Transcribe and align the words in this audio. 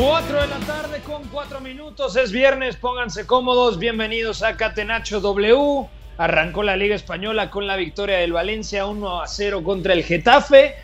Cuatro 0.00 0.40
de 0.40 0.46
la 0.46 0.60
tarde 0.60 1.00
con 1.00 1.24
cuatro 1.24 1.60
minutos, 1.60 2.14
es 2.14 2.30
viernes, 2.30 2.76
pónganse 2.76 3.26
cómodos, 3.26 3.80
bienvenidos 3.80 4.44
a 4.44 4.56
Catenacho 4.56 5.20
W. 5.20 5.88
Arrancó 6.18 6.62
la 6.62 6.76
Liga 6.76 6.94
Española 6.94 7.50
con 7.50 7.66
la 7.66 7.74
victoria 7.74 8.18
del 8.18 8.32
Valencia 8.32 8.86
1 8.86 9.22
a 9.22 9.26
0 9.26 9.64
contra 9.64 9.94
el 9.94 10.04
Getafe. 10.04 10.76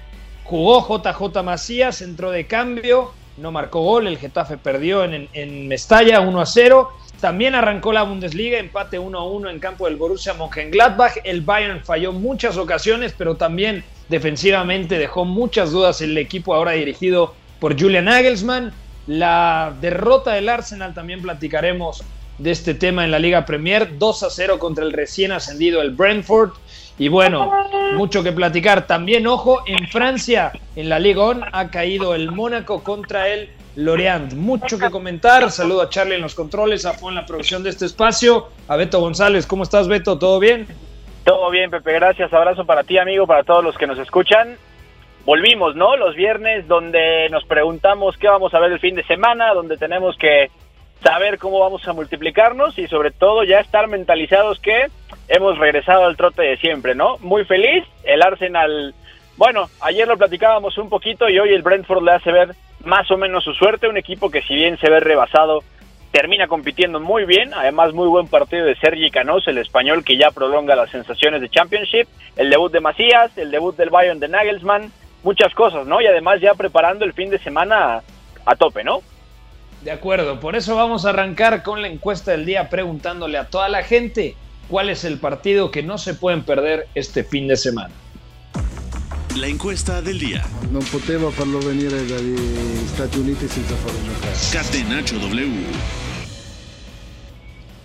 Jugó 0.43 0.81
JJ 0.81 1.45
Macías, 1.45 2.03
entró 2.03 2.33
de 2.33 2.49
cambio, 2.49 3.13
no 3.37 3.53
marcó 3.53 3.83
gol, 3.83 4.09
el 4.09 4.19
Getafe 4.19 4.57
perdió 4.57 5.05
en, 5.05 5.29
en 5.33 5.69
Mestalla 5.69 6.19
1 6.19 6.41
a 6.41 6.47
0. 6.47 6.91
También 7.21 7.55
arrancó 7.55 7.93
la 7.93 8.03
Bundesliga, 8.03 8.59
empate 8.59 8.99
1 8.99 9.17
a 9.17 9.25
1 9.31 9.49
en 9.49 9.61
campo 9.61 9.87
del 9.87 9.95
Borussia 9.95 10.35
Mönchengladbach. 10.35 11.19
El 11.23 11.43
Bayern 11.43 11.85
falló 11.85 12.13
muchas 12.13 12.57
ocasiones, 12.57 13.15
pero 13.17 13.37
también 13.37 13.85
defensivamente 14.09 14.99
dejó 14.99 15.25
muchas 15.25 15.71
dudas 15.71 16.01
el 16.01 16.19
equipo 16.19 16.53
ahora 16.53 16.73
dirigido 16.73 17.37
por 17.61 17.81
Julian 17.81 18.07
Nagelsmann. 18.07 18.73
La 19.07 19.75
derrota 19.81 20.33
del 20.33 20.49
Arsenal, 20.49 20.95
también 20.95 21.21
platicaremos 21.21 22.03
de 22.39 22.51
este 22.51 22.75
tema 22.75 23.05
en 23.05 23.11
la 23.11 23.19
Liga 23.19 23.45
Premier, 23.45 23.99
2 23.99 24.23
a 24.23 24.31
0 24.31 24.59
contra 24.59 24.85
el 24.85 24.93
recién 24.93 25.33
ascendido 25.33 25.83
el 25.83 25.91
Brentford. 25.91 26.53
Y 26.99 27.09
bueno, 27.09 27.51
mucho 27.95 28.23
que 28.23 28.33
platicar. 28.33 28.87
También, 28.87 29.27
ojo, 29.27 29.63
en 29.67 29.89
Francia, 29.89 30.53
en 30.77 30.89
la 30.89 30.99
Liga 30.99 31.23
ON, 31.23 31.45
ha 31.53 31.71
caído 31.71 32.15
el 32.15 32.31
Mónaco 32.31 32.83
contra 32.83 33.29
el 33.29 33.51
Lorient. 33.77 34.33
Mucho 34.35 34.79
que 34.79 34.91
comentar. 34.91 35.51
Saludo 35.51 35.83
a 35.83 35.89
Charlie 35.89 36.15
en 36.15 36.23
los 36.23 36.35
controles, 36.35 36.87
a 36.87 36.95
en 37.09 37.15
la 37.15 37.27
producción 37.27 37.63
de 37.63 37.71
este 37.71 37.87
espacio, 37.87 38.49
a 38.69 38.77
Beto 38.77 39.01
González. 39.01 39.47
¿Cómo 39.47 39.65
estás, 39.65 39.89
Beto? 39.89 40.19
¿Todo 40.19 40.39
bien? 40.39 40.69
Todo 41.25 41.51
bien, 41.51 41.71
Pepe, 41.71 41.93
gracias. 41.95 42.33
Abrazo 42.33 42.65
para 42.65 42.85
ti, 42.85 42.99
amigo, 42.99 43.27
para 43.27 43.43
todos 43.43 43.65
los 43.65 43.77
que 43.77 43.87
nos 43.87 43.99
escuchan. 43.99 44.57
Volvimos, 45.25 45.75
¿no? 45.75 45.97
Los 45.97 46.15
viernes 46.15 46.69
donde 46.69 47.29
nos 47.31 47.45
preguntamos 47.45 48.17
qué 48.19 48.29
vamos 48.29 48.53
a 48.53 48.59
ver 48.59 48.73
el 48.73 48.79
fin 48.79 48.95
de 48.95 49.05
semana, 49.05 49.55
donde 49.55 49.79
tenemos 49.79 50.19
que 50.19 50.51
saber 51.03 51.39
cómo 51.39 51.61
vamos 51.61 51.87
a 51.89 51.95
multiplicarnos 51.95 52.79
y 52.79 52.87
sobre 52.89 53.11
todo 53.11 53.43
ya 53.43 53.61
estar 53.61 53.89
mentalizados 53.89 54.61
que 54.61 54.89
hemos 55.29 55.57
regresado 55.59 56.05
al 56.05 56.17
trote 56.17 56.43
de 56.43 56.59
siempre, 56.59 56.95
¿no? 56.95 57.17
Muy 57.21 57.47
feliz. 57.47 57.85
El 58.03 58.21
Arsenal, 58.23 58.95
bueno, 59.39 59.71
ayer 59.81 60.07
lo 60.07 60.19
platicábamos 60.19 60.77
un 60.77 60.91
poquito 60.91 61.29
y 61.31 61.39
hoy 61.39 61.55
el 61.55 61.63
Brentford 61.63 62.05
le 62.05 62.13
hace 62.13 62.31
ver 62.31 62.55
más 62.85 63.11
o 63.11 63.17
menos 63.17 63.45
su 63.45 63.55
suerte, 63.55 63.89
un 63.89 63.97
equipo 63.97 64.31
que 64.31 64.43
si 64.43 64.55
bien 64.55 64.79
se 64.79 64.91
ve 64.91 65.01
rebasado, 65.01 65.63
termina 66.13 66.49
compitiendo 66.49 67.01
muy 67.01 67.25
bien, 67.25 67.55
además 67.55 67.95
muy 67.95 68.09
buen 68.09 68.29
partido 68.29 68.67
de 68.67 68.77
Sergi 68.77 69.11
Canós, 69.11 69.49
el 69.49 69.57
español 69.57 70.05
que 70.05 70.19
ya 70.19 70.31
prolonga 70.31 70.77
las 70.77 70.91
sensaciones 70.91 71.41
de 71.41 71.49
Championship, 71.49 72.07
el 72.37 72.51
debut 72.51 72.71
de 72.71 72.81
Macías, 72.81 73.37
el 73.39 73.51
debut 73.51 73.75
del 73.75 73.91
Bayern 73.91 74.21
de 74.21 74.29
Nagelsmann, 74.29 74.93
muchas 75.25 75.53
cosas, 75.55 75.87
¿no? 75.87 76.01
Y 76.01 76.07
además 76.07 76.41
ya 76.41 76.55
preparando 76.55 77.05
el 77.05 77.13
fin 77.13 77.31
de 77.31 77.39
semana 77.39 78.03
a, 78.45 78.57
tope, 78.57 78.85
¿no? 78.85 79.03
De 79.83 79.91
acuerdo, 79.91 80.39
por 80.39 80.55
eso 80.55 80.77
vamos 80.77 81.05
a 81.05 81.11
arrancar 81.11 81.63
con 81.63 81.83
la 81.83 81.89
encuesta 81.89 82.31
del 82.31 82.47
día 82.47 82.71
preguntándole 82.71 83.39
a 83.39 83.47
toda 83.49 83.69
la 83.69 83.83
gente 83.83 84.37
cuál 84.69 84.89
es 84.89 85.05
el 85.05 85.19
partido 85.19 85.71
que 85.71 85.83
no 85.83 85.99
se 85.99 86.15
pueden 86.15 86.45
perder 86.45 86.87
este 86.95 87.25
fin 87.25 87.49
de 87.49 87.57
semana. 87.57 87.93
La 89.37 89.49
encuesta 89.49 90.01
del 90.01 90.21
día. 90.21 90.45
Non 90.71 90.85
poteva 90.87 91.29
farlo 91.33 91.59
venire 91.59 92.07
dagli 92.07 92.39
Stati 92.87 93.19
Uniti 93.19 93.49
senza 93.49 93.75
farlo 93.75 93.99
giocare. 93.99 94.31
W. 95.19 96.14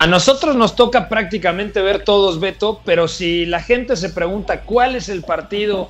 A 0.02 0.08
nosotros 0.08 0.56
nos 0.56 0.78
toca 0.78 1.10
prácticamente 1.10 1.82
ver 1.82 2.06
todos, 2.06 2.40
Beto, 2.40 2.80
pero 2.86 3.10
si 3.10 3.46
la 3.46 3.62
gente 3.62 3.98
se 3.98 4.08
pregunta 4.08 4.62
cuál 4.62 4.96
es 4.96 5.10
el 5.10 5.24
partido 5.24 5.90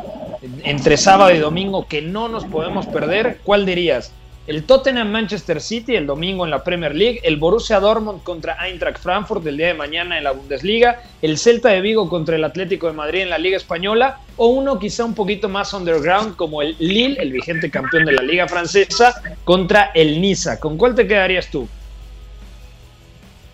entre 0.64 0.98
sábado 0.98 1.32
y 1.32 1.38
domingo 1.38 1.88
que 1.88 2.02
no 2.02 2.28
nos 2.28 2.44
podemos 2.46 2.88
perder, 2.88 3.40
¿cuál 3.44 3.68
dirías? 3.68 4.12
El 4.48 4.64
Tottenham 4.64 5.12
Manchester 5.12 5.62
City 5.62 5.96
el 5.96 6.08
domingo 6.08 6.44
en 6.44 6.50
la 6.50 6.64
Premier 6.64 6.96
League, 6.96 7.20
el 7.22 7.38
Borussia 7.38 7.80
Dortmund 7.80 8.24
contra 8.24 8.58
Eintracht 8.68 8.98
Frankfurt 8.98 9.46
el 9.46 9.58
día 9.58 9.68
de 9.68 9.74
mañana 9.76 10.18
en 10.18 10.24
la 10.24 10.32
Bundesliga, 10.32 11.04
el 11.22 11.38
Celta 11.38 11.70
de 11.70 11.82
Vigo 11.82 12.10
contra 12.10 12.36
el 12.36 12.44
Atlético 12.44 12.88
de 12.88 12.94
Madrid 12.94 13.22
en 13.22 13.30
la 13.30 13.38
Liga 13.38 13.58
Española 13.58 14.22
o 14.38 14.48
uno 14.48 14.80
quizá 14.80 15.06
un 15.06 15.14
poquito 15.14 15.50
más 15.50 15.72
underground 15.72 16.36
como 16.36 16.64
el 16.64 16.76
Lille, 16.80 17.22
el 17.22 17.32
vigente 17.32 17.70
campeón 17.70 18.06
de 18.06 18.14
la 18.14 18.24
Liga 18.24 18.48
Francesa, 18.48 19.22
contra 19.44 19.92
el 19.94 20.20
Niza. 20.20 20.60
¿Con 20.60 20.78
cuál 20.78 20.96
te 20.96 21.06
quedarías 21.06 21.52
tú? 21.52 21.70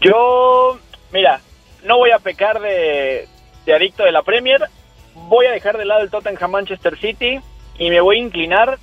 Yo, 0.06 0.78
mira, 1.12 1.42
no 1.84 1.98
voy 1.98 2.12
a 2.12 2.20
pecar 2.20 2.60
de, 2.60 3.28
adicto 3.74 4.04
de 4.04 4.12
la 4.12 4.22
Premier, 4.22 4.62
voy 5.16 5.48
a 5.48 5.52
dejar 5.52 5.80
de 5.80 5.86
lado 5.86 6.04
el 6.04 6.12
Tottenham 6.12 6.52
Manchester 6.52 6.96
City 7.00 7.40
y 7.80 7.90
me 7.90 8.02
voy 8.02 8.18
a 8.18 8.22
inclinar 8.22 8.78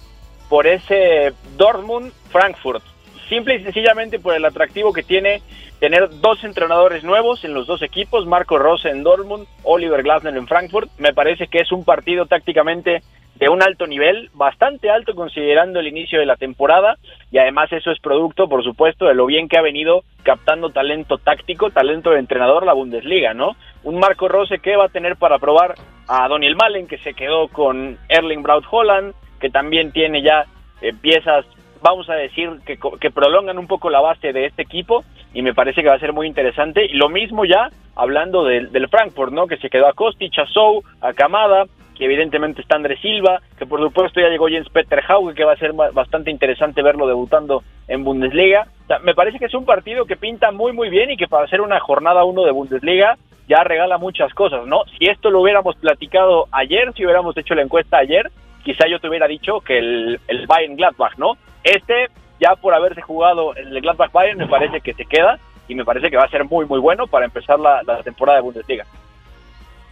por 0.48 0.66
ese 0.66 1.32
Dortmund 1.56 2.12
Frankfurt. 2.32 2.82
Simple 3.28 3.54
y 3.54 3.62
sencillamente 3.62 4.18
por 4.18 4.34
el 4.34 4.44
atractivo 4.44 4.92
que 4.92 5.04
tiene 5.04 5.42
tener 5.78 6.10
dos 6.20 6.42
entrenadores 6.42 7.04
nuevos 7.04 7.44
en 7.44 7.54
los 7.54 7.68
dos 7.68 7.82
equipos, 7.82 8.26
Marco 8.26 8.58
Rose 8.58 8.88
en 8.88 9.04
Dortmund, 9.04 9.46
Oliver 9.62 10.02
Glasner 10.02 10.36
en 10.36 10.48
Frankfurt. 10.48 10.90
Me 10.98 11.14
parece 11.14 11.46
que 11.46 11.58
es 11.58 11.70
un 11.70 11.84
partido 11.84 12.26
tácticamente 12.26 13.00
de 13.42 13.48
un 13.48 13.60
alto 13.60 13.88
nivel, 13.88 14.30
bastante 14.34 14.88
alto 14.88 15.16
considerando 15.16 15.80
el 15.80 15.88
inicio 15.88 16.20
de 16.20 16.26
la 16.26 16.36
temporada 16.36 16.96
y 17.32 17.38
además 17.38 17.72
eso 17.72 17.90
es 17.90 17.98
producto, 17.98 18.48
por 18.48 18.62
supuesto, 18.62 19.06
de 19.06 19.14
lo 19.14 19.26
bien 19.26 19.48
que 19.48 19.58
ha 19.58 19.62
venido 19.62 20.04
captando 20.22 20.70
talento 20.70 21.18
táctico, 21.18 21.70
talento 21.70 22.10
de 22.10 22.20
entrenador 22.20 22.64
la 22.64 22.72
Bundesliga, 22.72 23.34
¿no? 23.34 23.56
Un 23.82 23.98
Marco 23.98 24.28
Rose 24.28 24.60
que 24.60 24.76
va 24.76 24.84
a 24.84 24.90
tener 24.90 25.16
para 25.16 25.40
probar 25.40 25.74
a 26.06 26.28
Daniel 26.28 26.54
Malen 26.54 26.86
que 26.86 26.98
se 26.98 27.14
quedó 27.14 27.48
con 27.48 27.98
Erling 28.08 28.44
Braut 28.44 28.64
Holland, 28.70 29.12
que 29.40 29.50
también 29.50 29.90
tiene 29.90 30.22
ya 30.22 30.44
eh, 30.80 30.92
piezas, 30.92 31.44
vamos 31.82 32.08
a 32.10 32.14
decir, 32.14 32.48
que, 32.64 32.78
que 33.00 33.10
prolongan 33.10 33.58
un 33.58 33.66
poco 33.66 33.90
la 33.90 34.00
base 34.00 34.32
de 34.32 34.46
este 34.46 34.62
equipo 34.62 35.02
y 35.34 35.42
me 35.42 35.52
parece 35.52 35.82
que 35.82 35.88
va 35.88 35.96
a 35.96 35.98
ser 35.98 36.12
muy 36.12 36.28
interesante. 36.28 36.84
Y 36.84 36.92
lo 36.92 37.08
mismo 37.08 37.44
ya 37.44 37.70
hablando 37.96 38.44
del, 38.44 38.70
del 38.70 38.88
Frankfurt, 38.88 39.32
¿no? 39.32 39.48
Que 39.48 39.56
se 39.56 39.68
quedó 39.68 39.88
a 39.88 39.94
Kostic, 39.94 40.38
a 40.38 40.46
Sou, 40.46 40.84
a 41.00 41.12
Kamada, 41.12 41.64
evidentemente 42.04 42.60
está 42.62 42.76
Andrés 42.76 43.00
Silva, 43.00 43.40
que 43.58 43.66
por 43.66 43.80
supuesto 43.80 44.20
ya 44.20 44.28
llegó 44.28 44.48
Jens 44.48 44.68
Peter 44.70 45.02
Hauge, 45.08 45.34
que 45.34 45.44
va 45.44 45.52
a 45.52 45.56
ser 45.56 45.72
ba- 45.72 45.90
bastante 45.92 46.30
interesante 46.30 46.82
verlo 46.82 47.06
debutando 47.06 47.62
en 47.88 48.04
Bundesliga. 48.04 48.66
Me 49.02 49.14
parece 49.14 49.38
que 49.38 49.46
es 49.46 49.54
un 49.54 49.64
partido 49.64 50.04
que 50.06 50.16
pinta 50.16 50.50
muy 50.52 50.72
muy 50.72 50.88
bien 50.90 51.10
y 51.10 51.16
que 51.16 51.28
para 51.28 51.46
ser 51.48 51.60
una 51.60 51.80
jornada 51.80 52.24
uno 52.24 52.44
de 52.44 52.52
Bundesliga 52.52 53.16
ya 53.48 53.64
regala 53.64 53.98
muchas 53.98 54.32
cosas, 54.34 54.66
¿no? 54.66 54.82
Si 54.98 55.06
esto 55.06 55.30
lo 55.30 55.40
hubiéramos 55.40 55.76
platicado 55.76 56.46
ayer, 56.52 56.92
si 56.94 57.04
hubiéramos 57.04 57.36
hecho 57.36 57.54
la 57.54 57.62
encuesta 57.62 57.98
ayer, 57.98 58.30
quizá 58.64 58.86
yo 58.88 58.98
te 59.00 59.08
hubiera 59.08 59.26
dicho 59.26 59.60
que 59.60 59.78
el, 59.78 60.20
Bayern 60.46 60.76
Gladbach, 60.76 61.16
¿no? 61.18 61.32
Este, 61.64 62.08
ya 62.40 62.54
por 62.56 62.72
haberse 62.74 63.02
jugado 63.02 63.54
el 63.56 63.80
Gladbach 63.80 64.12
Bayern, 64.12 64.38
me 64.38 64.46
parece 64.46 64.80
que 64.80 64.94
se 64.94 65.04
queda 65.04 65.38
y 65.68 65.74
me 65.74 65.84
parece 65.84 66.10
que 66.10 66.16
va 66.16 66.24
a 66.24 66.28
ser 66.30 66.44
muy, 66.44 66.66
muy 66.66 66.78
bueno 66.78 67.06
para 67.06 67.24
empezar 67.24 67.58
la 67.58 67.82
temporada 68.02 68.38
de 68.38 68.42
Bundesliga. 68.42 68.84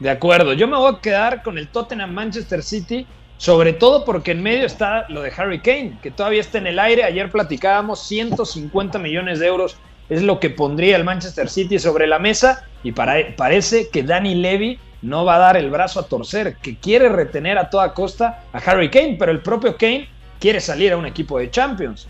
De 0.01 0.09
acuerdo, 0.09 0.55
yo 0.55 0.67
me 0.67 0.79
voy 0.79 0.95
a 0.95 1.01
quedar 1.01 1.43
con 1.43 1.59
el 1.59 1.69
Tottenham 1.69 2.13
Manchester 2.13 2.63
City, 2.63 3.07
sobre 3.37 3.75
todo 3.75 4.07
porque 4.07 4.31
en 4.33 4.43
medio 4.43 4.65
está 4.65 5.05
lo 5.11 5.21
de 5.21 5.31
Harry 5.37 5.61
Kane, 5.61 5.99
que 6.03 6.11
todavía 6.11 6.41
está 6.41 6.57
en 6.57 6.67
el 6.67 6.79
aire. 6.79 7.05
Ayer 7.05 7.31
platicábamos 7.31 8.07
150 8.09 8.99
millones 8.99 9.39
de 9.41 9.47
euros 9.47 9.77
es 10.09 10.23
lo 10.23 10.41
que 10.41 10.51
pondría 10.51 10.97
el 10.97 11.05
Manchester 11.05 11.49
City 11.49 11.79
sobre 11.79 12.07
la 12.07 12.19
mesa 12.19 12.67
y 12.83 12.93
para, 12.93 13.15
parece 13.37 13.91
que 13.91 14.03
Danny 14.03 14.35
Levy 14.35 14.79
no 15.03 15.25
va 15.25 15.37
a 15.37 15.39
dar 15.39 15.57
el 15.57 15.71
brazo 15.71 16.01
a 16.01 16.09
torcer, 16.09 16.57
que 16.57 16.77
quiere 16.77 17.09
retener 17.11 17.59
a 17.59 17.69
toda 17.71 17.93
costa 17.93 18.45
a 18.53 18.59
Harry 18.59 18.91
Kane, 18.91 19.17
pero 19.19 19.33
el 19.33 19.41
propio 19.41 19.77
Kane 19.77 20.09
quiere 20.39 20.61
salir 20.61 20.93
a 20.93 20.97
un 20.97 21.07
equipo 21.07 21.39
de 21.39 21.51
Champions. 21.51 22.09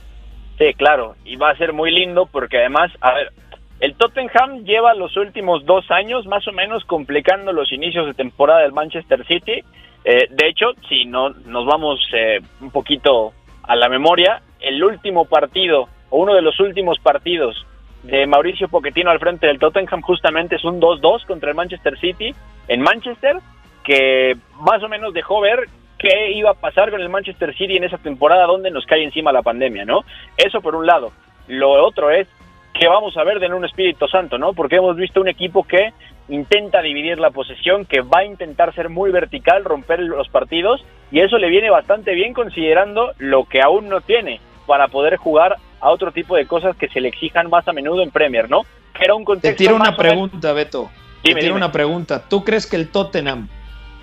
Sí, 0.58 0.74
claro, 0.74 1.16
y 1.24 1.36
va 1.36 1.50
a 1.50 1.56
ser 1.56 1.72
muy 1.72 1.90
lindo 1.90 2.26
porque 2.26 2.58
además, 2.58 2.90
a 3.00 3.14
ver, 3.14 3.32
el 3.80 3.94
Tottenham 3.94 4.64
lleva 4.64 4.94
los 4.94 5.16
últimos 5.16 5.64
dos 5.64 5.90
años 5.90 6.26
más 6.26 6.46
o 6.46 6.52
menos 6.52 6.84
complicando 6.84 7.52
los 7.52 7.72
inicios 7.72 8.06
de 8.06 8.14
temporada 8.14 8.60
del 8.60 8.72
Manchester 8.72 9.26
City. 9.26 9.64
Eh, 10.04 10.26
de 10.28 10.48
hecho, 10.48 10.72
si 10.88 11.06
no 11.06 11.30
nos 11.30 11.64
vamos 11.64 11.98
eh, 12.12 12.40
un 12.60 12.70
poquito 12.70 13.32
a 13.62 13.76
la 13.76 13.88
memoria, 13.88 14.42
el 14.60 14.84
último 14.84 15.24
partido 15.24 15.88
o 16.10 16.18
uno 16.18 16.34
de 16.34 16.42
los 16.42 16.60
últimos 16.60 16.98
partidos 16.98 17.66
de 18.02 18.26
Mauricio 18.26 18.68
Pochettino 18.68 19.10
al 19.10 19.18
frente 19.18 19.46
del 19.46 19.58
Tottenham 19.58 20.02
justamente 20.02 20.56
es 20.56 20.64
un 20.64 20.80
2-2 20.80 21.26
contra 21.26 21.50
el 21.50 21.56
Manchester 21.56 21.98
City 21.98 22.34
en 22.68 22.82
Manchester, 22.82 23.38
que 23.82 24.36
más 24.60 24.82
o 24.82 24.88
menos 24.88 25.14
dejó 25.14 25.40
ver 25.40 25.68
qué 25.98 26.32
iba 26.32 26.50
a 26.50 26.54
pasar 26.54 26.90
con 26.90 27.00
el 27.00 27.08
Manchester 27.08 27.56
City 27.56 27.76
en 27.76 27.84
esa 27.84 27.98
temporada 27.98 28.46
donde 28.46 28.70
nos 28.70 28.84
cae 28.84 29.04
encima 29.04 29.32
la 29.32 29.42
pandemia, 29.42 29.86
¿no? 29.86 30.04
Eso 30.36 30.60
por 30.60 30.74
un 30.74 30.86
lado. 30.86 31.12
Lo 31.48 31.70
otro 31.84 32.10
es 32.10 32.28
que 32.74 32.88
vamos 32.88 33.16
a 33.16 33.24
ver 33.24 33.40
de 33.40 33.52
un 33.52 33.64
Espíritu 33.64 34.06
Santo, 34.08 34.38
¿no? 34.38 34.52
Porque 34.52 34.76
hemos 34.76 34.96
visto 34.96 35.20
un 35.20 35.28
equipo 35.28 35.64
que 35.64 35.92
intenta 36.28 36.80
dividir 36.80 37.18
la 37.18 37.30
posesión, 37.30 37.84
que 37.84 38.00
va 38.00 38.20
a 38.20 38.24
intentar 38.24 38.74
ser 38.74 38.88
muy 38.88 39.10
vertical, 39.10 39.64
romper 39.64 40.00
los 40.00 40.28
partidos, 40.28 40.84
y 41.10 41.20
eso 41.20 41.38
le 41.38 41.48
viene 41.48 41.70
bastante 41.70 42.14
bien 42.14 42.32
considerando 42.32 43.12
lo 43.18 43.44
que 43.44 43.60
aún 43.60 43.88
no 43.88 44.00
tiene 44.00 44.40
para 44.66 44.88
poder 44.88 45.16
jugar 45.16 45.56
a 45.80 45.90
otro 45.90 46.12
tipo 46.12 46.36
de 46.36 46.46
cosas 46.46 46.76
que 46.76 46.88
se 46.88 47.00
le 47.00 47.08
exijan 47.08 47.50
más 47.50 47.66
a 47.66 47.72
menudo 47.72 48.02
en 48.02 48.10
Premier, 48.10 48.48
¿no? 48.48 48.62
Era 49.00 49.14
un 49.14 49.24
contexto 49.24 49.56
Te 49.56 49.64
tiro 49.64 49.76
una 49.76 49.96
pregunta, 49.96 50.52
Beto. 50.52 50.90
Te 51.22 51.34
tiro 51.34 51.54
una 51.54 51.72
pregunta. 51.72 52.28
¿Tú 52.28 52.44
crees 52.44 52.66
que 52.66 52.76
el 52.76 52.88
Tottenham 52.88 53.48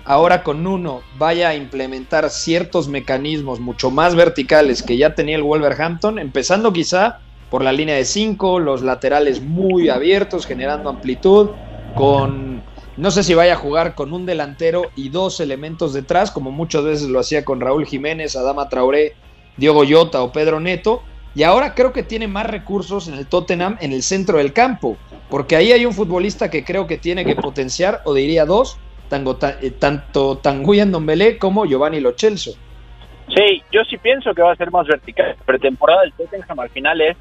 ahora 0.04 0.42
con 0.42 0.66
uno 0.66 1.02
vaya 1.18 1.50
a 1.50 1.54
implementar 1.54 2.30
ciertos 2.30 2.88
mecanismos 2.88 3.60
mucho 3.60 3.90
más 3.90 4.14
verticales 4.14 4.82
que 4.82 4.96
ya 4.96 5.14
tenía 5.14 5.36
el 5.36 5.42
Wolverhampton, 5.42 6.18
empezando 6.18 6.72
quizá 6.72 7.20
por 7.50 7.62
la 7.62 7.72
línea 7.72 7.96
de 7.96 8.04
5, 8.04 8.58
los 8.58 8.82
laterales 8.82 9.42
muy 9.42 9.88
abiertos, 9.88 10.46
generando 10.46 10.90
amplitud, 10.90 11.50
con 11.94 12.62
no 12.98 13.12
sé 13.12 13.22
si 13.22 13.32
vaya 13.32 13.52
a 13.52 13.56
jugar 13.56 13.94
con 13.94 14.12
un 14.12 14.26
delantero 14.26 14.90
y 14.96 15.08
dos 15.10 15.38
elementos 15.38 15.92
detrás, 15.92 16.32
como 16.32 16.50
muchas 16.50 16.82
veces 16.82 17.08
lo 17.08 17.20
hacía 17.20 17.44
con 17.44 17.60
Raúl 17.60 17.86
Jiménez, 17.86 18.34
Adama 18.34 18.68
Traoré, 18.68 19.14
Diogo 19.56 19.84
Jota 19.88 20.20
o 20.22 20.32
Pedro 20.32 20.58
Neto, 20.58 21.02
y 21.34 21.44
ahora 21.44 21.74
creo 21.74 21.92
que 21.92 22.02
tiene 22.02 22.26
más 22.26 22.46
recursos 22.46 23.06
en 23.06 23.14
el 23.14 23.26
Tottenham 23.26 23.76
en 23.80 23.92
el 23.92 24.02
centro 24.02 24.38
del 24.38 24.52
campo, 24.52 24.96
porque 25.30 25.54
ahí 25.54 25.70
hay 25.70 25.86
un 25.86 25.92
futbolista 25.92 26.50
que 26.50 26.64
creo 26.64 26.88
que 26.88 26.98
tiene 26.98 27.24
que 27.24 27.36
potenciar, 27.36 28.00
o 28.04 28.14
diría 28.14 28.44
dos, 28.44 28.80
eh, 29.10 29.70
tanto 29.70 30.38
Tanguy 30.38 30.80
Dombele 30.80 31.38
como 31.38 31.66
Giovanni 31.66 32.00
Lo 32.00 32.14
Celso. 32.18 32.52
Sí, 33.28 33.62
yo 33.70 33.84
sí 33.84 33.96
pienso 33.98 34.34
que 34.34 34.42
va 34.42 34.52
a 34.52 34.56
ser 34.56 34.70
más 34.70 34.86
vertical. 34.86 35.36
Pretemporada 35.46 36.02
del 36.02 36.12
Tottenham 36.14 36.58
al 36.58 36.70
final 36.70 37.00
es 37.00 37.16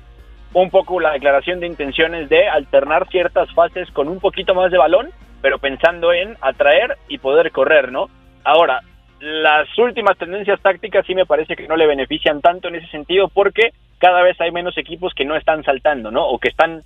un 0.54 0.70
poco 0.70 1.00
la 1.00 1.14
declaración 1.14 1.60
de 1.60 1.68
intenciones 1.68 2.30
de 2.30 2.48
alternar 2.48 3.08
ciertas 3.10 3.52
fases 3.54 3.90
con 3.92 4.08
un 4.08 4.20
poquito 4.20 4.56
más 4.56 4.72
de 4.72 4.78
balón, 4.78 5.10
pero 5.42 5.60
pensando 5.60 6.14
en 6.14 6.36
atraer 6.42 6.98
y 7.08 7.18
poder 7.18 7.52
correr, 7.52 7.92
¿no? 7.92 8.10
Ahora, 8.44 8.82
las 9.20 9.68
últimas 9.78 10.18
tendencias 10.18 10.62
tácticas 10.62 11.06
sí 11.06 11.16
me 11.16 11.26
parece 11.26 11.56
que 11.56 11.68
no 11.68 11.76
le 11.76 11.88
benefician 11.88 12.42
tanto 12.42 12.68
en 12.68 12.76
ese 12.76 12.88
sentido 12.88 13.30
porque 13.30 13.72
cada 13.98 14.22
vez 14.22 14.40
hay 14.40 14.52
menos 14.52 14.78
equipos 14.78 15.14
que 15.14 15.26
no 15.26 15.36
están 15.36 15.64
saltando, 15.64 16.12
¿no? 16.12 16.28
O 16.28 16.38
que 16.38 16.50
están, 16.50 16.84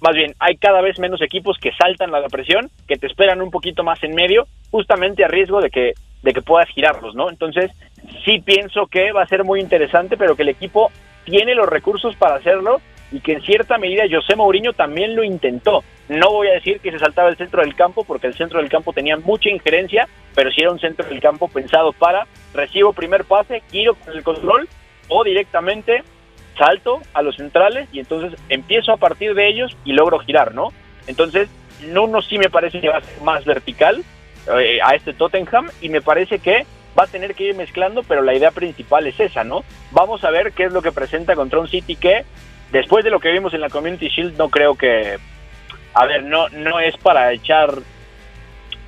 más 0.00 0.14
bien, 0.14 0.34
hay 0.38 0.56
cada 0.56 0.80
vez 0.80 0.98
menos 0.98 1.20
equipos 1.20 1.58
que 1.58 1.72
saltan 1.72 2.10
la 2.10 2.26
presión, 2.28 2.70
que 2.86 2.96
te 2.96 3.06
esperan 3.06 3.42
un 3.42 3.50
poquito 3.50 3.84
más 3.84 4.02
en 4.02 4.14
medio, 4.14 4.46
justamente 4.70 5.24
a 5.24 5.28
riesgo 5.28 5.60
de 5.60 5.70
que, 5.70 5.92
de 6.22 6.32
que 6.32 6.42
puedas 6.42 6.68
girarlos, 6.70 7.14
¿no? 7.14 7.28
Entonces, 7.30 7.70
sí 8.24 8.40
pienso 8.40 8.86
que 8.86 9.12
va 9.12 9.22
a 9.22 9.28
ser 9.28 9.44
muy 9.44 9.60
interesante, 9.60 10.16
pero 10.16 10.36
que 10.36 10.42
el 10.42 10.48
equipo 10.48 10.90
tiene 11.28 11.54
los 11.54 11.68
recursos 11.68 12.16
para 12.16 12.36
hacerlo 12.36 12.80
y 13.10 13.20
que 13.20 13.34
en 13.34 13.42
cierta 13.42 13.78
medida 13.78 14.04
José 14.10 14.36
Mourinho 14.36 14.72
también 14.72 15.16
lo 15.16 15.24
intentó. 15.24 15.82
No 16.08 16.30
voy 16.30 16.48
a 16.48 16.54
decir 16.54 16.80
que 16.80 16.90
se 16.90 16.98
saltaba 16.98 17.28
el 17.28 17.36
centro 17.36 17.62
del 17.62 17.74
campo 17.74 18.04
porque 18.04 18.26
el 18.26 18.34
centro 18.34 18.60
del 18.60 18.70
campo 18.70 18.92
tenía 18.92 19.16
mucha 19.16 19.50
injerencia, 19.50 20.08
pero 20.34 20.50
sí 20.50 20.60
era 20.62 20.70
un 20.70 20.78
centro 20.78 21.06
del 21.06 21.20
campo 21.20 21.48
pensado 21.48 21.92
para 21.92 22.26
recibo 22.54 22.92
primer 22.92 23.24
pase, 23.24 23.62
giro 23.70 23.94
con 23.94 24.14
el 24.14 24.22
control 24.22 24.68
o 25.08 25.24
directamente 25.24 26.02
salto 26.56 27.00
a 27.14 27.22
los 27.22 27.36
centrales 27.36 27.88
y 27.92 28.00
entonces 28.00 28.38
empiezo 28.48 28.92
a 28.92 28.96
partir 28.96 29.34
de 29.34 29.48
ellos 29.48 29.76
y 29.84 29.92
logro 29.92 30.18
girar, 30.18 30.54
¿no? 30.54 30.72
Entonces, 31.06 31.48
no 31.86 32.20
sí 32.22 32.38
me 32.38 32.50
parece 32.50 32.80
que 32.80 32.88
va 32.88 32.98
a 32.98 33.02
ser 33.02 33.22
más 33.22 33.44
vertical 33.44 34.02
eh, 34.58 34.78
a 34.82 34.94
este 34.94 35.12
Tottenham 35.12 35.70
y 35.80 35.88
me 35.88 36.00
parece 36.00 36.38
que 36.38 36.66
va 36.98 37.04
a 37.04 37.08
tener 37.08 37.34
que 37.34 37.44
ir 37.44 37.54
mezclando, 37.54 38.02
pero 38.02 38.22
la 38.22 38.34
idea 38.34 38.50
principal 38.50 39.06
es 39.06 39.18
esa, 39.20 39.44
¿no? 39.44 39.64
Vamos 39.90 40.24
a 40.24 40.30
ver 40.30 40.52
qué 40.52 40.64
es 40.64 40.72
lo 40.72 40.82
que 40.82 40.92
presenta 40.92 41.34
contra 41.34 41.60
un 41.60 41.68
City 41.68 41.96
que 41.96 42.24
después 42.72 43.04
de 43.04 43.10
lo 43.10 43.20
que 43.20 43.30
vimos 43.30 43.54
en 43.54 43.60
la 43.60 43.70
Community 43.70 44.08
Shield 44.08 44.36
no 44.36 44.48
creo 44.48 44.74
que 44.74 45.18
a 45.94 46.06
ver, 46.06 46.24
no 46.24 46.48
no 46.50 46.80
es 46.80 46.96
para 46.96 47.32
echar 47.32 47.74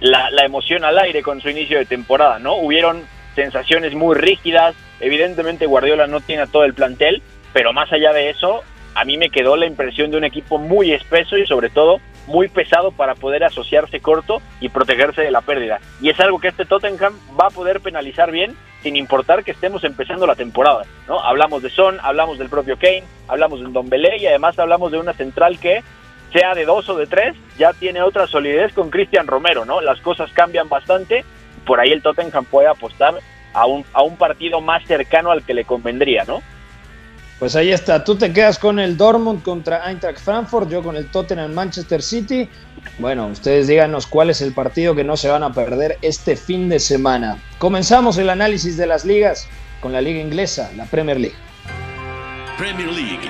la, 0.01 0.45
emoción 0.45 0.85
al 0.85 0.99
aire 0.99 1.23
con 1.23 1.41
su 1.41 1.51
inicio 1.51 1.79
de 1.79 1.85
temporada, 1.85 2.39
¿no? 2.39 2.57
Hubieron 2.57 3.05
sensaciones 3.35 3.95
muy 3.95 4.17
rígidas, 4.17 4.75
evidentemente 4.99 5.67
Guardiola 5.67 6.07
no 6.07 6.21
tiene 6.21 6.43
a 6.43 6.47
todo 6.47 6.65
el 6.65 6.75
plantel, 6.75 7.23
pero 7.53 7.73
más 7.73 7.93
allá 7.93 8.13
de 8.13 8.31
eso, 8.31 8.63
a 8.95 9.05
mí 9.05 9.17
me 9.17 9.31
quedó 9.31 9.57
la 9.57 9.67
impresión 9.67 10.11
de 10.11 10.17
un 10.17 10.25
equipo 10.25 10.59
muy 10.59 10.93
espeso 10.93 11.37
y 11.37 11.47
sobre 11.47 11.71
todo 11.71 12.01
muy 12.31 12.49
pesado 12.49 12.93
para 12.93 13.15
poder 13.15 13.45
asociarse 13.45 14.01
corto 14.01 14.41
y 14.61 14.69
protegerse 14.69 15.23
de 15.23 15.31
la 15.31 15.41
pérdida. 15.41 15.81
Y 16.01 16.11
es 16.11 16.21
algo 16.21 16.39
que 16.39 16.49
este 16.49 16.65
Tottenham 16.65 17.13
va 17.39 17.47
a 17.49 17.51
poder 17.51 17.81
penalizar 17.81 18.31
bien 18.31 18.57
sin 18.83 18.97
importar 18.97 19.45
que 19.45 19.51
estemos 19.51 19.85
empezando 19.85 20.27
la 20.27 20.37
temporada. 20.37 20.85
¿no? 21.09 21.21
Hablamos 21.21 21.63
de 21.63 21.71
Son, 21.71 21.99
hablamos 22.03 22.39
del 22.39 22.49
propio 22.49 22.79
Kane, 22.79 23.05
hablamos 23.29 23.61
del 23.61 23.73
Don 23.73 23.89
Belé 23.89 24.17
y 24.19 24.27
además 24.27 24.59
hablamos 24.59 24.93
de 24.93 24.99
una 24.99 25.13
central 25.13 25.59
que 25.59 25.83
sea 26.33 26.55
de 26.55 26.65
dos 26.65 26.89
o 26.89 26.97
de 26.97 27.07
tres, 27.07 27.37
ya 27.59 27.73
tiene 27.73 28.03
otra 28.03 28.29
solidez 28.29 28.73
con 28.73 28.91
Cristian 28.91 29.27
Romero, 29.27 29.65
¿no? 29.65 29.81
Las 29.81 30.01
cosas 30.01 30.31
cambian 30.33 30.69
bastante, 30.69 31.25
por 31.67 31.81
ahí 31.81 31.91
el 31.91 32.03
Tottenham 32.03 32.45
puede 32.45 32.69
apostar 32.69 33.15
a 33.53 33.67
un, 33.67 33.85
a 33.93 34.03
un 34.03 34.17
partido 34.17 34.61
más 34.61 34.85
cercano 34.85 35.33
al 35.33 35.45
que 35.45 35.55
le 35.55 35.65
convendría, 35.65 36.25
¿no? 36.25 36.41
Pues 37.41 37.57
ahí 37.57 37.73
está, 37.73 38.05
tú 38.05 38.17
te 38.17 38.35
quedas 38.35 38.59
con 38.59 38.79
el 38.79 38.99
Dortmund 38.99 39.43
contra 39.43 39.89
Eintracht 39.89 40.19
Frankfurt, 40.19 40.69
yo 40.69 40.83
con 40.83 40.95
el 40.95 41.11
Tottenham 41.11 41.55
Manchester 41.55 42.03
City. 42.03 42.47
Bueno, 42.99 43.29
ustedes 43.29 43.67
díganos 43.67 44.07
cuál 44.07 44.29
es 44.29 44.43
el 44.43 44.53
partido 44.53 44.95
que 44.95 45.05
no 45.05 45.17
se 45.17 45.31
van 45.31 45.43
a 45.43 45.51
perder 45.51 45.97
este 46.03 46.37
fin 46.37 46.69
de 46.69 46.79
semana. 46.79 47.39
Comenzamos 47.59 48.19
el 48.19 48.29
análisis 48.29 48.77
de 48.77 48.87
las 48.87 49.07
ligas 49.07 49.49
con 49.81 49.91
la 49.91 50.03
liga 50.03 50.21
inglesa, 50.21 50.71
la 50.77 50.85
Premier 50.85 51.19
League. 51.19 51.37
Premier 52.59 52.89
League. 52.89 53.21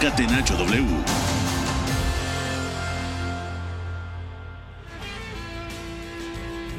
Catenacho 0.00 0.56
W. 0.56 1.13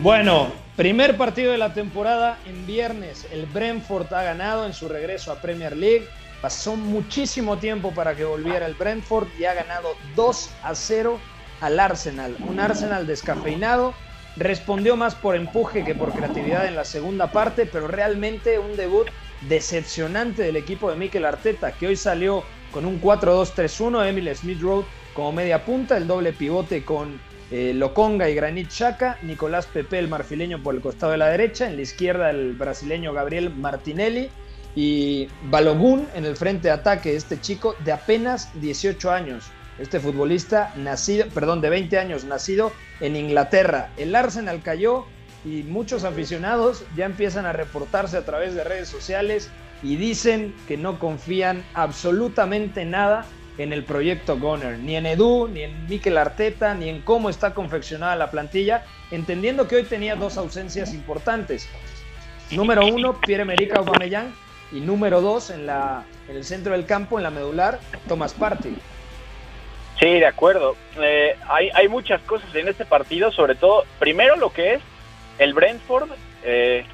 Bueno, 0.06 0.52
primer 0.76 1.18
partido 1.18 1.52
de 1.52 1.58
la 1.58 1.74
temporada 1.74 2.38
en 2.46 2.68
viernes. 2.68 3.26
El 3.32 3.48
Brentford 3.48 4.14
ha 4.14 4.22
ganado 4.22 4.68
en 4.68 4.74
su 4.76 4.88
regreso 4.88 5.32
a 5.32 5.42
Premier 5.42 5.76
League. 5.76 6.08
Pasó 6.44 6.76
muchísimo 6.76 7.58
tiempo 7.58 7.92
para 7.92 8.16
que 8.16 8.24
volviera 8.24 8.68
el 8.68 8.76
Brentford 8.76 9.28
y 9.40 9.46
ha 9.46 9.56
ganado 9.56 9.96
2 10.16 10.52
a 10.62 10.76
0 10.76 11.20
al 11.60 11.80
Arsenal. 11.80 12.38
Un 12.48 12.60
Arsenal 12.60 13.08
descafeinado. 13.08 13.96
Respondió 14.38 14.96
más 14.96 15.16
por 15.16 15.36
empuje 15.36 15.84
que 15.84 15.96
por 15.96 16.14
creatividad 16.14 16.68
en 16.68 16.76
la 16.76 16.86
segunda 16.86 17.32
parte, 17.32 17.66
pero 17.66 17.88
realmente 17.88 18.60
un 18.60 18.78
debut 18.78 19.08
decepcionante 19.50 20.44
del 20.44 20.58
equipo 20.58 20.92
de 20.92 20.98
Mikel 20.98 21.26
Arteta, 21.26 21.72
que 21.72 21.88
hoy 21.88 21.96
salió 21.96 22.44
con 22.72 22.86
un 22.86 23.02
4-2-3-1. 23.02 24.08
Emil 24.08 24.36
Smith 24.36 24.62
Road 24.62 24.84
como 25.16 25.32
media 25.32 25.66
punta, 25.66 25.98
el 25.98 26.06
doble 26.06 26.32
pivote 26.32 26.86
con 26.86 27.20
eh, 27.52 27.74
Loconga 27.76 28.30
y 28.30 28.36
Granit 28.36 28.70
Xhaka, 28.70 29.20
Nicolás 29.22 29.68
Pepe, 29.68 30.00
el 30.00 30.08
marfileño 30.08 30.64
por 30.64 30.74
el 30.76 30.82
costado 30.82 31.12
de 31.12 31.20
la 31.20 31.30
derecha, 31.30 31.68
en 31.68 31.76
la 31.76 31.84
izquierda 31.84 32.30
el 32.30 32.54
brasileño 32.54 33.14
Gabriel 33.14 33.52
Martinelli 33.52 34.30
Y 34.76 35.28
Balogun 35.44 36.08
en 36.16 36.26
el 36.26 36.36
frente 36.36 36.70
de 36.70 36.74
ataque, 36.74 37.16
este 37.16 37.40
chico 37.40 37.76
de 37.86 37.92
apenas 37.92 38.50
18 38.62 39.12
años, 39.12 39.46
este 39.78 40.00
futbolista 40.00 40.74
nacido, 40.76 41.28
perdón, 41.28 41.62
de 41.62 41.70
20 41.70 42.00
años, 42.00 42.24
nacido 42.26 42.72
en 43.00 43.16
Inglaterra. 43.16 43.90
El 43.98 44.16
Arsenal 44.16 44.62
cayó 44.64 45.06
y 45.46 45.64
muchos 45.64 46.04
aficionados 46.04 46.84
ya 46.96 47.06
empiezan 47.06 47.46
a 47.46 47.54
reportarse 47.54 48.18
a 48.18 48.26
través 48.26 48.56
de 48.56 48.64
redes 48.64 48.90
sociales 48.90 49.52
y 49.84 49.98
dicen 49.98 50.56
que 50.68 50.78
no 50.78 50.98
confían 50.98 51.64
absolutamente 51.76 52.86
nada 52.86 53.26
en 53.58 53.74
el 53.74 53.84
proyecto 53.84 54.38
Goner, 54.38 54.78
ni 54.80 54.96
en 54.96 55.06
Edu, 55.06 55.48
ni 55.48 55.64
en 55.64 55.88
Mikel 55.88 56.18
Arteta, 56.18 56.74
ni 56.74 56.90
en 56.90 57.02
cómo 57.02 57.30
está 57.30 57.54
confeccionada 57.54 58.16
la 58.16 58.32
plantilla, 58.32 58.86
entendiendo 59.12 59.68
que 59.68 59.78
hoy 59.78 59.84
tenía 59.84 60.16
dos 60.16 60.38
ausencias 60.38 60.94
importantes. 60.94 61.70
Número 62.52 62.86
uno, 62.86 63.20
Pierre-Emerick 63.22 63.76
Aubameyang, 63.76 64.34
y 64.72 64.80
número 64.80 65.22
dos, 65.22 65.50
en, 65.50 65.66
la, 65.66 66.04
en 66.28 66.36
el 66.36 66.44
centro 66.44 66.74
del 66.74 66.86
campo, 66.86 67.18
en 67.18 67.24
la 67.24 67.30
medular, 67.30 67.80
Thomas 68.08 68.34
Partey. 68.34 68.76
Sí, 70.00 70.06
de 70.06 70.26
acuerdo. 70.26 70.76
Eh, 71.02 71.38
hay, 71.48 71.70
hay 71.74 71.88
muchas 71.88 72.22
cosas 72.24 72.54
en 72.54 72.68
este 72.68 72.84
partido, 72.84 73.32
sobre 73.32 73.56
todo, 73.56 73.86
primero 74.00 74.36
lo 74.36 74.52
que 74.52 74.74
es 74.76 74.82
el 75.38 75.54
Brentford, 75.54 76.10
eh, 76.44 76.86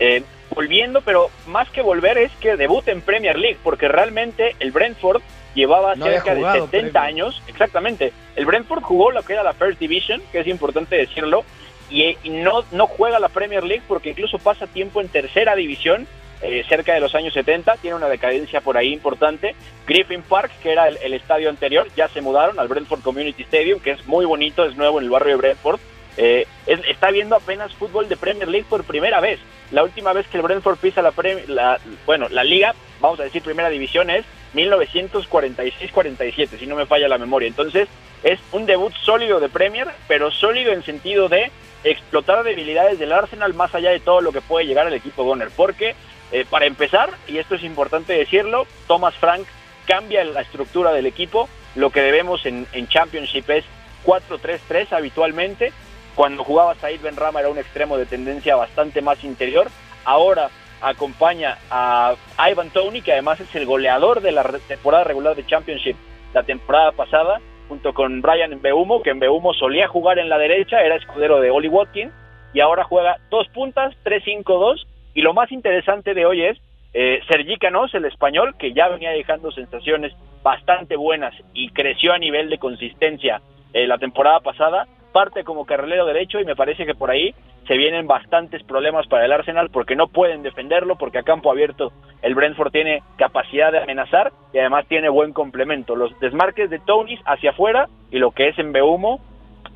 eh, 0.00 0.22
volviendo, 0.54 1.00
pero 1.02 1.30
más 1.46 1.70
que 1.70 1.82
volver 1.82 2.18
es 2.18 2.32
que 2.40 2.56
debute 2.56 2.90
en 2.90 3.00
Premier 3.00 3.38
League, 3.38 3.58
porque 3.62 3.88
realmente 3.88 4.56
el 4.60 4.70
Brentford 4.70 5.22
llevaba 5.54 5.94
cerca 5.96 6.34
de 6.34 6.60
70 6.60 7.02
años, 7.02 7.42
exactamente. 7.46 8.12
El 8.36 8.46
Brentford 8.46 8.82
jugó 8.82 9.10
lo 9.10 9.22
que 9.22 9.32
era 9.32 9.42
la 9.42 9.52
First 9.52 9.78
Division, 9.78 10.22
que 10.32 10.40
es 10.40 10.46
importante 10.46 10.96
decirlo, 10.96 11.44
y, 11.90 12.16
no, 12.28 12.64
no 12.70 12.86
juega 12.86 13.18
la 13.18 13.28
Premier 13.28 13.64
League 13.64 13.82
porque 13.88 14.10
incluso 14.10 14.38
pasa 14.38 14.66
tiempo 14.66 15.00
en 15.00 15.08
tercera 15.08 15.54
división, 15.54 16.06
eh, 16.42 16.64
cerca 16.68 16.94
de 16.94 17.00
los 17.00 17.14
años 17.14 17.34
70, 17.34 17.76
tiene 17.78 17.96
una 17.96 18.08
decadencia 18.08 18.60
por 18.60 18.76
ahí 18.76 18.92
importante. 18.92 19.56
Griffin 19.86 20.22
Park, 20.22 20.52
que 20.62 20.72
era 20.72 20.88
el, 20.88 21.12
estadio 21.14 21.48
anterior, 21.48 21.88
ya 21.96 22.08
se 22.08 22.20
mudaron 22.20 22.60
al 22.60 22.68
Brentford 22.68 23.00
Community 23.00 23.42
Stadium, 23.42 23.80
que 23.80 23.92
es 23.92 24.06
muy 24.06 24.24
bonito, 24.24 24.64
es 24.64 24.76
nuevo 24.76 24.98
en 24.98 25.04
el 25.04 25.10
barrio 25.10 25.36
de 25.36 25.38
Brentford. 25.38 25.80
Eh, 26.20 26.48
está 26.66 27.12
viendo 27.12 27.36
apenas 27.36 27.72
fútbol 27.74 28.08
de 28.08 28.16
Premier 28.16 28.48
League 28.48 28.66
por 28.68 28.82
primera 28.82 29.20
vez. 29.20 29.38
La 29.70 29.84
última 29.84 30.12
vez 30.12 30.26
que 30.26 30.36
el 30.36 30.42
Brentford 30.42 30.78
pisa 30.78 31.00
la, 31.00 31.12
la 31.46 31.78
bueno, 32.06 32.28
la 32.28 32.42
liga, 32.42 32.74
vamos 33.00 33.20
a 33.20 33.22
decir 33.22 33.40
primera 33.40 33.70
división, 33.70 34.10
es 34.10 34.24
1946-47, 34.54 36.58
si 36.58 36.66
no 36.66 36.74
me 36.74 36.86
falla 36.86 37.06
la 37.06 37.18
memoria. 37.18 37.46
Entonces, 37.46 37.88
es 38.24 38.40
un 38.50 38.66
debut 38.66 38.92
sólido 38.94 39.38
de 39.38 39.48
Premier, 39.48 39.86
pero 40.08 40.32
sólido 40.32 40.72
en 40.72 40.82
sentido 40.82 41.28
de 41.28 41.52
explotar 41.84 42.42
debilidades 42.42 42.98
del 42.98 43.12
Arsenal 43.12 43.54
más 43.54 43.72
allá 43.76 43.90
de 43.90 44.00
todo 44.00 44.20
lo 44.20 44.32
que 44.32 44.40
puede 44.40 44.66
llegar 44.66 44.88
al 44.88 44.94
equipo 44.94 45.22
Goner. 45.22 45.50
Porque, 45.54 45.94
eh, 46.32 46.44
para 46.50 46.66
empezar, 46.66 47.10
y 47.28 47.38
esto 47.38 47.54
es 47.54 47.62
importante 47.62 48.12
decirlo, 48.12 48.66
Thomas 48.88 49.14
Frank 49.14 49.46
cambia 49.86 50.24
la 50.24 50.40
estructura 50.40 50.92
del 50.92 51.06
equipo. 51.06 51.48
Lo 51.76 51.90
que 51.90 52.00
debemos 52.00 52.44
en, 52.44 52.66
en 52.72 52.88
Championship 52.88 53.48
es 53.50 53.64
4-3-3 54.04 54.92
habitualmente. 54.92 55.72
Cuando 56.18 56.42
jugaba 56.42 56.74
Said 56.74 57.00
Benrama 57.00 57.38
era 57.38 57.48
un 57.48 57.58
extremo 57.58 57.96
de 57.96 58.04
tendencia 58.04 58.56
bastante 58.56 59.00
más 59.02 59.22
interior. 59.22 59.68
Ahora 60.04 60.48
acompaña 60.80 61.58
a 61.70 62.16
Ivan 62.50 62.70
Tony, 62.70 63.02
que 63.02 63.12
además 63.12 63.38
es 63.38 63.54
el 63.54 63.66
goleador 63.66 64.20
de 64.20 64.32
la 64.32 64.42
temporada 64.66 65.04
regular 65.04 65.36
de 65.36 65.46
Championship 65.46 65.94
la 66.34 66.42
temporada 66.42 66.90
pasada, 66.90 67.40
junto 67.68 67.94
con 67.94 68.20
Brian 68.20 68.60
Beumo, 68.60 69.00
que 69.00 69.10
en 69.10 69.20
Beumo 69.20 69.54
solía 69.54 69.86
jugar 69.86 70.18
en 70.18 70.28
la 70.28 70.38
derecha, 70.38 70.82
era 70.82 70.96
escudero 70.96 71.40
de 71.40 71.52
Oli 71.52 71.68
Watkins, 71.68 72.12
y 72.52 72.58
ahora 72.58 72.82
juega 72.82 73.18
dos 73.30 73.46
puntas, 73.50 73.94
3-5-2, 74.02 74.86
y 75.14 75.22
lo 75.22 75.34
más 75.34 75.52
interesante 75.52 76.14
de 76.14 76.26
hoy 76.26 76.42
es 76.42 76.58
eh, 76.94 77.20
Sergi 77.28 77.58
Canos, 77.58 77.94
el 77.94 78.06
español, 78.06 78.56
que 78.58 78.72
ya 78.72 78.88
venía 78.88 79.10
dejando 79.10 79.52
sensaciones 79.52 80.12
bastante 80.42 80.96
buenas 80.96 81.32
y 81.54 81.70
creció 81.70 82.12
a 82.12 82.18
nivel 82.18 82.50
de 82.50 82.58
consistencia 82.58 83.40
eh, 83.72 83.86
la 83.86 83.98
temporada 83.98 84.40
pasada, 84.40 84.88
parte 85.18 85.42
como 85.42 85.66
carrilero 85.66 86.06
derecho 86.06 86.38
y 86.38 86.44
me 86.44 86.54
parece 86.54 86.86
que 86.86 86.94
por 86.94 87.10
ahí 87.10 87.34
se 87.66 87.76
vienen 87.76 88.06
bastantes 88.06 88.62
problemas 88.62 89.08
para 89.08 89.24
el 89.24 89.32
Arsenal 89.32 89.68
porque 89.68 89.96
no 89.96 90.06
pueden 90.06 90.44
defenderlo, 90.44 90.94
porque 90.94 91.18
a 91.18 91.24
campo 91.24 91.50
abierto 91.50 91.90
el 92.22 92.36
Brentford 92.36 92.70
tiene 92.70 93.02
capacidad 93.16 93.72
de 93.72 93.80
amenazar 93.80 94.30
y 94.52 94.58
además 94.58 94.86
tiene 94.86 95.08
buen 95.08 95.32
complemento. 95.32 95.96
Los 95.96 96.16
desmarques 96.20 96.70
de 96.70 96.78
Tony 96.78 97.18
hacia 97.24 97.50
afuera 97.50 97.88
y 98.12 98.18
lo 98.20 98.30
que 98.30 98.46
es 98.46 98.60
en 98.60 98.70
Beumo 98.70 99.18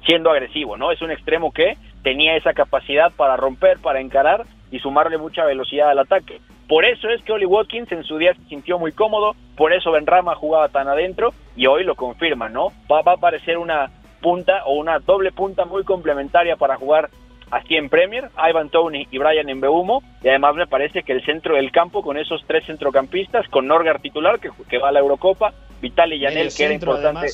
siendo 0.07 0.31
agresivo, 0.31 0.77
¿no? 0.77 0.93
Es 0.93 1.03
un 1.03 1.11
extremo 1.11 1.51
que 1.51 1.77
tenía 2.05 2.37
esa 2.37 2.53
capacidad 2.53 3.11
para 3.11 3.37
romper, 3.37 3.81
para 3.81 4.01
encarar 4.01 4.45
y 4.71 4.79
sumarle 4.79 5.19
mucha 5.19 5.45
velocidad 5.45 5.91
al 5.91 5.99
ataque. 5.99 6.41
Por 6.69 6.85
eso 6.85 7.09
es 7.09 7.21
que 7.25 7.33
Oli 7.33 7.47
Watkins 7.47 7.91
en 7.91 8.05
su 8.05 8.17
día 8.17 8.33
se 8.35 8.45
sintió 8.45 8.79
muy 8.79 8.93
cómodo, 8.93 9.35
por 9.57 9.73
eso 9.73 9.91
Benrama 9.91 10.37
jugaba 10.37 10.69
tan 10.69 10.87
adentro 10.87 11.33
y 11.57 11.67
hoy 11.67 11.83
lo 11.83 11.97
confirma, 11.97 12.49
¿no? 12.49 12.69
Va, 12.89 13.03
va 13.03 13.15
a 13.15 13.17
parecer 13.17 13.59
una 13.59 13.91
punta 14.23 14.64
o 14.64 14.75
una 14.75 14.99
doble 15.00 15.33
punta 15.33 15.67
muy 15.67 15.85
complementaria 15.85 16.57
para 16.57 16.76
jugar 16.76 17.11
así 17.50 17.76
en 17.76 17.91
Premier, 17.91 18.31
Ivan 18.49 18.71
Tony 18.71 19.07
y 19.11 19.19
Brian 19.19 19.47
Mbeumo, 19.59 20.02
y 20.23 20.29
además 20.29 20.55
me 20.55 20.67
parece 20.67 21.02
que 21.02 21.12
el 21.12 21.23
centro 21.25 21.57
del 21.57 21.71
campo 21.71 22.02
con 22.02 22.17
esos 22.17 22.43
tres 22.47 22.64
centrocampistas, 22.64 23.47
con 23.49 23.67
Norgar 23.67 24.00
titular 24.00 24.41
que, 24.41 24.50
que 24.71 24.79
va 24.79 24.88
a 24.88 24.93
la 24.93 25.00
Eurocopa, 25.00 25.52
Vitali 25.83 26.19
Yanel 26.19 26.49
que 26.57 26.64
era 26.64 26.75
importante. 26.75 27.26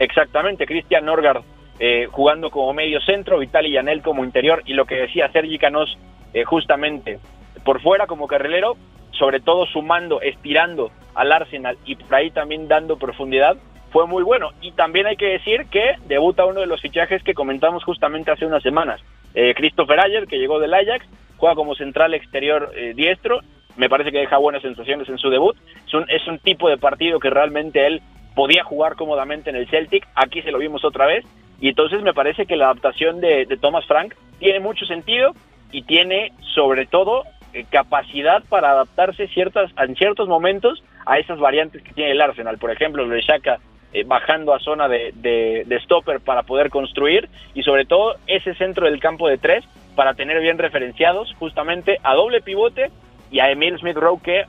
Exactamente, 0.00 0.66
Cristian 0.66 1.04
Norgard 1.04 1.42
eh, 1.78 2.08
jugando 2.10 2.50
como 2.50 2.72
medio 2.72 3.00
centro, 3.02 3.38
Vitali 3.38 3.70
Yanel 3.70 4.02
como 4.02 4.24
interior 4.24 4.62
y 4.66 4.74
lo 4.74 4.84
que 4.84 4.96
decía 4.96 5.30
Sergi 5.30 5.58
Canos 5.58 5.96
eh, 6.34 6.44
justamente 6.44 7.20
por 7.64 7.80
fuera 7.80 8.06
como 8.06 8.26
carrilero, 8.26 8.76
sobre 9.12 9.40
todo 9.40 9.66
sumando, 9.66 10.20
estirando 10.20 10.90
al 11.14 11.32
Arsenal 11.32 11.78
y 11.84 11.96
por 11.96 12.14
ahí 12.14 12.30
también 12.30 12.66
dando 12.66 12.96
profundidad, 12.96 13.56
fue 13.96 14.06
muy 14.06 14.24
bueno. 14.24 14.50
Y 14.60 14.72
también 14.72 15.06
hay 15.06 15.16
que 15.16 15.24
decir 15.24 15.68
que 15.70 15.94
debuta 16.06 16.44
uno 16.44 16.60
de 16.60 16.66
los 16.66 16.82
fichajes 16.82 17.22
que 17.22 17.32
comentamos 17.32 17.82
justamente 17.82 18.30
hace 18.30 18.44
unas 18.44 18.62
semanas, 18.62 19.00
eh, 19.34 19.54
Christopher 19.54 19.98
Ayer, 20.00 20.26
que 20.26 20.36
llegó 20.36 20.60
del 20.60 20.74
Ajax, 20.74 21.06
juega 21.38 21.54
como 21.54 21.74
central 21.74 22.12
exterior 22.12 22.72
eh, 22.76 22.92
diestro, 22.94 23.40
me 23.74 23.88
parece 23.88 24.12
que 24.12 24.18
deja 24.18 24.36
buenas 24.36 24.60
sensaciones 24.60 25.08
en 25.08 25.16
su 25.16 25.30
debut. 25.30 25.56
Es 25.86 25.94
un, 25.94 26.04
es 26.10 26.26
un 26.26 26.38
tipo 26.40 26.68
de 26.68 26.76
partido 26.76 27.18
que 27.18 27.30
realmente 27.30 27.86
él 27.86 28.02
podía 28.34 28.64
jugar 28.64 28.96
cómodamente 28.96 29.48
en 29.48 29.56
el 29.56 29.66
Celtic, 29.70 30.06
aquí 30.14 30.42
se 30.42 30.50
lo 30.50 30.58
vimos 30.58 30.84
otra 30.84 31.06
vez, 31.06 31.24
y 31.58 31.70
entonces 31.70 32.02
me 32.02 32.12
parece 32.12 32.44
que 32.44 32.56
la 32.56 32.66
adaptación 32.66 33.22
de, 33.22 33.46
Thomas 33.62 33.86
Frank 33.86 34.12
tiene 34.38 34.60
mucho 34.60 34.84
sentido 34.84 35.32
y 35.72 35.84
tiene 35.84 36.32
sobre 36.54 36.84
todo 36.84 37.22
eh, 37.54 37.64
capacidad 37.70 38.44
para 38.50 38.72
adaptarse 38.72 39.26
ciertas, 39.28 39.72
en 39.78 39.96
ciertos 39.96 40.28
momentos 40.28 40.84
a 41.06 41.18
esas 41.18 41.38
variantes 41.38 41.82
que 41.82 41.94
tiene 41.94 42.10
el 42.10 42.20
Arsenal. 42.20 42.58
Por 42.58 42.70
ejemplo, 42.70 43.06
lo 43.06 43.14
de 43.14 43.22
Shaka 43.22 43.58
eh, 43.92 44.04
bajando 44.04 44.54
a 44.54 44.58
zona 44.58 44.88
de, 44.88 45.12
de, 45.14 45.80
stopper 45.80 46.20
para 46.20 46.42
poder 46.42 46.70
construir 46.70 47.28
y 47.54 47.62
sobre 47.62 47.84
todo 47.84 48.16
ese 48.26 48.54
centro 48.54 48.86
del 48.86 49.00
campo 49.00 49.28
de 49.28 49.38
tres 49.38 49.64
para 49.94 50.14
tener 50.14 50.40
bien 50.40 50.58
referenciados 50.58 51.32
justamente 51.38 51.98
a 52.02 52.14
doble 52.14 52.40
pivote 52.40 52.90
y 53.30 53.40
a 53.40 53.50
Emil 53.50 53.78
Smith 53.78 53.96
Rowe 53.96 54.20
que 54.22 54.44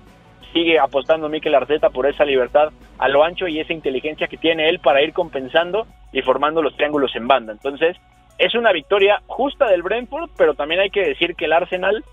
sigue 0.54 0.80
apostando 0.80 1.30
Mikel 1.30 1.56
Arteta 1.56 1.90
por 1.90 2.08
esa 2.08 2.26
libertad 2.26 2.70
a 2.98 3.08
lo 3.08 3.24
ancho 3.24 3.48
y 3.48 3.60
esa 3.60 3.74
inteligencia 3.74 4.28
que 4.28 4.38
tiene 4.38 4.70
él 4.70 4.80
para 4.80 5.02
ir 5.02 5.14
compensando 5.14 5.88
y 6.12 6.22
formando 6.22 6.62
los 6.62 6.76
triángulos 6.76 7.16
en 7.16 7.28
banda. 7.28 7.54
Entonces, 7.54 7.96
es 8.38 8.56
una 8.56 8.72
victoria 8.72 9.22
justa 9.28 9.68
del 9.68 9.84
Brentford, 9.84 10.30
pero 10.38 10.54
también 10.54 10.82
hay 10.82 10.90
que 10.90 11.06
decir 11.06 11.36
que 11.36 11.46
el 11.46 11.54
Arsenal, 11.54 12.04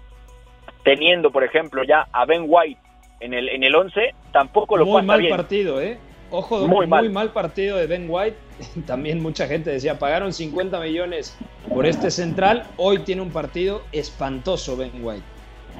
teniendo, 0.82 1.30
por 1.30 1.44
ejemplo, 1.44 1.84
ya 1.84 2.06
a 2.12 2.24
Ben 2.24 2.44
White 2.46 2.80
en 3.20 3.34
el 3.34 3.48
en 3.48 3.62
el 3.62 3.74
11, 3.74 4.14
tampoco 4.32 4.76
lo 4.76 4.84
Muy 4.84 4.94
pasa 4.94 5.06
mal 5.06 5.28
partido, 5.28 5.80
¿eh? 5.80 5.98
Ojo, 6.36 6.66
muy, 6.66 6.88
mal. 6.88 7.30
partido 7.30 7.76
de 7.76 7.86
Ben 7.86 8.06
White. 8.08 8.36
También 8.86 9.22
mucha 9.22 9.46
gente 9.46 9.70
decía, 9.70 10.00
pagaron 10.00 10.32
50 10.32 10.80
millones 10.80 11.38
por 11.68 11.86
este 11.86 12.10
central. 12.10 12.64
Hoy 12.76 12.98
tiene 13.00 13.22
un 13.22 13.30
partido 13.30 13.82
espantoso 13.92 14.76
Ben 14.76 14.90
White. 15.00 15.22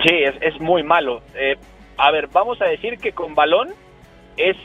Sí, 0.07 0.15
es, 0.41 0.61
muy 0.61 0.85
malo. 0.85 1.23
Eh, 1.35 1.57
a 1.97 2.13
ver, 2.13 2.29
vamos 2.29 2.61
a 2.63 2.67
decir 2.67 2.99
que 2.99 3.11
con 3.13 3.35
balón 3.35 3.71
es 4.37 4.57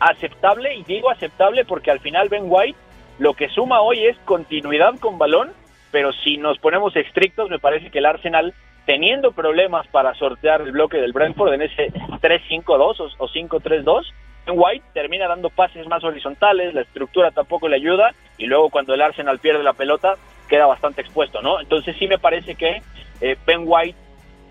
aceptable, 0.00 0.74
y 0.74 0.82
digo 0.84 1.10
aceptable 1.10 1.64
porque 1.64 1.90
al 1.90 2.00
final 2.00 2.28
Ben 2.28 2.44
White 2.46 2.78
lo 3.18 3.32
que 3.32 3.48
suma 3.48 3.80
hoy 3.80 4.04
es 4.04 4.18
continuidad 4.24 4.98
con 4.98 5.18
balón, 5.18 5.52
pero 5.92 6.12
si 6.12 6.36
nos 6.36 6.58
ponemos 6.58 6.94
estrictos, 6.94 7.48
me 7.48 7.58
parece 7.58 7.90
que 7.90 7.98
el 7.98 8.06
Arsenal, 8.06 8.52
teniendo 8.84 9.32
problemas 9.32 9.86
para 9.88 10.14
sortear 10.14 10.60
el 10.60 10.72
bloque 10.72 10.98
del 10.98 11.12
Brentford 11.12 11.54
en 11.54 11.62
ese 11.62 11.88
3-5-2 12.20 13.14
o 13.16 13.28
5-3-2, 13.28 14.04
White 14.50 14.84
termina 14.92 15.28
dando 15.28 15.50
pases 15.50 15.86
más 15.86 16.02
horizontales, 16.02 16.74
la 16.74 16.82
estructura 16.82 17.30
tampoco 17.30 17.68
le 17.68 17.76
ayuda 17.76 18.12
y 18.38 18.46
luego 18.46 18.70
cuando 18.70 18.94
el 18.94 19.02
Arsenal 19.02 19.38
pierde 19.38 19.62
la 19.62 19.72
pelota 19.72 20.14
queda 20.48 20.66
bastante 20.66 21.00
expuesto, 21.00 21.40
¿no? 21.40 21.60
Entonces 21.60 21.96
sí 21.98 22.06
me 22.08 22.18
parece 22.18 22.54
que 22.56 22.82
eh, 23.20 23.36
Ben 23.46 23.62
White, 23.64 23.96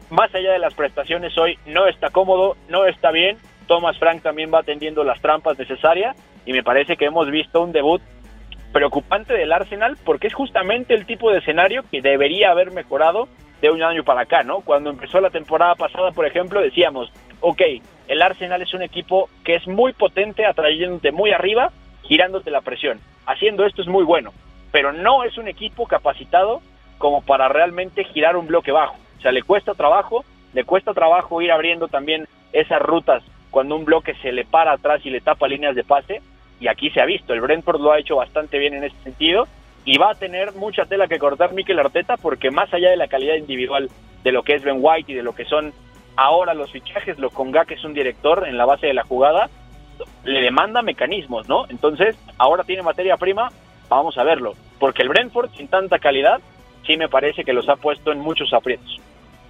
más 0.10 0.33
allá 0.33 0.53
de 0.53 0.60
las 0.60 0.74
prestaciones 0.74 1.38
hoy, 1.38 1.60
no 1.65 1.88
está 1.88 2.10
cómodo, 2.10 2.55
no 2.69 2.86
está 2.86 3.12
bien. 3.12 3.38
Thomas 3.67 3.98
Frank 4.00 4.21
también 4.21 4.51
va 4.53 4.60
atendiendo 4.60 5.03
las 5.03 5.21
trampas 5.21 5.60
necesarias 5.60 6.15
y 6.45 6.53
me 6.53 6.63
parece 6.63 6.98
que 6.98 7.05
hemos 7.05 7.29
visto 7.29 7.62
un 7.62 7.71
debut 7.71 8.01
preocupante 8.71 9.33
del 9.33 9.51
Arsenal 9.51 9.98
porque 10.03 10.27
es 10.27 10.33
justamente 10.33 10.93
el 10.93 11.05
tipo 11.05 11.31
de 11.31 11.39
escenario 11.39 11.83
que 11.91 12.01
debería 12.01 12.51
haber 12.51 12.71
mejorado 12.71 13.27
de 13.62 13.69
un 13.69 13.83
año 13.83 14.03
para 14.03 14.21
acá, 14.21 14.43
¿no? 14.43 14.62
Cuando 14.62 14.89
empezó 14.89 15.21
la 15.21 15.29
temporada 15.29 15.75
pasada, 15.75 16.12
por 16.12 16.25
ejemplo, 16.25 16.62
decíamos, 16.62 17.12
ok, 17.41 17.62
el 18.07 18.21
Arsenal 18.21 18.62
es 18.62 18.74
un 18.74 18.81
equipo 18.81 19.29
que 19.43 19.55
es 19.55 19.67
muy 19.67 19.93
potente, 19.93 20.45
atrayéndote 20.45 21.12
muy 21.12 21.31
arriba, 21.31 21.71
girándote 22.03 22.51
la 22.51 22.62
presión. 22.62 23.00
Haciendo 23.25 23.65
esto 23.65 23.81
es 23.81 23.88
muy 23.88 24.03
bueno, 24.03 24.31
pero 24.71 24.93
no 24.93 25.24
es 25.24 25.38
un 25.38 25.48
equipo 25.48 25.88
capacitado 25.88 26.62
como 26.98 27.21
para 27.21 27.50
realmente 27.50 28.03
girar 28.05 28.38
un 28.38 28.48
bloque 28.48 28.71
bajo. 28.71 28.95
O 29.17 29.21
sea, 29.21 29.31
le 29.31 29.43
cuesta 29.43 29.74
trabajo, 29.74 30.24
le 30.53 30.63
cuesta 30.63 30.93
trabajo 30.93 31.41
ir 31.41 31.51
abriendo 31.51 31.88
también 31.88 32.27
esas 32.53 32.81
rutas 32.81 33.24
cuando 33.50 33.75
un 33.75 33.86
bloque 33.86 34.15
se 34.21 34.31
le 34.31 34.45
para 34.45 34.74
atrás 34.74 35.05
y 35.05 35.10
le 35.10 35.21
tapa 35.21 35.48
líneas 35.48 35.75
de 35.75 35.83
pase, 35.83 36.21
y 36.60 36.67
aquí 36.67 36.89
se 36.91 37.01
ha 37.01 37.05
visto, 37.05 37.33
el 37.33 37.41
Brentford 37.41 37.81
lo 37.81 37.91
ha 37.91 38.00
hecho 38.00 38.15
bastante 38.15 38.60
bien 38.60 38.74
en 38.74 38.86
ese 38.86 38.95
sentido, 39.03 39.48
y 39.83 39.98
va 39.98 40.12
a 40.12 40.15
tener 40.15 40.53
mucha 40.53 40.86
tela 40.86 41.07
que 41.07 41.19
cortar 41.19 41.53
Mikel 41.53 41.79
Arteta 41.79 42.17
porque 42.17 42.51
más 42.51 42.74
allá 42.74 42.91
de 42.91 42.98
la 42.98 43.07
calidad 43.07 43.36
individual 43.36 43.89
de 44.24 44.31
lo 44.31 44.43
que 44.43 44.53
es 44.53 44.63
Ben 44.63 44.77
White 44.79 45.12
y 45.12 45.15
de 45.15 45.24
lo 45.24 45.33
que 45.33 45.45
son 45.45 45.74
ahora 46.15 46.53
los 46.53 46.72
fichajes, 46.72 47.18
lo 47.20 47.30
Conga 47.30 47.65
que 47.65 47.75
es 47.75 47.84
un 47.84 47.94
director 47.94 48.48
en 48.48 48.58
la 48.58 48.65
base 48.65 48.88
de 48.88 48.94
la 48.94 49.03
jugada, 49.03 49.50
le 50.24 50.41
demanda 50.41 50.82
mecanismos, 50.82 51.48
¿no? 51.48 51.65
Entonces, 51.70 52.15
ahora 52.38 52.63
tiene 52.63 52.84
materia 52.84 53.18
prima, 53.18 53.51
vamos 53.89 54.18
a 54.18 54.24
verlo, 54.24 54.56
porque 54.80 55.01
el 55.01 55.10
Brentford 55.10 55.51
sin 55.56 55.68
tanta 55.68 56.00
calidad 56.00 56.39
sí 56.86 56.98
me 56.98 57.10
parece 57.10 57.44
que 57.44 57.53
los 57.53 57.70
ha 57.70 57.75
puesto 57.75 58.12
en 58.12 58.20
muchos 58.20 58.53
aprietos. 58.53 59.00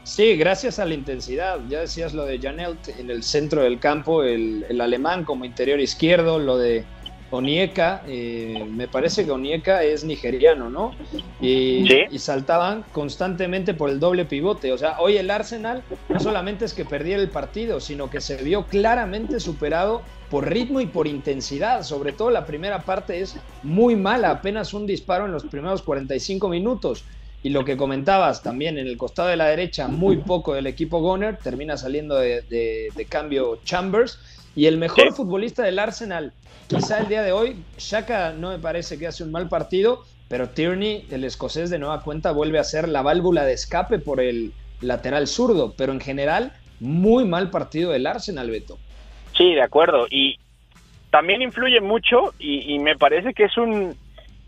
Sí, 0.04 0.36
gracias 0.36 0.80
a 0.80 0.86
la 0.86 0.96
intensidad. 0.96 1.60
Ya 1.70 1.82
decías 1.82 2.14
lo 2.14 2.26
de 2.26 2.40
Janelt 2.40 2.88
en 3.00 3.12
el 3.12 3.22
centro 3.22 3.62
del 3.62 3.80
campo, 3.80 4.24
el, 4.24 4.66
el 4.68 4.82
alemán 4.82 5.24
como 5.24 5.46
interior 5.46 5.80
izquierdo, 5.80 6.40
lo 6.40 6.58
de 6.58 6.84
Onieka, 7.32 8.04
eh, 8.08 8.68
me 8.70 8.88
parece 8.90 9.24
que 9.26 9.32
Onieka 9.32 9.84
es 9.84 10.04
nigeriano, 10.04 10.70
¿no? 10.70 10.94
Y, 11.40 11.88
y, 12.12 12.20
saltaban 12.20 12.84
constantemente 12.92 13.74
por 13.74 13.90
el 13.90 14.00
doble 14.00 14.26
pivote. 14.26 14.74
O 14.74 14.78
sea, 14.78 15.00
hoy 15.00 15.16
el 15.18 15.32
Arsenal 15.32 15.82
no 16.10 16.20
solamente 16.20 16.66
es 16.66 16.74
que 16.74 16.84
perdiera 16.84 17.22
el 17.22 17.30
partido, 17.30 17.80
sino 17.80 18.10
que 18.10 18.20
se 18.20 18.36
vio 18.44 18.66
claramente 18.66 19.40
superado 19.40 20.02
por 20.30 20.50
ritmo 20.50 20.82
y 20.82 20.88
por 20.88 21.08
intensidad. 21.08 21.84
Sobre 21.84 22.12
todo 22.12 22.32
la 22.32 22.46
primera 22.46 22.80
parte 22.80 23.22
es 23.22 23.38
muy 23.64 23.96
mala, 23.96 24.30
apenas 24.30 24.74
un 24.74 24.86
disparo 24.86 25.26
en 25.26 25.32
los 25.32 25.46
primeros 25.46 25.82
45 25.82 26.50
minutos. 26.50 27.06
Y 27.44 27.50
lo 27.50 27.66
que 27.66 27.76
comentabas 27.76 28.44
también 28.44 28.78
en 28.78 28.88
el 28.88 28.98
costado 28.98 29.30
de 29.30 29.38
la 29.38 29.48
derecha, 29.48 29.88
muy 29.88 30.18
poco 30.18 30.54
del 30.54 30.68
equipo 30.68 31.00
Goner, 31.00 31.38
termina 31.38 31.76
saliendo 31.76 32.16
de, 32.16 32.42
de, 32.44 32.90
de 32.96 33.06
cambio 33.06 33.60
Chambers. 33.64 34.20
Y 34.56 34.66
el 34.66 34.78
mejor 34.78 35.14
futbolista 35.14 35.64
del 35.64 35.80
Arsenal 35.80 36.34
quizá 36.76 37.00
el 37.00 37.08
día 37.08 37.22
de 37.22 37.32
hoy, 37.32 37.64
Shaka 37.78 38.32
no 38.32 38.50
me 38.50 38.60
parece 38.60 38.98
que 38.98 39.08
hace 39.08 39.24
un 39.24 39.32
mal 39.32 39.50
partido, 39.50 40.04
pero 40.30 40.50
Tierney, 40.50 41.06
el 41.12 41.24
escocés 41.26 41.70
de 41.70 41.80
nueva 41.80 42.02
cuenta, 42.02 42.32
vuelve 42.32 42.60
a 42.60 42.64
ser 42.64 42.88
la 42.88 43.02
válvula 43.02 43.44
de 43.44 43.54
escape 43.54 44.00
por 44.00 44.22
el 44.22 44.54
lateral 44.80 45.28
zurdo, 45.28 45.74
pero 45.78 45.92
en 45.92 46.00
general, 46.00 46.54
muy 46.80 47.26
mal 47.26 47.50
partido 47.50 47.92
del 47.92 48.08
Arsenal, 48.08 48.50
Beto. 48.50 48.78
Sí, 49.38 49.54
de 49.54 49.62
acuerdo, 49.62 50.08
y 50.10 50.38
también 51.10 51.42
influye 51.42 51.82
mucho, 51.82 52.34
y, 52.40 52.74
y 52.74 52.80
me 52.80 52.98
parece 52.98 53.34
que 53.34 53.44
es 53.44 53.58
un, 53.58 53.96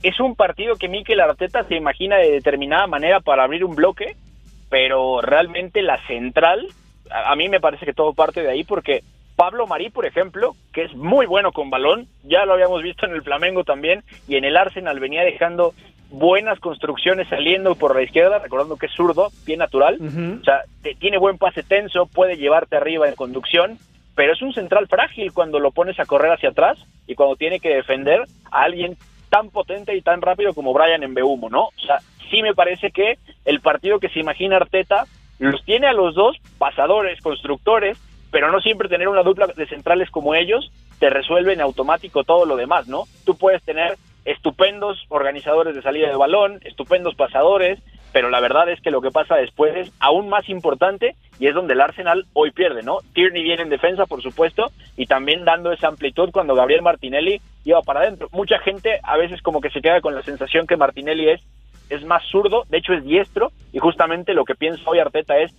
es 0.02 0.20
un 0.20 0.36
partido 0.36 0.76
que 0.76 0.88
Mikel 0.88 1.20
Arteta 1.20 1.66
se 1.66 1.76
imagina 1.76 2.18
de 2.18 2.32
determinada 2.32 2.88
manera 2.88 3.20
para 3.20 3.44
abrir 3.44 3.66
un 3.66 3.76
bloque, 3.76 4.16
pero 4.70 5.22
realmente 5.22 5.82
la 5.82 6.00
central, 6.08 6.68
a, 7.12 7.34
a 7.34 7.36
mí 7.36 7.50
me 7.50 7.60
parece 7.60 7.86
que 7.86 7.94
todo 7.94 8.14
parte 8.14 8.42
de 8.42 8.50
ahí 8.50 8.64
porque 8.64 9.04
Pablo 9.36 9.68
Marí, 9.68 9.90
por 9.90 10.06
ejemplo, 10.06 10.56
que 10.74 10.84
es 10.84 10.96
muy 10.96 11.26
bueno 11.26 11.52
con 11.52 11.70
balón, 11.70 12.08
ya 12.24 12.46
lo 12.46 12.54
habíamos 12.54 12.84
visto 12.84 13.06
en 13.06 13.14
el 13.14 13.24
Flamengo 13.24 13.64
también, 13.64 14.04
y 14.28 14.36
en 14.36 14.46
el 14.46 14.58
Arsenal 14.58 15.00
venía 15.00 15.24
dejando 15.24 15.74
buenas 16.10 16.60
construcciones 16.60 17.28
saliendo 17.28 17.74
por 17.76 17.96
la 17.96 18.04
izquierda, 18.04 18.38
recordando 18.38 18.78
que 18.78 18.86
es 18.86 18.92
zurdo, 18.92 19.30
bien 19.46 19.60
natural, 19.60 19.98
o 20.00 20.44
sea, 20.44 20.62
tiene 21.00 21.18
buen 21.18 21.40
pase 21.40 21.64
tenso, 21.64 22.06
puede 22.06 22.38
llevarte 22.38 22.76
arriba 22.76 23.10
en 23.10 23.16
conducción, 23.16 23.80
pero 24.16 24.34
es 24.34 24.42
un 24.44 24.54
central 24.54 24.88
frágil 24.88 25.34
cuando 25.34 25.60
lo 25.60 25.72
pones 25.72 26.00
a 26.00 26.06
correr 26.06 26.32
hacia 26.32 26.50
atrás 26.50 26.78
y 27.08 27.16
cuando 27.16 27.36
tiene 27.36 27.60
que 27.60 27.74
defender 27.74 28.26
a 28.52 28.62
alguien 28.62 28.96
tan 29.30 29.50
potente 29.50 29.96
y 29.96 30.02
tan 30.04 30.22
rápido 30.22 30.54
como 30.54 30.74
Brian 30.74 31.02
en 31.02 31.16
Beumo, 31.16 31.50
¿no? 31.50 31.64
O 31.64 31.82
sea, 31.84 31.98
sí 32.30 32.44
me 32.44 32.54
parece 32.54 32.92
que 32.92 33.18
el 33.46 33.62
partido 33.62 34.00
que 34.00 34.10
se 34.10 34.20
imagina 34.20 34.58
Arteta 34.58 35.06
los 35.40 35.66
tiene 35.66 35.88
a 35.88 35.94
los 35.94 36.14
dos 36.14 36.38
pasadores, 36.60 37.20
constructores, 37.22 37.98
pero 38.34 38.52
no 38.52 38.60
siempre 38.62 38.90
tener 38.90 39.08
una 39.08 39.22
dupla 39.22 39.46
de 39.46 39.68
centrales 39.68 40.10
como 40.10 40.34
ellos 40.34 40.72
te 40.98 41.12
resuelve 41.12 41.54
en 41.54 41.62
automático 41.62 42.24
todo 42.24 42.48
lo 42.48 42.56
demás, 42.56 42.88
¿no? 42.88 43.04
Tú 43.26 43.38
puedes 43.38 43.62
tener 43.62 43.96
estupendos 44.26 45.06
organizadores 45.10 45.76
de 45.76 45.84
salida 45.84 46.10
de 46.10 46.16
balón, 46.16 46.60
estupendos 46.64 47.14
pasadores, 47.14 47.78
pero 48.12 48.32
la 48.32 48.40
verdad 48.40 48.70
es 48.70 48.82
que 48.82 48.90
lo 48.90 49.02
que 49.02 49.12
pasa 49.12 49.36
después 49.36 49.76
es 49.76 49.92
aún 50.00 50.30
más 50.30 50.50
importante 50.50 51.16
y 51.38 51.46
es 51.46 51.54
donde 51.54 51.74
el 51.74 51.82
Arsenal 51.82 52.26
hoy 52.34 52.50
pierde, 52.50 52.82
¿no? 52.82 52.98
Tierney 53.14 53.44
viene 53.44 53.62
en 53.62 53.70
defensa, 53.70 54.08
por 54.08 54.24
supuesto, 54.24 54.72
y 54.98 55.06
también 55.06 55.46
dando 55.46 55.72
esa 55.72 55.90
amplitud 55.90 56.32
cuando 56.32 56.56
Gabriel 56.56 56.82
Martinelli 56.82 57.40
iba 57.66 57.84
para 57.84 58.00
adentro. 58.00 58.30
Mucha 58.32 58.58
gente 58.58 59.00
a 59.04 59.16
veces 59.16 59.44
como 59.44 59.62
que 59.62 59.70
se 59.70 59.82
queda 59.82 60.02
con 60.02 60.16
la 60.16 60.24
sensación 60.24 60.66
que 60.66 60.76
Martinelli 60.76 61.30
es 61.30 61.42
es 61.92 62.04
más 62.04 62.24
zurdo, 62.32 62.64
de 62.70 62.80
hecho 62.80 62.94
es 62.94 63.04
diestro, 63.04 63.52
y 63.72 63.78
justamente 63.78 64.34
lo 64.34 64.46
que 64.46 64.56
piensa 64.56 64.82
hoy 64.90 64.98
Arteta 64.98 65.38
es 65.38 65.54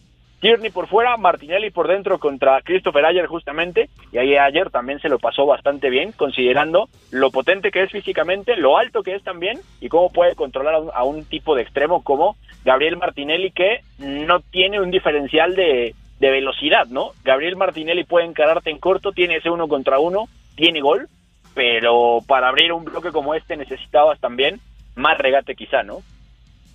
Tierney 0.45 0.71
por 0.71 0.89
fuera, 0.89 1.17
Martinelli 1.17 1.71
por 1.71 1.89
dentro 1.89 2.19
contra 2.19 2.61
Christopher 2.61 3.07
Ayer 3.07 3.25
justamente, 3.25 3.89
y 4.13 4.19
ahí 4.19 4.37
ayer 4.37 4.69
también 4.69 5.01
se 5.01 5.09
lo 5.09 5.19
pasó 5.19 5.47
bastante 5.47 5.89
bien, 5.89 6.13
considerando 6.13 6.91
lo 7.11 7.31
potente 7.31 7.71
que 7.71 7.83
es 7.83 7.91
físicamente, 7.91 8.55
lo 8.55 8.77
alto 8.77 9.03
que 9.03 9.15
es 9.15 9.23
también, 9.23 9.59
y 9.81 9.89
cómo 9.89 10.13
puede 10.13 10.35
controlar 10.35 10.83
a 10.93 11.05
un, 11.05 11.25
tipo 11.25 11.55
de 11.55 11.63
extremo 11.63 12.05
como 12.05 12.37
Gabriel 12.63 12.99
Martinelli, 12.99 13.53
que 13.53 13.81
no 13.97 14.41
tiene 14.41 14.83
un 14.83 14.91
diferencial 14.91 15.55
de, 15.55 15.95
de 16.21 16.31
velocidad, 16.31 16.89
¿no? 16.89 17.13
Gabriel 17.25 17.57
Martinelli 17.57 18.05
puede 18.05 18.27
encararte 18.27 18.69
en 18.69 18.79
corto, 18.79 19.13
tiene 19.13 19.37
ese 19.37 19.49
uno 19.49 19.67
contra 19.67 19.99
uno, 19.99 20.27
tiene 20.57 20.83
gol, 20.83 21.09
pero 21.55 22.19
para 22.29 22.49
abrir 22.49 22.71
un 22.71 22.85
bloque 22.85 23.13
como 23.13 23.35
este 23.35 23.57
necesitabas 23.57 24.21
también 24.21 24.61
más 24.95 25.17
regate 25.17 25.55
quizá, 25.55 25.83
¿no? 25.85 26.03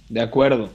De 0.10 0.22
acuerdo. 0.22 0.70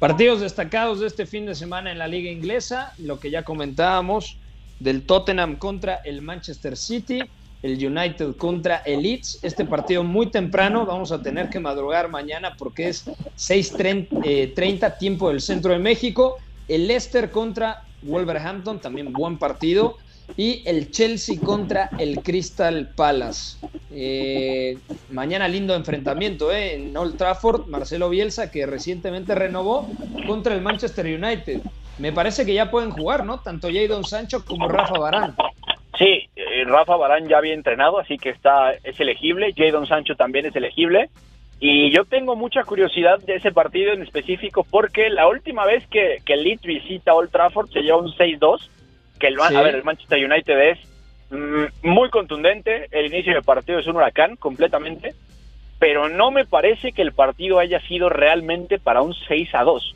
Partidos 0.00 0.40
destacados 0.40 0.98
de 1.00 1.06
este 1.06 1.24
fin 1.24 1.46
de 1.46 1.54
semana 1.54 1.92
en 1.92 1.98
la 1.98 2.08
liga 2.08 2.30
inglesa, 2.30 2.92
lo 2.98 3.20
que 3.20 3.30
ya 3.30 3.44
comentábamos, 3.44 4.36
del 4.80 5.06
Tottenham 5.06 5.56
contra 5.56 6.00
el 6.04 6.22
Manchester 6.22 6.76
City, 6.76 7.20
el 7.62 7.86
United 7.86 8.36
contra 8.36 8.78
el 8.78 9.02
Leeds. 9.02 9.38
Este 9.42 9.64
partido 9.64 10.02
muy 10.02 10.30
temprano, 10.30 10.86
vamos 10.86 11.12
a 11.12 11.22
tener 11.22 11.48
que 11.50 11.60
madrugar 11.60 12.08
mañana 12.08 12.56
porque 12.58 12.88
es 12.88 13.06
6.30 13.06 14.08
eh, 14.24 14.92
tiempo 14.98 15.28
del 15.28 15.40
centro 15.40 15.72
de 15.72 15.78
México. 15.78 16.38
El 16.66 16.88
Leicester 16.88 17.30
contra 17.30 17.84
Wolverhampton, 18.02 18.80
también 18.80 19.12
buen 19.12 19.38
partido 19.38 19.98
y 20.36 20.62
el 20.66 20.90
Chelsea 20.90 21.38
contra 21.40 21.90
el 21.98 22.20
Crystal 22.22 22.90
Palace. 22.94 23.58
Eh, 23.92 24.78
mañana 25.10 25.48
lindo 25.48 25.74
enfrentamiento 25.74 26.52
eh, 26.52 26.74
en 26.74 26.96
Old 26.96 27.16
Trafford, 27.16 27.66
Marcelo 27.66 28.08
Bielsa 28.08 28.50
que 28.50 28.66
recientemente 28.66 29.34
renovó 29.34 29.88
contra 30.26 30.54
el 30.54 30.62
Manchester 30.62 31.06
United. 31.06 31.60
Me 31.98 32.12
parece 32.12 32.46
que 32.46 32.54
ya 32.54 32.70
pueden 32.70 32.90
jugar, 32.90 33.24
¿no? 33.24 33.40
Tanto 33.40 33.68
Jadon 33.72 34.04
Sancho 34.04 34.44
como 34.44 34.68
Rafa 34.68 34.98
Barán. 34.98 35.34
Sí, 35.98 36.30
eh, 36.34 36.64
Rafa 36.64 36.96
Barán 36.96 37.28
ya 37.28 37.38
había 37.38 37.52
entrenado, 37.52 37.98
así 37.98 38.16
que 38.16 38.30
está 38.30 38.72
es 38.84 38.98
elegible. 39.00 39.52
Jadon 39.56 39.86
Sancho 39.86 40.16
también 40.16 40.46
es 40.46 40.56
elegible. 40.56 41.10
Y 41.62 41.94
yo 41.94 42.06
tengo 42.06 42.36
mucha 42.36 42.64
curiosidad 42.64 43.18
de 43.18 43.34
ese 43.34 43.52
partido 43.52 43.92
en 43.92 44.00
específico 44.00 44.64
porque 44.70 45.10
la 45.10 45.28
última 45.28 45.66
vez 45.66 45.86
que, 45.88 46.22
que 46.24 46.36
Leeds 46.36 46.62
visita 46.62 47.12
Old 47.12 47.30
Trafford 47.30 47.68
se 47.70 47.82
lleva 47.82 47.98
un 47.98 48.12
6-2 48.12 48.70
que 49.20 49.28
el, 49.28 49.36
sí. 49.36 49.54
a 49.54 49.62
ver, 49.62 49.76
el 49.76 49.84
Manchester 49.84 50.24
United 50.24 50.58
es 50.70 50.78
mm, 51.30 51.88
muy 51.88 52.10
contundente, 52.10 52.88
el 52.90 53.06
inicio 53.06 53.34
del 53.34 53.44
partido 53.44 53.78
es 53.78 53.86
un 53.86 53.96
huracán 53.96 54.34
completamente, 54.34 55.14
pero 55.78 56.08
no 56.08 56.30
me 56.30 56.44
parece 56.44 56.92
que 56.92 57.02
el 57.02 57.12
partido 57.12 57.60
haya 57.60 57.80
sido 57.82 58.08
realmente 58.08 58.78
para 58.78 59.02
un 59.02 59.14
6 59.14 59.54
a 59.54 59.62
2. 59.62 59.94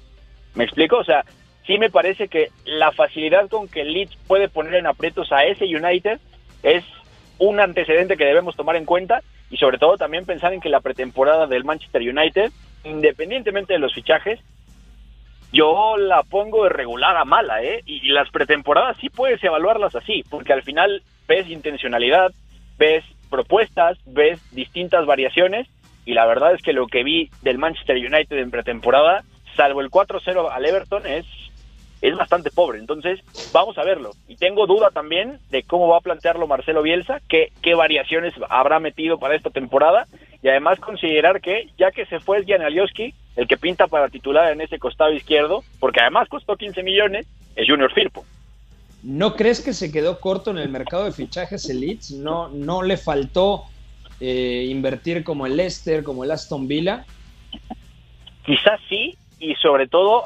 ¿Me 0.54 0.64
explico? 0.64 0.98
O 0.98 1.04
sea, 1.04 1.24
sí 1.66 1.78
me 1.78 1.90
parece 1.90 2.28
que 2.28 2.50
la 2.64 2.92
facilidad 2.92 3.48
con 3.48 3.68
que 3.68 3.80
el 3.80 3.92
Leeds 3.92 4.16
puede 4.28 4.48
poner 4.48 4.74
en 4.74 4.86
aprietos 4.86 5.32
a 5.32 5.44
ese 5.44 5.64
United 5.64 6.20
es 6.62 6.84
un 7.38 7.60
antecedente 7.60 8.16
que 8.16 8.24
debemos 8.24 8.56
tomar 8.56 8.76
en 8.76 8.84
cuenta 8.84 9.20
y 9.50 9.56
sobre 9.56 9.78
todo 9.78 9.96
también 9.96 10.24
pensar 10.24 10.52
en 10.52 10.60
que 10.60 10.68
la 10.68 10.80
pretemporada 10.80 11.46
del 11.46 11.64
Manchester 11.64 12.02
United, 12.02 12.50
independientemente 12.84 13.72
de 13.72 13.78
los 13.78 13.94
fichajes, 13.94 14.40
yo 15.54 15.96
la 15.96 16.24
pongo 16.24 16.64
de 16.64 16.70
regular 16.70 17.16
a 17.16 17.24
mala, 17.24 17.62
¿eh? 17.62 17.82
Y, 17.86 18.08
las 18.10 18.28
pretemporadas 18.30 18.96
sí 19.00 19.08
puedes 19.08 19.42
evaluarlas 19.42 19.94
así, 19.94 20.24
porque 20.28 20.52
al 20.52 20.62
final 20.62 21.02
ves 21.28 21.48
intencionalidad, 21.48 22.32
ves 22.76 23.04
propuestas, 23.30 23.96
ves 24.04 24.40
distintas 24.52 25.06
variaciones, 25.06 25.68
y 26.04 26.14
la 26.14 26.26
verdad 26.26 26.54
es 26.54 26.62
que 26.62 26.72
lo 26.72 26.88
que 26.88 27.04
vi 27.04 27.30
del 27.42 27.58
Manchester 27.58 27.96
United 27.96 28.36
en 28.36 28.50
pretemporada, 28.50 29.22
salvo 29.56 29.80
el 29.80 29.90
4-0 29.90 30.50
al 30.50 30.66
Everton, 30.66 31.06
es, 31.06 31.24
es 32.02 32.16
bastante 32.16 32.50
pobre. 32.50 32.80
Entonces, 32.80 33.20
vamos 33.52 33.78
a 33.78 33.84
verlo. 33.84 34.10
Y 34.26 34.36
tengo 34.36 34.66
duda 34.66 34.90
también 34.90 35.38
de 35.50 35.62
cómo 35.62 35.86
va 35.86 35.98
a 35.98 36.02
plantearlo 36.02 36.48
Marcelo 36.48 36.82
Bielsa, 36.82 37.20
qué, 37.28 37.52
qué 37.62 37.74
variaciones 37.74 38.34
habrá 38.50 38.80
metido 38.80 39.18
para 39.18 39.36
esta 39.36 39.50
temporada, 39.50 40.06
y 40.42 40.48
además 40.48 40.80
considerar 40.80 41.40
que, 41.40 41.68
ya 41.78 41.92
que 41.92 42.06
se 42.06 42.18
fue 42.18 42.44
Jan 42.44 42.62
Alioski, 42.62 43.14
el 43.36 43.48
que 43.48 43.56
pinta 43.56 43.86
para 43.86 44.08
titular 44.08 44.52
en 44.52 44.60
ese 44.60 44.78
costado 44.78 45.12
izquierdo, 45.12 45.64
porque 45.80 46.00
además 46.00 46.28
costó 46.28 46.56
15 46.56 46.82
millones, 46.82 47.26
es 47.56 47.68
Junior 47.68 47.92
Firpo. 47.92 48.24
¿No 49.02 49.36
crees 49.36 49.60
que 49.60 49.72
se 49.72 49.92
quedó 49.92 50.18
corto 50.18 50.50
en 50.50 50.58
el 50.58 50.70
mercado 50.70 51.04
de 51.04 51.12
fichajes 51.12 51.68
el 51.68 51.80
Leeds? 51.80 52.12
¿No, 52.12 52.48
no 52.48 52.82
le 52.82 52.96
faltó 52.96 53.64
eh, 54.20 54.66
invertir 54.70 55.24
como 55.24 55.46
el 55.46 55.56
Leicester, 55.56 56.02
como 56.02 56.24
el 56.24 56.30
Aston 56.30 56.66
Villa? 56.66 57.04
Quizás 58.46 58.80
sí, 58.88 59.16
y 59.38 59.54
sobre 59.56 59.88
todo 59.88 60.24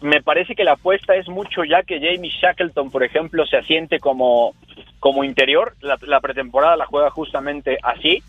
me 0.00 0.22
parece 0.22 0.54
que 0.54 0.64
la 0.64 0.72
apuesta 0.72 1.16
es 1.16 1.28
mucho 1.28 1.64
ya 1.64 1.82
que 1.82 1.98
Jamie 1.98 2.30
Shackleton, 2.30 2.90
por 2.90 3.02
ejemplo, 3.02 3.46
se 3.46 3.56
asiente 3.56 4.00
como, 4.00 4.54
como 5.00 5.24
interior. 5.24 5.74
La, 5.80 6.20
pretemporada 6.20 6.76
la 6.76 6.86
juega 6.86 7.10
justamente 7.10 7.78
así. 7.82 8.22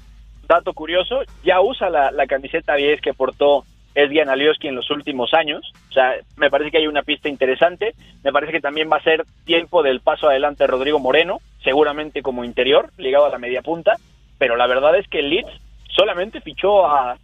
Dato 0.47 0.73
curioso, 0.73 1.21
ya 1.43 1.59
usa 1.59 1.89
la, 1.89 2.11
la 2.11 2.27
camiseta 2.27 2.75
10 2.75 3.01
que 3.01 3.13
portó 3.13 3.65
Edgian 3.95 4.29
Alioski 4.29 4.67
en 4.67 4.75
los 4.75 4.91
últimos 4.91 5.33
años. 5.33 5.71
O 5.89 5.93
sea, 5.93 6.15
me 6.37 6.49
parece 6.49 6.69
que 6.69 6.77
hay 6.77 6.87
una 6.87 7.01
pista 7.01 7.29
interesante. 7.29 7.93
Me 8.23 8.31
parece 8.31 8.51
que 8.51 8.61
también 8.61 8.89
va 8.91 8.97
a 8.97 9.03
ser 9.03 9.23
tiempo 9.45 9.81
del 9.81 10.01
paso 10.01 10.27
adelante 10.27 10.63
de 10.63 10.67
Rodrigo 10.67 10.99
Moreno, 10.99 11.39
seguramente 11.63 12.21
como 12.21 12.43
interior, 12.43 12.89
ligado 12.97 13.25
a 13.25 13.29
la 13.29 13.39
media 13.39 13.61
punta. 13.61 13.93
Pero 14.37 14.57
la 14.57 14.67
verdad 14.67 14.97
es 14.97 15.07
que 15.07 15.21
Leeds 15.21 15.51
solamente 15.87 16.41
fichó 16.41 16.85
a, 16.85 17.17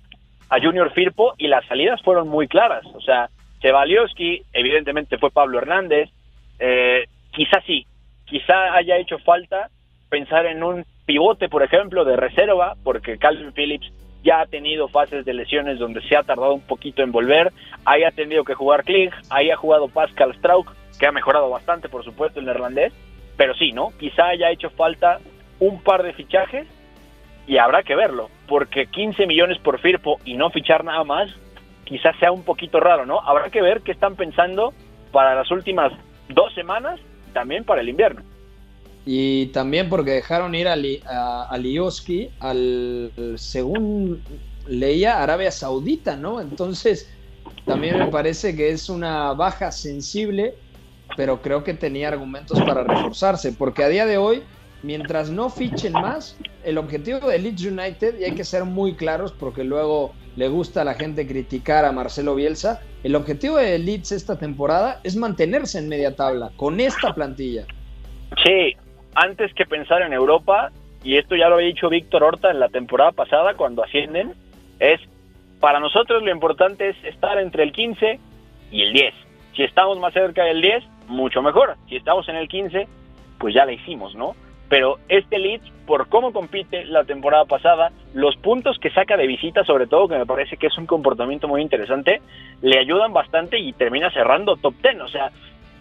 a 0.50 0.60
Junior 0.62 0.92
Firpo 0.94 1.34
y 1.38 1.48
las 1.48 1.66
salidas 1.68 2.02
fueron 2.02 2.30
muy 2.30 2.48
claras. 2.48 2.86
O 2.94 3.02
sea, 3.02 3.30
Cebalioski, 3.62 4.42
evidentemente 4.54 5.18
fue 5.18 5.30
Pablo 5.30 5.60
Hernández. 5.60 6.10
Eh, 6.58 7.06
quizá 7.32 7.62
sí, 7.68 7.86
quizá 8.26 8.74
haya 8.74 8.98
hecho 8.98 9.20
falta 9.20 9.70
pensar 10.10 10.46
en 10.46 10.64
un 10.64 10.86
pivote, 11.06 11.50
por 11.50 11.64
ejemplo, 11.64 12.06
de 12.06 12.16
reserva, 12.16 12.76
porque 12.84 13.18
Calvin 13.18 13.54
Phillips 13.54 13.92
ya 14.24 14.42
ha 14.42 14.46
tenido 14.46 14.88
fases 14.88 15.26
de 15.26 15.34
lesiones 15.34 15.80
donde 15.80 16.02
se 16.02 16.16
ha 16.16 16.24
tardado 16.24 16.54
un 16.54 16.62
poquito 16.62 17.02
en 17.02 17.12
volver, 17.12 17.52
ahí 17.86 18.04
ha 18.04 18.12
tenido 18.12 18.44
que 18.44 18.54
jugar 18.54 18.84
Kling, 18.84 19.12
ahí 19.30 19.50
ha 19.50 19.56
jugado 19.56 19.88
Pascal 19.88 20.34
Strauk, 20.36 20.74
que 21.00 21.08
ha 21.08 21.12
mejorado 21.12 21.50
bastante, 21.50 21.90
por 21.90 22.04
supuesto, 22.04 22.40
el 22.40 22.46
neerlandés, 22.46 22.94
pero 23.38 23.56
sí, 23.56 23.72
¿no? 23.72 23.92
Quizá 24.00 24.28
haya 24.28 24.52
hecho 24.52 24.70
falta 24.70 25.20
un 25.60 25.82
par 25.82 26.04
de 26.04 26.14
fichajes 26.14 26.68
y 27.48 27.58
habrá 27.58 27.84
que 27.84 27.96
verlo, 27.96 28.30
porque 28.48 28.88
15 28.88 29.26
millones 29.26 29.58
por 29.60 29.80
Firpo 29.80 30.20
y 30.26 30.36
no 30.36 30.50
fichar 30.52 30.84
nada 30.84 31.04
más, 31.04 31.32
quizás 31.86 32.16
sea 32.20 32.32
un 32.32 32.44
poquito 32.44 32.80
raro, 32.80 33.06
¿no? 33.06 33.20
Habrá 33.22 33.50
que 33.50 33.62
ver 33.62 33.82
qué 33.82 33.92
están 33.92 34.16
pensando 34.16 34.74
para 35.12 35.36
las 35.36 35.50
últimas 35.52 35.92
dos 36.30 36.54
semanas, 36.54 37.00
también 37.34 37.64
para 37.64 37.82
el 37.82 37.90
invierno. 37.90 38.22
Y 39.06 39.48
también 39.48 39.90
porque 39.90 40.12
dejaron 40.12 40.54
ir 40.54 40.68
a, 40.68 41.44
a, 41.44 41.58
Lioski 41.58 42.30
al, 42.40 43.12
según 43.36 44.22
leía, 44.68 45.24
Arabia 45.24 45.52
Saudita, 45.52 46.16
¿no? 46.16 46.40
Entonces, 46.40 47.10
también 47.66 47.98
me 47.98 48.08
parece 48.08 48.56
que 48.56 48.70
es 48.70 48.90
una 48.90 49.34
baja 49.34 49.72
sensible, 49.72 50.54
pero 51.18 51.42
creo 51.42 51.64
que 51.64 51.74
tenía 51.74 52.10
argumentos 52.10 52.60
para 52.62 52.84
reforzarse, 52.84 53.52
porque 53.52 53.84
a 53.84 53.90
día 53.90 54.06
de 54.06 54.18
hoy, 54.18 54.44
mientras 54.84 55.30
no 55.30 55.50
fichen 55.50 55.94
más, 55.94 56.38
el 56.64 56.78
objetivo 56.78 57.28
de 57.28 57.40
Leeds 57.40 57.66
United, 57.66 58.20
y 58.20 58.26
hay 58.26 58.36
que 58.36 58.44
ser 58.44 58.66
muy 58.66 58.94
claros 58.94 59.32
porque 59.32 59.64
luego 59.64 60.14
le 60.36 60.48
gusta 60.48 60.82
a 60.82 60.86
la 60.86 60.94
gente 60.94 61.28
criticar 61.28 61.86
a 61.86 61.92
Marcelo 61.92 62.36
Bielsa, 62.36 62.82
el 63.04 63.16
objetivo 63.16 63.58
de 63.58 63.80
Leeds 63.80 64.12
esta 64.12 64.38
temporada 64.38 65.02
es 65.04 65.16
mantenerse 65.16 65.80
en 65.80 65.90
media 65.90 66.16
tabla 66.16 66.52
con 66.56 66.80
esta 66.80 67.14
plantilla. 67.14 67.66
Sí, 68.46 68.76
antes 69.16 69.54
que 69.54 69.66
pensar 69.66 70.02
en 70.02 70.14
Europa, 70.14 70.72
y 71.04 71.18
esto 71.18 71.36
ya 71.36 71.50
lo 71.50 71.56
había 71.56 71.68
dicho 71.68 71.90
Víctor 71.90 72.24
Horta 72.24 72.52
en 72.52 72.60
la 72.60 72.70
temporada 72.70 73.12
pasada 73.12 73.56
cuando 73.56 73.84
ascienden, 73.84 74.34
es 74.80 75.00
para 75.60 75.80
nosotros 75.80 76.24
lo 76.24 76.32
importante 76.32 76.90
es 76.90 77.04
estar 77.04 77.38
entre 77.38 77.64
el 77.64 77.72
15 77.72 78.20
y 78.72 78.82
el 78.82 78.94
10. 78.94 79.14
Si 79.56 79.64
estamos 79.64 80.00
más 80.00 80.14
cerca 80.14 80.44
del 80.44 80.62
10, 80.62 80.84
mucho 81.08 81.42
mejor. 81.42 81.76
Si 81.88 81.96
estamos 81.96 82.28
en 82.30 82.36
el 82.36 82.48
15, 82.48 82.88
pues 83.38 83.54
ya 83.54 83.66
la 83.66 83.74
hicimos, 83.74 84.16
¿no? 84.16 84.36
Pero 84.70 85.00
este 85.10 85.38
Leeds, 85.38 85.70
por 85.86 86.08
cómo 86.08 86.32
compite 86.32 86.86
la 86.86 87.04
temporada 87.04 87.44
pasada, 87.46 87.92
los 88.14 88.38
puntos 88.38 88.80
que 88.80 88.90
saca 88.90 89.18
de 89.18 89.28
visita, 89.28 89.66
sobre 89.66 89.86
todo, 89.86 90.08
que 90.08 90.18
me 90.18 90.26
parece 90.26 90.56
que 90.56 90.68
es 90.68 90.78
un 90.78 90.86
comportamiento 90.86 91.48
muy 91.48 91.62
interesante, 91.62 92.22
le 92.62 92.80
ayudan 92.80 93.12
bastante 93.12 93.60
y 93.60 93.74
termina 93.74 94.10
cerrando 94.12 94.56
top 94.56 94.74
10. 94.82 95.02
O 95.02 95.08
sea, 95.10 95.30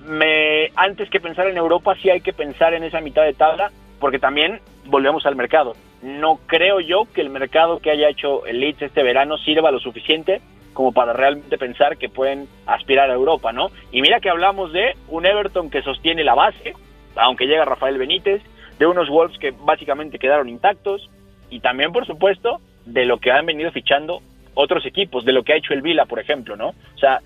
me, 0.06 0.70
antes 0.76 1.10
que 1.10 1.20
pensar 1.20 1.46
en 1.48 1.56
Europa, 1.56 1.94
sí 2.00 2.10
hay 2.10 2.20
que 2.20 2.32
pensar 2.32 2.74
en 2.74 2.84
esa 2.84 3.00
mitad 3.00 3.22
de 3.24 3.34
tabla, 3.34 3.70
porque 3.98 4.18
también 4.18 4.60
volvemos 4.86 5.26
al 5.26 5.36
mercado. 5.36 5.74
No 6.02 6.40
creo 6.46 6.80
yo 6.80 7.06
que 7.12 7.20
el 7.20 7.30
mercado 7.30 7.80
que 7.80 7.90
haya 7.90 8.08
hecho 8.08 8.46
el 8.46 8.60
Leeds 8.60 8.82
este 8.82 9.02
verano 9.02 9.36
sirva 9.38 9.70
lo 9.70 9.80
suficiente 9.80 10.40
como 10.72 10.92
para 10.92 11.12
realmente 11.12 11.58
pensar 11.58 11.98
que 11.98 12.08
pueden 12.08 12.48
aspirar 12.64 13.10
a 13.10 13.14
Europa, 13.14 13.52
¿no? 13.52 13.70
Y 13.92 14.00
mira 14.00 14.20
que 14.20 14.30
hablamos 14.30 14.72
de 14.72 14.94
un 15.08 15.26
Everton 15.26 15.68
que 15.68 15.82
sostiene 15.82 16.24
la 16.24 16.34
base, 16.34 16.74
aunque 17.16 17.46
llega 17.46 17.64
Rafael 17.64 17.98
Benítez, 17.98 18.40
de 18.78 18.86
unos 18.86 19.08
Wolves 19.10 19.38
que 19.38 19.50
básicamente 19.50 20.18
quedaron 20.18 20.48
intactos, 20.48 21.10
y 21.50 21.60
también, 21.60 21.92
por 21.92 22.06
supuesto, 22.06 22.60
de 22.86 23.04
lo 23.04 23.18
que 23.18 23.32
han 23.32 23.44
venido 23.46 23.70
fichando 23.72 24.22
otros 24.54 24.86
equipos, 24.86 25.24
de 25.24 25.32
lo 25.32 25.42
que 25.42 25.52
ha 25.52 25.56
hecho 25.56 25.74
el 25.74 25.82
Vila, 25.82 26.06
por 26.06 26.20
ejemplo, 26.20 26.56
¿no? 26.56 26.68
O 26.68 26.98
sea, 26.98 27.20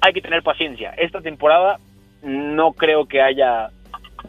hay 0.00 0.12
que 0.12 0.22
tener 0.22 0.42
paciencia. 0.42 0.94
Esta 0.96 1.20
temporada 1.20 1.78
no 2.22 2.72
creo 2.72 3.06
que 3.06 3.20
haya 3.20 3.70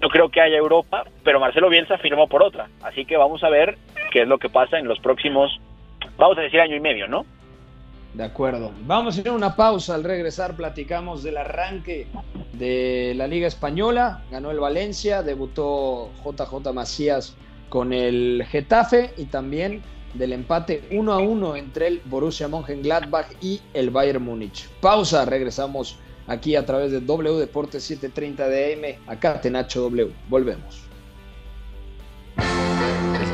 no 0.02 0.10
creo 0.10 0.30
que 0.30 0.42
haya 0.42 0.58
Europa, 0.58 1.06
pero 1.24 1.40
Marcelo 1.40 1.70
Bielsa 1.70 1.98
firmó 1.98 2.28
por 2.28 2.44
otra, 2.44 2.70
así 2.84 3.06
que 3.06 3.18
vamos 3.18 3.44
a 3.44 3.50
ver 3.50 3.78
qué 4.12 4.22
es 4.22 4.28
lo 4.28 4.38
que 4.38 4.50
pasa 4.50 4.78
en 4.78 4.88
los 4.88 5.00
próximos, 5.00 5.60
vamos 6.18 6.38
a 6.38 6.42
decir 6.42 6.60
año 6.60 6.76
y 6.76 6.80
medio, 6.80 7.08
¿no? 7.08 7.26
De 8.14 8.24
acuerdo. 8.24 8.72
Vamos 8.86 9.18
a 9.18 9.22
hacer 9.22 9.32
una 9.32 9.56
pausa. 9.56 9.94
Al 9.94 10.04
regresar 10.04 10.56
platicamos 10.56 11.22
del 11.22 11.38
arranque 11.38 12.08
de 12.54 13.14
la 13.16 13.28
Liga 13.28 13.48
Española. 13.48 14.24
Ganó 14.32 14.50
el 14.50 14.60
Valencia, 14.60 15.22
debutó 15.22 16.10
JJ 16.24 16.74
Macías 16.74 17.36
con 17.70 17.94
el 17.94 18.44
Getafe 18.50 19.12
y 19.18 19.26
también 19.26 19.84
del 20.16 20.34
empate 20.34 20.84
1 20.90 21.14
a 21.14 21.20
1 21.20 21.56
entre 21.58 21.88
el 21.88 22.02
Borussia 22.06 22.48
Mönchengladbach 22.48 23.28
y 23.40 23.62
el 23.76 23.92
Bayern 23.92 24.24
Múnich. 24.24 24.68
Pausa, 24.82 25.26
regresamos 25.26 26.00
aquí 26.28 26.56
a 26.56 26.66
través 26.66 26.92
de 26.92 27.02
W 27.02 27.40
Deportes 27.40 27.84
730 27.84 28.48
DM, 28.48 29.00
acá 29.08 29.42
Tenacho 29.42 29.82
W. 29.82 30.14
Volvemos. 30.30 30.87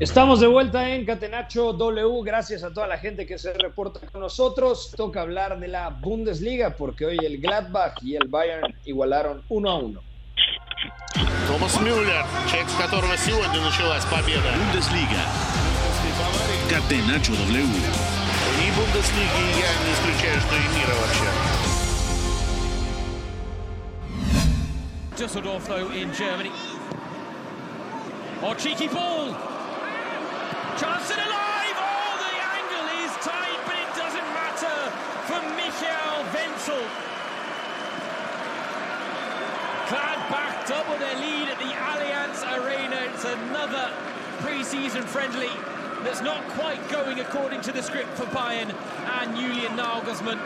Estamos 0.00 0.40
de 0.40 0.46
vuelta 0.46 0.88
en 0.88 1.04
Catenacho 1.04 1.74
W. 1.74 2.22
Gracias 2.24 2.62
a 2.62 2.72
toda 2.72 2.86
la 2.86 2.96
gente 2.96 3.26
que 3.26 3.36
se 3.36 3.52
reporta 3.52 4.00
con 4.10 4.22
nosotros. 4.22 4.92
Toca 4.96 5.20
hablar 5.20 5.60
de 5.60 5.68
la 5.68 5.90
Bundesliga 5.90 6.70
porque 6.70 7.04
hoy 7.04 7.18
el 7.22 7.38
Gladbach 7.38 8.02
y 8.02 8.16
el 8.16 8.28
Bayern 8.28 8.74
igualaron 8.84 9.42
uno 9.48 9.70
a 9.70 9.78
uno. 9.78 10.00
Томас 11.46 11.80
Мюллер, 11.80 12.24
человек, 12.48 12.70
с 12.70 12.74
которого 12.76 13.16
сегодня 13.16 13.60
началась 13.60 14.04
победа. 14.06 14.50
Bundesliga. 14.56 15.20
Catenacho 16.70 17.32
W. 17.34 18.10
И 18.60 18.70
Бундеслиги 18.72 19.44
я 19.58 19.70
не 19.84 19.92
исключаю, 19.92 20.40
что 20.40 20.54
и 20.54 20.68
мира 20.78 20.94
вообще. 21.00 21.28
Düsseldorf 25.18 25.66
though 25.66 25.90
in 25.90 26.10
Germany. 26.14 26.52
Oh, 28.42 28.54
cheeky 28.54 28.88
ball. 28.88 29.34
Johnson 30.79 31.15
alive! 31.17 31.77
Oh, 31.79 32.13
the 32.19 32.35
angle 32.59 32.87
is 32.99 33.11
tight, 33.23 33.59
but 33.65 33.79
it 33.79 33.91
doesn't 33.95 34.29
matter 34.35 34.77
for 35.23 35.39
Michael 35.55 36.19
Wenzel. 36.35 36.83
Gladbach 39.87 40.67
double 40.67 40.97
their 40.99 41.15
lead 41.15 41.47
at 41.47 41.59
the 41.59 41.71
Allianz 41.71 42.43
Arena. 42.59 42.97
It's 43.13 43.23
another 43.23 43.93
pre-season 44.41 45.03
friendly 45.03 45.51
that's 46.03 46.21
not 46.21 46.43
quite 46.49 46.85
going 46.89 47.21
according 47.21 47.61
to 47.61 47.71
the 47.71 47.81
script 47.81 48.09
for 48.17 48.25
Bayern 48.25 48.73
and 49.21 49.35
Julian 49.37 49.77
Nagelsmann. 49.77 50.39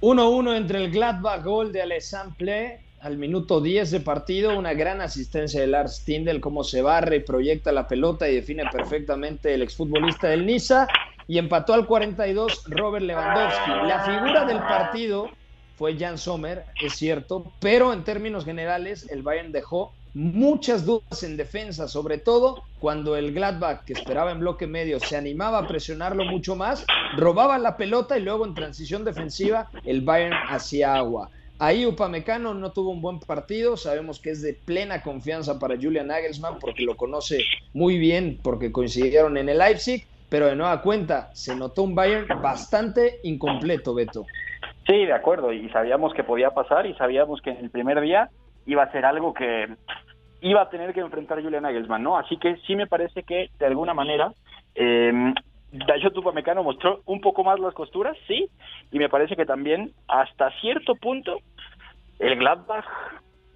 1-1 0.00 0.56
entre 0.56 0.84
el 0.84 0.90
Gladbach, 0.90 1.44
gol 1.44 1.70
de 1.70 1.80
Alessandro 1.80 2.83
al 3.04 3.18
minuto 3.18 3.60
10 3.60 3.90
de 3.90 4.00
partido, 4.00 4.58
una 4.58 4.72
gran 4.72 5.02
asistencia 5.02 5.60
de 5.60 5.66
Lars 5.66 6.04
Tindel, 6.06 6.40
cómo 6.40 6.64
se 6.64 6.80
barre, 6.80 7.20
proyecta 7.20 7.70
la 7.70 7.86
pelota 7.86 8.26
y 8.30 8.34
define 8.34 8.64
perfectamente 8.72 9.52
el 9.52 9.60
exfutbolista 9.60 10.28
del 10.28 10.46
Niza. 10.46 10.88
y 11.28 11.36
empató 11.36 11.74
al 11.74 11.86
42 11.86 12.64
Robert 12.68 13.04
Lewandowski. 13.04 13.70
La 13.86 14.00
figura 14.00 14.46
del 14.46 14.58
partido 14.58 15.28
fue 15.76 15.98
Jan 15.98 16.16
Sommer, 16.16 16.64
es 16.82 16.94
cierto, 16.94 17.52
pero 17.60 17.92
en 17.92 18.04
términos 18.04 18.46
generales 18.46 19.06
el 19.10 19.22
Bayern 19.22 19.52
dejó 19.52 19.92
muchas 20.14 20.86
dudas 20.86 21.22
en 21.24 21.36
defensa, 21.36 21.88
sobre 21.88 22.16
todo 22.16 22.62
cuando 22.78 23.16
el 23.16 23.34
Gladbach, 23.34 23.84
que 23.84 23.92
esperaba 23.92 24.32
en 24.32 24.40
bloque 24.40 24.66
medio, 24.66 24.98
se 24.98 25.16
animaba 25.16 25.58
a 25.58 25.68
presionarlo 25.68 26.24
mucho 26.24 26.56
más, 26.56 26.86
robaba 27.16 27.58
la 27.58 27.76
pelota 27.76 28.16
y 28.16 28.22
luego 28.22 28.46
en 28.46 28.54
transición 28.54 29.04
defensiva 29.04 29.68
el 29.84 30.00
Bayern 30.00 30.36
hacía 30.48 30.94
agua. 30.94 31.30
Ahí 31.58 31.86
Upamecano 31.86 32.52
no 32.52 32.72
tuvo 32.72 32.90
un 32.90 33.00
buen 33.00 33.20
partido, 33.20 33.76
sabemos 33.76 34.20
que 34.20 34.30
es 34.30 34.42
de 34.42 34.54
plena 34.54 35.02
confianza 35.02 35.58
para 35.58 35.76
Julian 35.76 36.08
Nagelsmann 36.08 36.58
porque 36.58 36.82
lo 36.82 36.96
conoce 36.96 37.44
muy 37.72 37.98
bien, 37.98 38.40
porque 38.42 38.72
coincidieron 38.72 39.36
en 39.36 39.48
el 39.48 39.58
Leipzig, 39.58 40.04
pero 40.28 40.46
de 40.46 40.56
nueva 40.56 40.82
cuenta 40.82 41.30
se 41.32 41.54
notó 41.54 41.84
un 41.84 41.94
Bayern 41.94 42.26
bastante 42.42 43.20
incompleto, 43.22 43.94
Beto. 43.94 44.26
Sí, 44.86 45.04
de 45.06 45.12
acuerdo, 45.12 45.52
y 45.52 45.68
sabíamos 45.70 46.12
que 46.12 46.24
podía 46.24 46.50
pasar 46.50 46.86
y 46.86 46.94
sabíamos 46.94 47.40
que 47.40 47.50
el 47.50 47.70
primer 47.70 48.00
día 48.00 48.28
iba 48.66 48.82
a 48.82 48.90
ser 48.90 49.04
algo 49.04 49.32
que 49.32 49.68
iba 50.40 50.60
a 50.60 50.68
tener 50.68 50.92
que 50.92 51.00
enfrentar 51.00 51.40
Julian 51.40 51.62
Nagelsmann, 51.62 52.02
¿no? 52.02 52.18
Así 52.18 52.36
que 52.36 52.56
sí 52.66 52.74
me 52.74 52.88
parece 52.88 53.22
que 53.22 53.50
de 53.58 53.66
alguna 53.66 53.94
manera 53.94 54.32
eh, 54.74 55.32
Dayot 55.74 56.16
Upamecano 56.16 56.62
mostró 56.62 57.00
un 57.04 57.20
poco 57.20 57.42
más 57.42 57.58
las 57.58 57.74
costuras, 57.74 58.16
sí, 58.28 58.48
y 58.92 58.98
me 58.98 59.08
parece 59.08 59.34
que 59.34 59.44
también 59.44 59.90
hasta 60.06 60.50
cierto 60.60 60.94
punto 60.94 61.38
el 62.20 62.36
Gladbach 62.36 62.86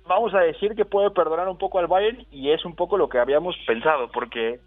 vamos 0.09 0.35
a 0.35 0.41
decir 0.41 0.75
que 0.75 0.85
puede 0.85 1.13
perdonar 1.13 1.49
un 1.49 1.59
poco 1.59 1.79
al 1.79 1.87
Bayern 1.87 2.27
y 2.33 2.51
es 2.51 2.65
un 2.65 2.75
poco 2.75 2.97
lo 2.97 3.09
que 3.09 3.19
habíamos 3.19 3.57
pensado, 3.67 4.11
porque 4.11 4.59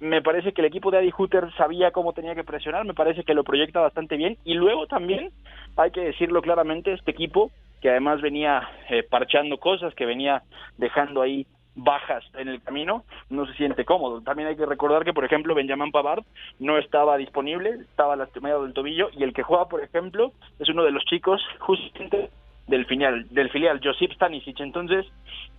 me 0.00 0.20
parece 0.20 0.52
que 0.52 0.60
el 0.60 0.66
equipo 0.66 0.90
de 0.90 0.98
Adi 0.98 1.12
Hutter 1.16 1.50
sabía 1.56 1.92
cómo 1.92 2.12
tenía 2.12 2.34
que 2.34 2.44
presionar, 2.44 2.84
me 2.84 2.92
parece 2.92 3.24
que 3.24 3.34
lo 3.34 3.44
proyecta 3.44 3.80
bastante 3.80 4.16
bien 4.18 4.36
y 4.44 4.52
luego 4.52 4.86
también 4.86 5.30
hay 5.76 5.92
que 5.92 6.00
decirlo 6.00 6.42
claramente, 6.42 6.92
este 6.92 7.12
equipo 7.12 7.50
que 7.80 7.88
además 7.88 8.20
venía 8.20 8.68
eh, 8.90 9.02
parchando 9.02 9.56
cosas, 9.56 9.94
que 9.94 10.04
venía 10.04 10.42
dejando 10.76 11.22
ahí 11.22 11.46
bajas 11.74 12.24
en 12.34 12.48
el 12.48 12.62
camino, 12.62 13.04
no 13.30 13.46
se 13.46 13.54
siente 13.54 13.84
cómodo. 13.84 14.20
También 14.20 14.48
hay 14.48 14.56
que 14.56 14.66
recordar 14.66 15.04
que, 15.04 15.12
por 15.12 15.24
ejemplo, 15.24 15.54
Benjamin 15.54 15.90
Pavard 15.90 16.24
no 16.58 16.78
estaba 16.78 17.16
disponible, 17.16 17.70
estaba 17.80 18.16
lastimado 18.16 18.64
del 18.64 18.74
tobillo, 18.74 19.08
y 19.12 19.22
el 19.22 19.32
que 19.32 19.42
juega, 19.42 19.68
por 19.68 19.82
ejemplo, 19.82 20.32
es 20.58 20.68
uno 20.68 20.84
de 20.84 20.90
los 20.90 21.04
chicos 21.04 21.40
justamente 21.60 22.30
del 22.66 22.86
filial, 22.86 23.26
del 23.30 23.50
filial 23.50 23.80
Josip 23.82 24.12
Stanisic. 24.12 24.60
Entonces, 24.60 25.06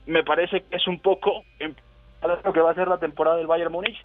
me 0.06 0.24
parece 0.24 0.62
que 0.62 0.78
es 0.78 0.88
un 0.88 1.00
poco 1.00 1.44
lo 2.22 2.54
que 2.54 2.62
va 2.62 2.72
a 2.72 2.76
ser 2.76 2.88
la 2.88 3.00
temporada 3.00 3.38
del 3.38 3.48
Bayern 3.48 3.72
Múnich, 3.72 3.98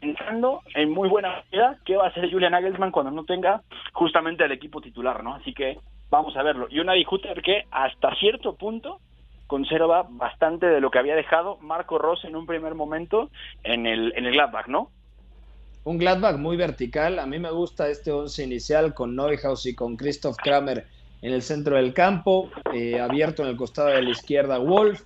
pensando 0.00 0.60
en 0.74 0.90
muy 0.90 1.08
buena 1.08 1.42
medida 1.50 1.78
qué 1.84 1.96
va 1.96 2.04
a 2.04 2.08
hacer 2.08 2.30
Julian 2.30 2.52
Nagelsmann 2.52 2.92
cuando 2.92 3.10
no 3.10 3.24
tenga 3.24 3.62
justamente 3.92 4.44
el 4.44 4.52
equipo 4.52 4.80
titular, 4.80 5.24
¿no? 5.24 5.34
Así 5.34 5.52
que 5.52 5.78
vamos 6.10 6.36
a 6.36 6.42
verlo. 6.42 6.66
Y 6.70 6.80
una 6.80 6.92
Hutter 7.10 7.42
que 7.42 7.64
hasta 7.70 8.14
cierto 8.16 8.54
punto 8.54 9.00
conserva 9.46 10.06
bastante 10.08 10.66
de 10.66 10.80
lo 10.80 10.90
que 10.90 10.98
había 10.98 11.14
dejado 11.14 11.58
Marco 11.58 11.98
Ross 11.98 12.24
en 12.24 12.36
un 12.36 12.46
primer 12.46 12.74
momento 12.74 13.30
en 13.62 13.86
el, 13.86 14.12
en 14.16 14.26
el 14.26 14.32
Gladbach, 14.32 14.68
¿no? 14.68 14.90
Un 15.84 15.98
Gladbach 15.98 16.36
muy 16.36 16.56
vertical. 16.56 17.18
A 17.18 17.26
mí 17.26 17.38
me 17.38 17.50
gusta 17.50 17.88
este 17.88 18.10
once 18.10 18.42
inicial 18.42 18.92
con 18.92 19.14
Neuhaus 19.14 19.66
y 19.66 19.74
con 19.74 19.96
Christoph 19.96 20.36
Kramer 20.36 20.86
en 21.22 21.32
el 21.32 21.42
centro 21.42 21.76
del 21.76 21.94
campo, 21.94 22.50
eh, 22.74 23.00
abierto 23.00 23.42
en 23.42 23.48
el 23.48 23.56
costado 23.56 23.88
de 23.88 24.02
la 24.02 24.10
izquierda 24.10 24.58
Wolf, 24.58 25.02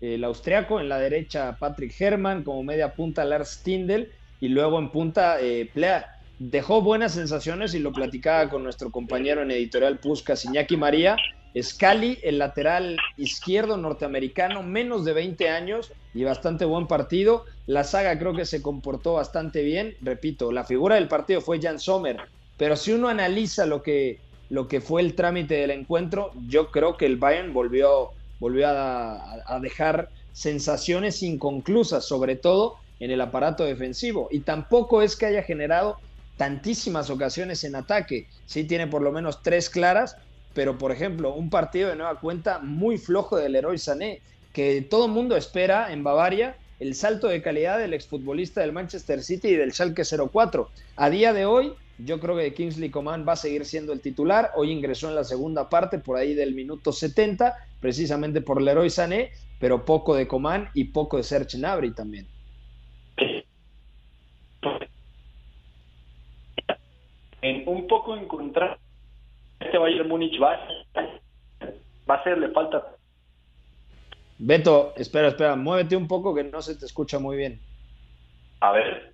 el 0.00 0.24
austriaco, 0.24 0.80
en 0.80 0.88
la 0.88 0.98
derecha 0.98 1.56
Patrick 1.58 1.98
Hermann, 2.00 2.42
como 2.42 2.62
media 2.62 2.94
punta 2.94 3.24
Lars 3.24 3.62
Tindel 3.62 4.10
y 4.40 4.48
luego 4.48 4.78
en 4.78 4.90
punta 4.90 5.40
eh, 5.40 5.70
Plea. 5.72 6.18
Dejó 6.38 6.82
buenas 6.82 7.14
sensaciones 7.14 7.74
y 7.74 7.78
lo 7.78 7.92
platicaba 7.92 8.50
con 8.50 8.64
nuestro 8.64 8.90
compañero 8.90 9.42
en 9.42 9.52
editorial 9.52 9.98
Puskas, 9.98 10.44
Iñaki 10.44 10.76
María, 10.76 11.16
Scali, 11.60 12.18
el 12.22 12.38
lateral 12.38 12.96
izquierdo 13.16 13.76
norteamericano, 13.76 14.62
menos 14.62 15.04
de 15.04 15.12
20 15.12 15.48
años 15.50 15.92
y 16.14 16.24
bastante 16.24 16.64
buen 16.64 16.86
partido. 16.86 17.44
La 17.66 17.84
saga 17.84 18.18
creo 18.18 18.34
que 18.34 18.46
se 18.46 18.62
comportó 18.62 19.14
bastante 19.14 19.62
bien. 19.62 19.94
Repito, 20.00 20.50
la 20.52 20.64
figura 20.64 20.94
del 20.94 21.08
partido 21.08 21.40
fue 21.40 21.60
Jan 21.60 21.78
Sommer, 21.78 22.16
pero 22.56 22.76
si 22.76 22.92
uno 22.92 23.08
analiza 23.08 23.66
lo 23.66 23.82
que, 23.82 24.18
lo 24.48 24.68
que 24.68 24.80
fue 24.80 25.02
el 25.02 25.14
trámite 25.14 25.56
del 25.56 25.72
encuentro, 25.72 26.32
yo 26.48 26.70
creo 26.70 26.96
que 26.96 27.06
el 27.06 27.16
Bayern 27.16 27.52
volvió, 27.52 28.10
volvió 28.40 28.68
a, 28.68 29.42
a 29.46 29.60
dejar 29.60 30.08
sensaciones 30.32 31.22
inconclusas, 31.22 32.06
sobre 32.06 32.36
todo 32.36 32.76
en 32.98 33.10
el 33.10 33.20
aparato 33.20 33.64
defensivo. 33.64 34.28
Y 34.30 34.40
tampoco 34.40 35.02
es 35.02 35.16
que 35.16 35.26
haya 35.26 35.42
generado 35.42 35.98
tantísimas 36.36 37.10
ocasiones 37.10 37.62
en 37.64 37.74
ataque. 37.76 38.26
Sí 38.46 38.64
tiene 38.64 38.86
por 38.86 39.02
lo 39.02 39.12
menos 39.12 39.42
tres 39.42 39.68
claras, 39.68 40.16
pero 40.54 40.78
por 40.78 40.92
ejemplo, 40.92 41.34
un 41.34 41.50
partido 41.50 41.88
de 41.88 41.96
nueva 41.96 42.20
cuenta 42.20 42.58
muy 42.58 42.98
flojo 42.98 43.36
del 43.36 43.56
héroe 43.56 43.78
Sané, 43.78 44.20
que 44.52 44.82
todo 44.82 45.06
el 45.06 45.12
mundo 45.12 45.36
espera 45.36 45.92
en 45.92 46.04
Bavaria 46.04 46.56
el 46.82 46.94
salto 46.94 47.28
de 47.28 47.42
calidad 47.42 47.78
del 47.78 47.94
exfutbolista 47.94 48.60
del 48.60 48.72
Manchester 48.72 49.22
City 49.22 49.48
y 49.48 49.54
del 49.54 49.72
Schalke 49.72 50.02
04. 50.04 50.68
A 50.96 51.10
día 51.10 51.32
de 51.32 51.46
hoy, 51.46 51.74
yo 51.98 52.18
creo 52.18 52.36
que 52.36 52.52
Kingsley 52.54 52.90
Coman 52.90 53.24
va 53.26 53.34
a 53.34 53.36
seguir 53.36 53.64
siendo 53.64 53.92
el 53.92 54.00
titular. 54.00 54.50
Hoy 54.56 54.72
ingresó 54.72 55.08
en 55.08 55.14
la 55.14 55.22
segunda 55.22 55.68
parte, 55.68 56.00
por 56.00 56.16
ahí 56.16 56.34
del 56.34 56.54
minuto 56.54 56.92
70, 56.92 57.54
precisamente 57.80 58.40
por 58.40 58.60
Leroy 58.60 58.90
Sané, 58.90 59.30
pero 59.60 59.84
poco 59.84 60.16
de 60.16 60.26
Coman 60.26 60.70
y 60.74 60.84
poco 60.84 61.18
de 61.18 61.22
Serge 61.22 61.56
Gnabry 61.56 61.94
también. 61.94 62.26
En 67.42 67.68
un 67.68 67.86
poco 67.86 68.16
encontrar 68.16 68.78
este 69.64 69.78
Bayern 69.78 70.08
Múnich 70.08 70.40
va, 70.40 70.58
va 72.08 72.14
a 72.14 72.18
hacerle 72.18 72.48
falta. 72.48 72.82
Beto, 74.38 74.92
espera, 74.96 75.28
espera, 75.28 75.56
muévete 75.56 75.96
un 75.96 76.08
poco 76.08 76.34
que 76.34 76.44
no 76.44 76.62
se 76.62 76.76
te 76.76 76.84
escucha 76.84 77.18
muy 77.18 77.36
bien. 77.36 77.60
A 78.60 78.72
ver. 78.72 79.12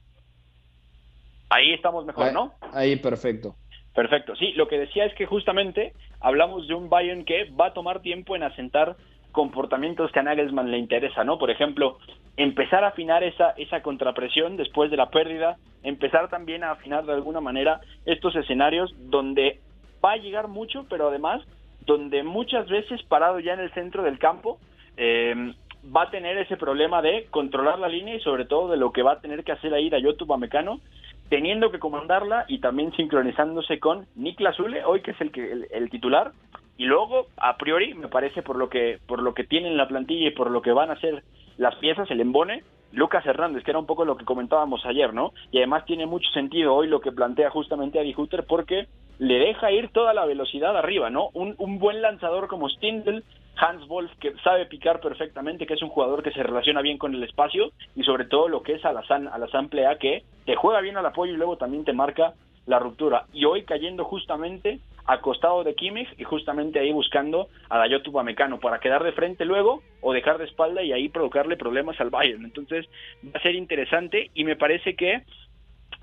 Ahí 1.50 1.72
estamos 1.72 2.04
mejor, 2.04 2.32
¿no? 2.32 2.54
Ahí, 2.72 2.96
perfecto. 2.96 3.54
Perfecto. 3.94 4.36
Sí, 4.36 4.52
lo 4.52 4.68
que 4.68 4.78
decía 4.78 5.04
es 5.06 5.14
que 5.14 5.26
justamente 5.26 5.92
hablamos 6.20 6.68
de 6.68 6.74
un 6.74 6.88
Bayern 6.88 7.24
que 7.24 7.50
va 7.50 7.66
a 7.66 7.72
tomar 7.74 8.00
tiempo 8.00 8.36
en 8.36 8.42
asentar 8.42 8.96
comportamientos 9.32 10.10
que 10.12 10.20
a 10.20 10.22
Nagelsmann 10.22 10.70
le 10.70 10.78
interesa, 10.78 11.24
¿no? 11.24 11.38
Por 11.38 11.50
ejemplo, 11.50 11.98
empezar 12.36 12.84
a 12.84 12.88
afinar 12.88 13.22
esa, 13.24 13.50
esa 13.56 13.82
contrapresión 13.82 14.56
después 14.56 14.90
de 14.90 14.96
la 14.96 15.10
pérdida, 15.10 15.58
empezar 15.82 16.28
también 16.28 16.64
a 16.64 16.70
afinar 16.70 17.04
de 17.04 17.12
alguna 17.12 17.40
manera 17.40 17.80
estos 18.06 18.34
escenarios 18.36 18.94
donde 19.10 19.60
va 20.04 20.12
a 20.12 20.16
llegar 20.16 20.48
mucho, 20.48 20.86
pero 20.88 21.08
además 21.08 21.42
donde 21.86 22.22
muchas 22.22 22.68
veces 22.68 23.02
parado 23.04 23.40
ya 23.40 23.54
en 23.54 23.60
el 23.60 23.72
centro 23.72 24.02
del 24.02 24.18
campo, 24.18 24.58
eh, 24.96 25.54
va 25.84 26.02
a 26.02 26.10
tener 26.10 26.36
ese 26.38 26.56
problema 26.56 27.02
de 27.02 27.26
controlar 27.30 27.78
la 27.78 27.88
línea 27.88 28.14
y 28.14 28.20
sobre 28.20 28.44
todo 28.44 28.70
de 28.70 28.76
lo 28.76 28.92
que 28.92 29.02
va 29.02 29.12
a 29.12 29.20
tener 29.20 29.44
que 29.44 29.52
hacer 29.52 29.72
ahí 29.72 29.90
Dayotu 29.90 30.26
Bamecano, 30.26 30.80
teniendo 31.28 31.70
que 31.70 31.78
comandarla 31.78 32.44
y 32.48 32.58
también 32.58 32.92
sincronizándose 32.92 33.78
con 33.78 34.06
Niklas 34.14 34.56
Zule, 34.56 34.84
hoy 34.84 35.02
que 35.02 35.12
es 35.12 35.20
el, 35.20 35.30
que, 35.30 35.66
el, 35.70 35.90
titular, 35.90 36.32
y 36.76 36.84
luego 36.84 37.26
a 37.36 37.56
priori 37.56 37.94
me 37.94 38.08
parece 38.08 38.42
por 38.42 38.56
lo 38.56 38.68
que 38.68 38.98
por 39.06 39.22
lo 39.22 39.34
que 39.34 39.44
tienen 39.44 39.76
la 39.76 39.88
plantilla 39.88 40.28
y 40.28 40.32
por 40.32 40.50
lo 40.50 40.62
que 40.62 40.72
van 40.72 40.90
a 40.90 41.00
ser 41.00 41.22
las 41.56 41.74
piezas 41.76 42.10
el 42.10 42.20
embone 42.20 42.62
Lucas 42.92 43.26
Hernández 43.26 43.64
que 43.64 43.72
era 43.72 43.80
un 43.80 43.86
poco 43.86 44.04
lo 44.04 44.16
que 44.16 44.24
comentábamos 44.24 44.86
ayer 44.86 45.12
no 45.12 45.32
y 45.50 45.58
además 45.58 45.84
tiene 45.86 46.06
mucho 46.06 46.30
sentido 46.30 46.74
hoy 46.74 46.86
lo 46.86 47.00
que 47.00 47.10
plantea 47.10 47.50
justamente 47.50 47.98
Adi 47.98 48.14
Hutter 48.16 48.44
porque 48.46 48.86
le 49.18 49.38
deja 49.38 49.70
ir 49.70 49.90
toda 49.90 50.14
la 50.14 50.24
velocidad 50.24 50.76
arriba, 50.76 51.10
¿no? 51.10 51.30
Un, 51.32 51.54
un 51.58 51.78
buen 51.78 52.02
lanzador 52.02 52.48
como 52.48 52.68
Stindl, 52.68 53.24
Hans 53.56 53.86
Wolf, 53.88 54.10
que 54.20 54.34
sabe 54.44 54.66
picar 54.66 55.00
perfectamente, 55.00 55.66
que 55.66 55.74
es 55.74 55.82
un 55.82 55.88
jugador 55.88 56.22
que 56.22 56.30
se 56.30 56.42
relaciona 56.42 56.80
bien 56.80 56.98
con 56.98 57.14
el 57.14 57.22
espacio, 57.24 57.72
y 57.96 58.04
sobre 58.04 58.24
todo 58.24 58.48
lo 58.48 58.62
que 58.62 58.74
es 58.74 58.84
a 58.84 58.92
la 58.92 59.00
Alassane 59.00 59.68
Plea, 59.68 59.98
que 59.98 60.22
te 60.46 60.54
juega 60.54 60.80
bien 60.80 60.96
al 60.96 61.06
apoyo 61.06 61.32
y 61.32 61.36
luego 61.36 61.56
también 61.56 61.84
te 61.84 61.92
marca 61.92 62.34
la 62.66 62.78
ruptura. 62.78 63.24
Y 63.32 63.44
hoy 63.46 63.64
cayendo 63.64 64.04
justamente 64.04 64.78
acostado 65.08 65.64
de 65.64 65.74
Kimmich 65.74 66.08
y 66.18 66.24
justamente 66.24 66.78
ahí 66.78 66.92
buscando 66.92 67.48
a 67.70 67.78
Dayotu 67.78 68.12
Mecano 68.22 68.60
para 68.60 68.78
quedar 68.78 69.02
de 69.02 69.12
frente 69.12 69.46
luego 69.46 69.82
o 70.02 70.12
dejar 70.12 70.36
de 70.36 70.44
espalda 70.44 70.82
y 70.82 70.92
ahí 70.92 71.08
provocarle 71.08 71.56
problemas 71.56 71.98
al 71.98 72.10
Bayern. 72.10 72.44
Entonces 72.44 72.86
va 73.24 73.38
a 73.38 73.42
ser 73.42 73.54
interesante 73.54 74.30
y 74.34 74.44
me 74.44 74.54
parece 74.54 74.94
que 74.94 75.22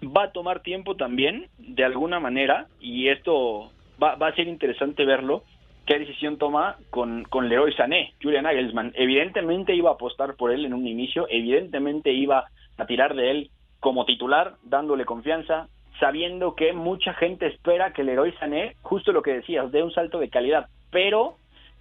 va 0.04 0.24
a 0.24 0.32
tomar 0.32 0.62
tiempo 0.62 0.96
también, 0.96 1.48
de 1.58 1.84
alguna 1.84 2.20
manera, 2.20 2.68
y 2.80 3.10
esto 3.10 3.72
va, 4.02 4.16
va 4.16 4.28
a 4.28 4.36
ser 4.36 4.48
interesante 4.48 5.06
verlo, 5.06 5.44
qué 5.86 6.00
decisión 6.00 6.38
toma 6.38 6.78
con, 6.90 7.24
con 7.26 7.48
Leroy 7.48 7.74
Sané, 7.74 8.14
Julian 8.22 8.44
Nagelsmann. 8.44 8.92
Evidentemente 8.96 9.76
iba 9.76 9.92
a 9.92 9.94
apostar 9.94 10.36
por 10.36 10.52
él 10.52 10.66
en 10.66 10.74
un 10.74 10.88
inicio, 10.88 11.28
evidentemente 11.30 12.12
iba 12.12 12.46
a 12.78 12.86
tirar 12.86 13.16
de 13.16 13.32
él 13.32 13.52
como 13.80 14.06
titular, 14.06 14.56
dándole 14.64 15.06
confianza, 15.06 15.68
sabiendo 16.00 16.56
que 16.56 16.74
mucha 16.74 17.14
gente 17.14 17.46
espera 17.48 17.94
que 17.94 18.04
Leroy 18.04 18.34
Sané, 18.34 18.76
justo 18.82 19.12
lo 19.12 19.22
que 19.22 19.34
decías, 19.34 19.72
dé 19.72 19.84
un 19.84 19.94
salto 19.94 20.20
de 20.20 20.30
calidad. 20.30 20.68
Pero 20.92 21.38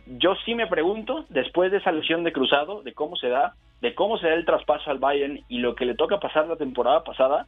yo 0.07 0.35
sí 0.44 0.55
me 0.55 0.66
pregunto, 0.66 1.24
después 1.31 1.72
de 1.72 1.79
esa 1.79 1.92
lesión 1.92 2.24
de 2.24 2.33
cruzado, 2.33 2.83
de 2.83 2.92
cómo 2.92 3.16
se 3.16 3.29
da, 3.29 3.55
de 3.81 3.94
cómo 3.94 4.18
se 4.18 4.29
da 4.29 4.35
el 4.35 4.44
traspaso 4.44 4.90
al 4.90 4.98
Bayern 4.98 5.40
y 5.48 5.59
lo 5.59 5.74
que 5.74 5.87
le 5.87 5.94
toca 5.94 6.20
pasar 6.20 6.46
la 6.46 6.57
temporada 6.57 7.03
pasada, 7.05 7.46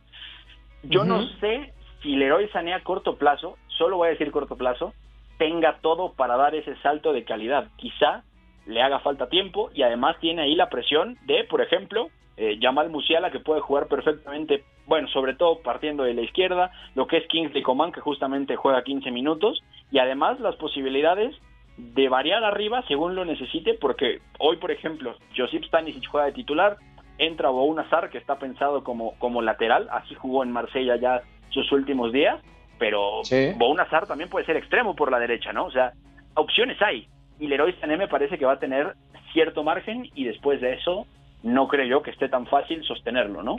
yo 0.82 1.04
no 1.04 1.26
sé 1.40 1.72
si 2.02 2.16
Leroy 2.16 2.48
Sané 2.48 2.74
a 2.74 2.82
corto 2.82 3.16
plazo, 3.16 3.56
solo 3.66 3.96
voy 3.96 4.08
a 4.08 4.10
decir 4.12 4.30
corto 4.30 4.56
plazo, 4.56 4.94
tenga 5.38 5.78
todo 5.80 6.12
para 6.12 6.36
dar 6.36 6.54
ese 6.54 6.76
salto 6.76 7.12
de 7.12 7.24
calidad. 7.24 7.68
Quizá 7.76 8.22
le 8.66 8.82
haga 8.82 9.00
falta 9.00 9.28
tiempo 9.28 9.70
y 9.74 9.82
además 9.82 10.16
tiene 10.20 10.42
ahí 10.42 10.54
la 10.54 10.68
presión 10.68 11.16
de, 11.26 11.44
por 11.44 11.60
ejemplo, 11.60 12.08
eh, 12.36 12.58
Jamal 12.60 12.90
Musiala 12.90 13.30
que 13.30 13.40
puede 13.40 13.60
jugar 13.60 13.86
perfectamente, 13.86 14.64
bueno, 14.86 15.08
sobre 15.08 15.34
todo 15.34 15.60
partiendo 15.60 16.04
de 16.04 16.14
la 16.14 16.22
izquierda, 16.22 16.70
lo 16.94 17.06
que 17.06 17.18
es 17.18 17.26
Kingsley 17.28 17.62
Coman 17.62 17.92
que 17.92 18.00
justamente 18.00 18.56
juega 18.56 18.82
15 18.82 19.10
minutos 19.10 19.62
y 19.90 19.98
además 19.98 20.40
las 20.40 20.56
posibilidades 20.56 21.34
de 21.76 22.08
variar 22.08 22.42
arriba 22.42 22.82
según 22.88 23.14
lo 23.14 23.24
necesite 23.24 23.74
porque 23.74 24.20
hoy, 24.38 24.56
por 24.56 24.70
ejemplo, 24.70 25.14
Josip 25.36 25.64
Stanisic 25.64 26.08
juega 26.08 26.26
de 26.26 26.32
titular, 26.32 26.76
entra 27.18 27.50
Boun 27.50 27.78
Azar 27.78 28.10
que 28.10 28.18
está 28.18 28.38
pensado 28.38 28.84
como, 28.84 29.14
como 29.18 29.42
lateral, 29.42 29.88
así 29.90 30.14
jugó 30.14 30.42
en 30.42 30.52
Marsella 30.52 30.96
ya 30.96 31.22
sus 31.50 31.70
últimos 31.72 32.12
días, 32.12 32.40
pero 32.78 33.24
sí. 33.24 33.52
Boun 33.56 33.80
Azar 33.80 34.06
también 34.06 34.28
puede 34.28 34.46
ser 34.46 34.56
extremo 34.56 34.94
por 34.94 35.10
la 35.10 35.18
derecha, 35.18 35.52
¿no? 35.52 35.66
O 35.66 35.70
sea, 35.70 35.92
opciones 36.34 36.80
hay 36.82 37.08
y 37.38 37.46
Leroy 37.48 37.74
Sané 37.80 37.96
me 37.96 38.08
parece 38.08 38.38
que 38.38 38.44
va 38.44 38.52
a 38.52 38.58
tener 38.58 38.94
cierto 39.32 39.62
margen 39.62 40.10
y 40.14 40.24
después 40.24 40.60
de 40.60 40.74
eso 40.74 41.06
no 41.42 41.68
creo 41.68 41.86
yo 41.86 42.02
que 42.02 42.10
esté 42.10 42.28
tan 42.28 42.46
fácil 42.46 42.82
sostenerlo, 42.84 43.42
¿no? 43.42 43.56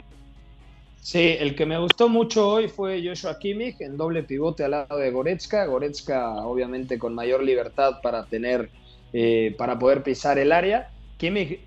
Sí, 1.00 1.36
el 1.38 1.54
que 1.54 1.64
me 1.64 1.78
gustó 1.78 2.08
mucho 2.08 2.48
hoy 2.48 2.68
fue 2.68 3.02
Joshua 3.06 3.38
Kimmich 3.38 3.80
en 3.80 3.96
doble 3.96 4.24
pivote 4.24 4.64
al 4.64 4.72
lado 4.72 4.98
de 4.98 5.10
Goretzka. 5.10 5.64
Goretzka 5.66 6.44
obviamente 6.44 6.98
con 6.98 7.14
mayor 7.14 7.42
libertad 7.42 8.00
para 8.02 8.26
tener, 8.26 8.68
eh, 9.12 9.54
para 9.56 9.78
poder 9.78 10.02
pisar 10.02 10.38
el 10.38 10.50
área. 10.50 10.90
Kimmich, 11.16 11.60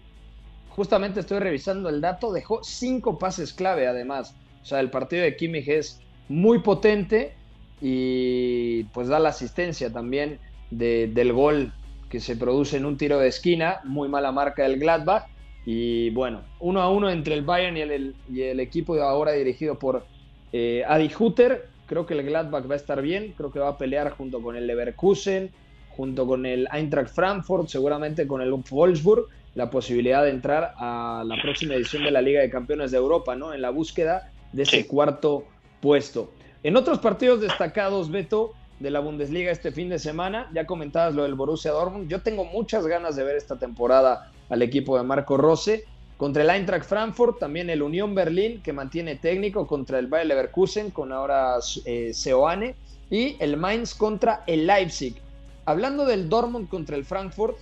justamente 0.76 1.20
estoy 1.20 1.40
revisando 1.40 1.90
el 1.90 2.02
dato, 2.02 2.32
dejó 2.32 2.64
cinco 2.64 3.18
pases 3.20 3.54
clave 3.54 3.88
además. 3.88 4.36
O 4.62 4.66
sea, 4.66 4.80
el 4.80 4.90
partido 4.90 5.24
de 5.24 5.36
Kimmich 5.36 5.68
es 5.68 6.02
muy 6.30 6.60
potente 6.60 7.34
y 7.82 8.84
pues 8.86 9.08
da 9.08 9.20
la 9.20 9.30
asistencia 9.30 9.92
también 9.92 10.40
del 10.70 11.34
gol 11.34 11.74
que 12.10 12.20
se 12.20 12.36
produce 12.36 12.78
en 12.78 12.86
un 12.86 12.98
tiro 12.98 13.20
de 13.20 13.28
esquina, 13.28 13.80
muy 13.84 14.08
mala 14.08 14.32
marca 14.32 14.64
del 14.64 14.80
Gladbach. 14.80 15.28
Y 15.66 16.10
bueno, 16.12 16.42
uno 16.60 16.82
a 16.82 16.90
uno 16.90 17.10
entre 17.10 17.36
el 17.36 17.44
Bayern 17.44 17.78
y 17.78 18.42
el, 18.42 18.60
equipo 18.60 18.96
ahora 19.02 19.32
dirigido 19.34 19.78
por 19.78 20.06
eh, 20.52 20.84
Adi 20.88 21.12
Hutter. 21.18 21.68
Creo 21.86 22.06
que 22.06 22.14
el 22.14 22.24
Gladbach 22.24 22.70
va 22.70 22.74
a 22.74 22.78
estar 22.78 23.02
bien, 23.02 23.34
creo 23.38 23.52
que 23.52 23.60
va 23.60 23.70
a 23.70 23.78
pelear 23.78 24.12
junto 24.12 24.42
con 24.42 24.56
el 24.56 24.66
Leverkusen, 24.66 25.52
junto 25.90 26.26
con 26.26 26.46
el 26.46 26.68
Eintracht 26.72 27.14
Frankfurt, 27.14 27.68
seguramente 27.68 28.26
con 28.26 28.42
el 28.42 28.52
Wolfsburg, 28.52 29.28
la 29.56 29.70
posibilidad 29.70 30.24
de 30.24 30.30
entrar 30.30 30.74
a 30.78 31.24
la 31.26 31.42
próxima 31.42 31.76
edición 31.76 32.04
de 32.04 32.12
la 32.12 32.22
Liga 32.22 32.42
de 32.42 32.50
Campeones 32.50 32.92
de 32.92 32.98
Europa, 32.98 33.36
¿no? 33.36 33.54
En 33.54 33.62
la 33.62 33.70
búsqueda 33.70 34.32
de 34.54 34.64
ese 34.64 34.88
cuarto 34.88 35.46
puesto. 35.82 36.32
En 36.64 36.78
otros 36.78 37.00
partidos 37.00 37.42
destacados, 37.42 38.12
Beto, 38.12 38.54
de 38.82 38.92
la 38.92 39.00
Bundesliga 39.00 39.52
este 39.52 39.72
fin 39.72 39.90
de 39.90 40.00
semana. 40.00 40.50
Ya 40.54 40.66
comentabas 40.66 41.14
lo 41.14 41.24
del 41.24 41.36
Borussia 41.36 41.72
Dortmund. 41.72 42.10
Yo 42.10 42.22
tengo 42.22 42.46
muchas 42.46 42.86
ganas 42.88 43.16
de 43.16 43.24
ver 43.24 43.36
esta 43.36 43.58
temporada 43.58 44.32
al 44.50 44.62
equipo 44.62 44.98
de 44.98 45.04
Marco 45.04 45.38
Rose. 45.38 45.86
Contra 46.18 46.44
el 46.44 46.50
Eintracht 46.50 46.86
Frankfurt, 46.86 47.40
también 47.40 47.70
el 47.70 47.82
Unión 47.82 48.14
Berlín, 48.14 48.62
que 48.62 48.74
mantiene 48.74 49.16
técnico 49.16 49.66
contra 49.66 49.98
el 49.98 50.08
Bayer 50.08 50.28
Leverkusen, 50.28 50.92
con 50.92 51.12
ahora 51.12 51.56
eh, 51.86 52.14
Seoane. 52.14 52.76
Y 53.10 53.38
el 53.40 53.58
Mainz 53.58 53.96
contra 53.96 54.44
el 54.48 54.68
Leipzig. 54.68 55.16
Hablando 55.66 56.06
del 56.06 56.30
Dortmund 56.30 56.70
contra 56.70 56.96
el 56.96 57.06
Frankfurt, 57.06 57.58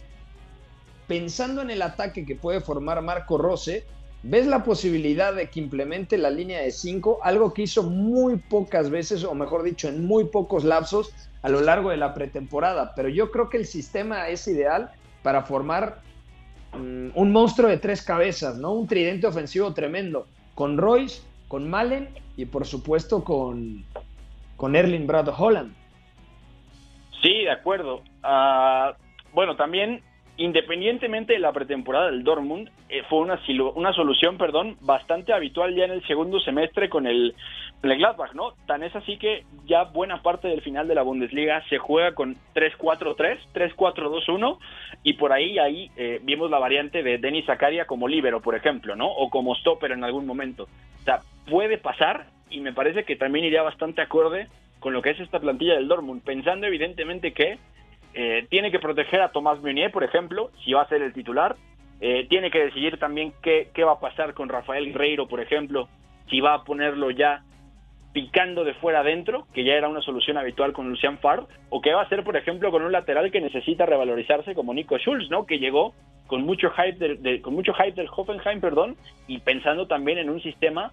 pensando 1.09 1.61
en 1.61 1.69
el 1.69 1.81
ataque 1.81 2.25
que 2.25 2.37
puede 2.37 2.61
formar 2.61 3.01
Marco 3.01 3.37
Rose, 3.37 3.85
¿Ves 4.21 4.47
la 4.47 4.65
posibilidad 4.65 5.33
de 5.33 5.49
que 5.49 5.61
implemente 5.61 6.17
la 6.17 6.29
línea 6.29 6.59
de 6.59 6.71
5? 6.71 7.19
Algo 7.23 7.53
que 7.53 7.61
hizo 7.61 7.83
muy 7.83 8.35
pocas 8.35 8.89
veces, 8.89 9.23
o 9.23 9.33
mejor 9.33 9.63
dicho, 9.63 9.87
en 9.87 10.05
muy 10.05 10.25
pocos 10.25 10.65
lapsos 10.65 11.13
a 11.41 11.47
lo 11.47 11.61
largo 11.61 11.89
de 11.89 11.97
la 11.97 12.13
pretemporada. 12.13 12.93
Pero 12.95 13.07
yo 13.07 13.31
creo 13.31 13.47
que 13.49 13.55
el 13.55 13.65
sistema 13.65 14.27
es 14.27 14.45
ideal 14.49 14.91
para 15.23 15.43
formar 15.43 16.01
mm, 16.73 17.11
un 17.15 17.31
monstruo 17.31 17.69
de 17.69 17.77
tres 17.77 18.01
cabezas, 18.01 18.57
¿no? 18.57 18.73
Un 18.73 18.87
tridente 18.87 19.25
ofensivo 19.25 19.73
tremendo. 19.73 20.27
Con 20.53 20.77
Royce, 20.77 21.21
con 21.47 21.69
Malen 21.69 22.09
y 22.35 22.43
por 22.43 22.65
supuesto 22.65 23.23
con, 23.23 23.85
con 24.57 24.75
Erling 24.75 25.07
Brad 25.07 25.29
Holland. 25.29 25.73
Sí, 27.21 27.43
de 27.43 27.51
acuerdo. 27.51 28.01
Ah, 28.21 28.97
bueno, 29.33 29.55
también 29.55 30.03
independientemente 30.39 31.33
de 31.33 31.39
la 31.39 31.51
pretemporada 31.51 32.05
del 32.05 32.23
Dortmund, 32.23 32.69
eh, 32.87 33.03
fue 33.09 33.19
una, 33.19 33.39
una 33.75 33.93
solución 33.93 34.37
perdón, 34.37 34.77
bastante 34.79 35.33
habitual 35.33 35.75
ya 35.75 35.83
en 35.83 35.91
el 35.91 36.07
segundo 36.07 36.39
semestre 36.39 36.89
con 36.89 37.05
el, 37.05 37.35
Gladbach, 37.81 38.33
¿no? 38.33 38.53
Tan 38.65 38.83
es 38.83 38.93
así 38.95 39.17
que 39.17 39.45
ya 39.65 39.83
buena 39.83 40.21
parte 40.21 40.47
del 40.47 40.61
final 40.61 40.87
de 40.87 40.95
la 40.95 41.01
Bundesliga 41.01 41.63
se 41.69 41.77
juega 41.77 42.13
con 42.13 42.35
3-4-3, 42.53 43.37
3-4-2-1, 43.53 44.57
y 45.03 45.13
por 45.13 45.31
ahí 45.31 45.59
ahí 45.59 45.89
eh, 45.95 46.19
vimos 46.23 46.49
la 46.49 46.59
variante 46.59 47.03
de 47.03 47.17
Denis 47.17 47.45
Zakaria 47.45 47.85
como 47.85 48.07
líbero, 48.07 48.41
por 48.41 48.55
ejemplo, 48.55 48.95
¿no? 48.95 49.07
O 49.07 49.29
como 49.29 49.55
stopper 49.55 49.91
en 49.91 50.03
algún 50.03 50.25
momento. 50.25 50.63
O 50.63 51.03
sea, 51.05 51.19
puede 51.49 51.77
pasar, 51.77 52.27
y 52.49 52.59
me 52.59 52.73
parece 52.73 53.05
que 53.05 53.15
también 53.15 53.45
iría 53.45 53.61
bastante 53.61 54.01
acorde 54.01 54.47
con 54.79 54.93
lo 54.93 55.01
que 55.01 55.11
es 55.11 55.19
esta 55.19 55.39
plantilla 55.39 55.75
del 55.75 55.87
Dortmund, 55.87 56.21
pensando 56.23 56.67
evidentemente 56.67 57.31
que 57.33 57.59
eh, 58.21 58.47
tiene 58.49 58.69
que 58.69 58.79
proteger 58.79 59.21
a 59.21 59.31
Tomás 59.31 59.61
Meunier, 59.61 59.93
por 59.93 60.03
ejemplo, 60.03 60.51
si 60.65 60.73
va 60.73 60.81
a 60.81 60.89
ser 60.89 61.01
el 61.01 61.13
titular. 61.13 61.55
Eh, 62.01 62.27
tiene 62.29 62.51
que 62.51 62.65
decidir 62.65 62.97
también 62.97 63.31
qué, 63.41 63.69
qué 63.73 63.85
va 63.85 63.93
a 63.93 63.99
pasar 64.01 64.33
con 64.33 64.49
Rafael 64.49 64.87
Guerreiro, 64.87 65.29
por 65.29 65.39
ejemplo, 65.39 65.87
si 66.29 66.41
va 66.41 66.53
a 66.53 66.63
ponerlo 66.65 67.11
ya 67.11 67.43
picando 68.11 68.65
de 68.65 68.73
fuera 68.73 68.99
adentro, 68.99 69.47
que 69.53 69.63
ya 69.63 69.75
era 69.75 69.87
una 69.87 70.01
solución 70.01 70.37
habitual 70.37 70.73
con 70.73 70.89
Lucian 70.89 71.17
Favre, 71.19 71.45
o 71.69 71.79
qué 71.79 71.93
va 71.93 72.01
a 72.01 72.03
hacer, 72.03 72.25
por 72.25 72.35
ejemplo, 72.35 72.71
con 72.71 72.83
un 72.83 72.91
lateral 72.91 73.31
que 73.31 73.39
necesita 73.39 73.85
revalorizarse 73.85 74.53
como 74.53 74.73
Nico 74.73 74.97
Schulz, 74.97 75.29
¿no? 75.29 75.45
Que 75.45 75.59
llegó 75.59 75.93
con 76.27 76.41
mucho 76.41 76.71
hype 76.71 76.97
del, 76.97 77.41
con 77.41 77.53
mucho 77.53 77.73
hype 77.73 77.93
del 77.93 78.09
Hoffenheim, 78.13 78.59
perdón, 78.59 78.97
y 79.27 79.39
pensando 79.39 79.87
también 79.87 80.17
en 80.17 80.29
un 80.29 80.41
sistema 80.41 80.91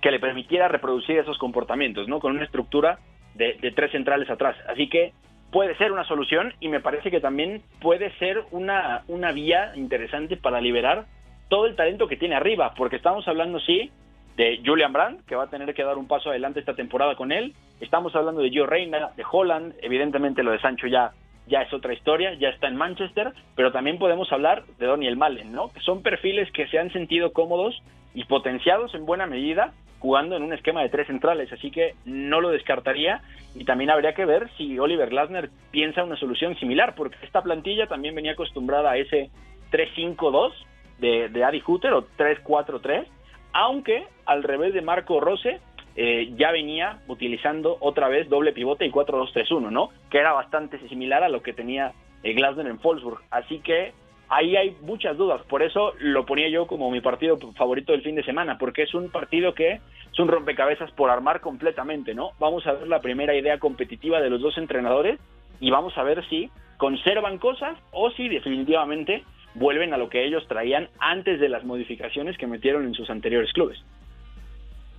que 0.00 0.12
le 0.12 0.20
permitiera 0.20 0.68
reproducir 0.68 1.18
esos 1.18 1.36
comportamientos, 1.36 2.06
¿no? 2.06 2.20
Con 2.20 2.36
una 2.36 2.44
estructura 2.44 3.00
de, 3.34 3.54
de 3.54 3.72
tres 3.72 3.90
centrales 3.90 4.30
atrás. 4.30 4.56
Así 4.68 4.88
que 4.88 5.12
puede 5.50 5.76
ser 5.76 5.92
una 5.92 6.04
solución 6.04 6.52
y 6.60 6.68
me 6.68 6.80
parece 6.80 7.10
que 7.10 7.20
también 7.20 7.62
puede 7.80 8.10
ser 8.18 8.44
una, 8.50 9.02
una 9.08 9.32
vía 9.32 9.72
interesante 9.76 10.36
para 10.36 10.60
liberar 10.60 11.06
todo 11.48 11.66
el 11.66 11.76
talento 11.76 12.08
que 12.08 12.16
tiene 12.16 12.34
arriba, 12.34 12.74
porque 12.76 12.96
estamos 12.96 13.26
hablando, 13.26 13.58
sí, 13.60 13.90
de 14.36 14.60
Julian 14.64 14.92
Brandt, 14.92 15.24
que 15.26 15.34
va 15.34 15.44
a 15.44 15.50
tener 15.50 15.74
que 15.74 15.82
dar 15.82 15.98
un 15.98 16.06
paso 16.06 16.30
adelante 16.30 16.60
esta 16.60 16.74
temporada 16.74 17.16
con 17.16 17.32
él. 17.32 17.54
Estamos 17.80 18.14
hablando 18.14 18.40
de 18.40 18.50
Gio 18.50 18.66
Reina, 18.66 19.10
de 19.16 19.24
Holland, 19.30 19.74
evidentemente 19.82 20.42
lo 20.42 20.52
de 20.52 20.60
Sancho 20.60 20.86
ya, 20.86 21.12
ya 21.48 21.62
es 21.62 21.72
otra 21.72 21.92
historia, 21.92 22.34
ya 22.34 22.50
está 22.50 22.68
en 22.68 22.76
Manchester, 22.76 23.32
pero 23.56 23.72
también 23.72 23.98
podemos 23.98 24.30
hablar 24.30 24.64
de 24.78 24.86
Daniel 24.86 25.16
Malen, 25.16 25.52
¿no? 25.52 25.72
Que 25.72 25.80
son 25.80 26.02
perfiles 26.02 26.50
que 26.52 26.68
se 26.68 26.78
han 26.78 26.92
sentido 26.92 27.32
cómodos 27.32 27.82
y 28.18 28.24
potenciados 28.24 28.92
en 28.96 29.06
buena 29.06 29.26
medida 29.26 29.72
jugando 30.00 30.36
en 30.36 30.42
un 30.42 30.52
esquema 30.52 30.82
de 30.82 30.88
tres 30.88 31.06
centrales, 31.06 31.52
así 31.52 31.70
que 31.70 31.94
no 32.04 32.40
lo 32.40 32.50
descartaría 32.50 33.22
y 33.54 33.64
también 33.64 33.90
habría 33.90 34.12
que 34.12 34.24
ver 34.24 34.50
si 34.56 34.76
Oliver 34.76 35.08
Glasner 35.08 35.50
piensa 35.70 36.02
una 36.02 36.16
solución 36.16 36.56
similar, 36.56 36.96
porque 36.96 37.16
esta 37.22 37.42
plantilla 37.42 37.86
también 37.86 38.16
venía 38.16 38.32
acostumbrada 38.32 38.90
a 38.90 38.96
ese 38.96 39.30
3-5-2 39.70 40.52
de, 40.98 41.28
de 41.28 41.44
Adi 41.44 41.62
Hutter 41.64 41.92
o 41.92 42.08
3-4-3, 42.18 43.06
aunque 43.52 44.04
al 44.26 44.42
revés 44.42 44.74
de 44.74 44.82
Marco 44.82 45.20
Rose 45.20 45.60
eh, 45.94 46.32
ya 46.36 46.50
venía 46.50 46.98
utilizando 47.06 47.76
otra 47.78 48.08
vez 48.08 48.28
doble 48.28 48.52
pivote 48.52 48.84
y 48.84 48.90
4-2-3-1, 48.90 49.70
¿no? 49.70 49.90
Que 50.10 50.18
era 50.18 50.32
bastante 50.32 50.80
similar 50.88 51.22
a 51.22 51.28
lo 51.28 51.40
que 51.40 51.52
tenía 51.52 51.92
eh, 52.24 52.32
Glasner 52.32 52.66
en 52.66 52.80
Wolfsburg, 52.80 53.20
así 53.30 53.60
que 53.60 53.92
ahí 54.28 54.56
hay 54.56 54.76
muchas 54.82 55.16
dudas, 55.16 55.42
por 55.48 55.62
eso 55.62 55.92
lo 55.98 56.26
ponía 56.26 56.48
yo 56.48 56.66
como 56.66 56.90
mi 56.90 57.00
partido 57.00 57.38
favorito 57.56 57.92
del 57.92 58.02
fin 58.02 58.14
de 58.14 58.24
semana, 58.24 58.58
porque 58.58 58.82
es 58.82 58.94
un 58.94 59.10
partido 59.10 59.54
que 59.54 59.80
es 60.12 60.18
un 60.18 60.28
rompecabezas 60.28 60.90
por 60.92 61.10
armar 61.10 61.40
completamente, 61.40 62.14
¿no? 62.14 62.32
Vamos 62.38 62.66
a 62.66 62.72
ver 62.72 62.88
la 62.88 63.00
primera 63.00 63.34
idea 63.34 63.58
competitiva 63.58 64.20
de 64.20 64.30
los 64.30 64.40
dos 64.40 64.58
entrenadores 64.58 65.18
y 65.60 65.70
vamos 65.70 65.96
a 65.96 66.02
ver 66.02 66.26
si 66.28 66.50
conservan 66.76 67.38
cosas 67.38 67.76
o 67.92 68.10
si 68.10 68.28
definitivamente 68.28 69.24
vuelven 69.54 69.92
a 69.94 69.96
lo 69.96 70.08
que 70.08 70.24
ellos 70.24 70.46
traían 70.46 70.88
antes 70.98 71.40
de 71.40 71.48
las 71.48 71.64
modificaciones 71.64 72.36
que 72.38 72.46
metieron 72.46 72.84
en 72.84 72.94
sus 72.94 73.10
anteriores 73.10 73.52
clubes. 73.52 73.78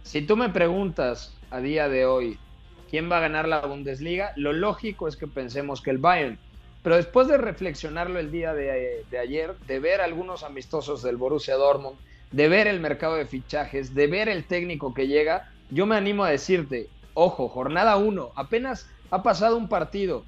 Si 0.02 0.26
tú 0.26 0.36
me 0.36 0.50
preguntas 0.50 1.40
a 1.52 1.60
día 1.60 1.88
de 1.88 2.06
hoy 2.06 2.38
quién 2.90 3.12
va 3.12 3.18
a 3.18 3.22
ganar 3.22 3.48
la 3.48 3.62
Bundesliga, 3.66 4.34
lo 4.36 4.54
lógico 4.54 5.08
es 5.08 5.16
que 5.16 5.28
pensemos 5.28 5.82
que 5.82 5.92
el 5.92 6.00
Bayern 6.00 6.40
pero 6.84 6.96
después 6.96 7.28
de 7.28 7.38
reflexionarlo 7.38 8.20
el 8.20 8.32
día 8.32 8.54
de, 8.54 9.04
ayer, 9.20 9.56
de 9.68 9.80
ver 9.80 10.02
algunos 10.02 10.44
amistosos 10.44 11.04
del 11.04 11.18
Borussia 11.18 11.56
Dortmund, 11.56 11.98
de 12.32 12.48
ver 12.48 12.68
el 12.68 12.80
mercado 12.80 13.16
de 13.16 13.26
fichajes, 13.26 13.94
de 13.94 14.08
ver 14.08 14.30
el 14.30 14.46
técnico 14.46 14.94
que 14.94 15.08
llega, 15.08 15.52
yo 15.72 15.86
me 15.86 15.96
animo 15.96 16.24
a 16.24 16.30
decirte, 16.30 16.88
ojo, 17.14 17.50
jornada 17.50 17.98
1, 17.98 18.32
apenas 18.36 18.90
ha 19.12 19.24
pasado 19.24 19.58
un 19.58 19.68
partido, 19.68 20.24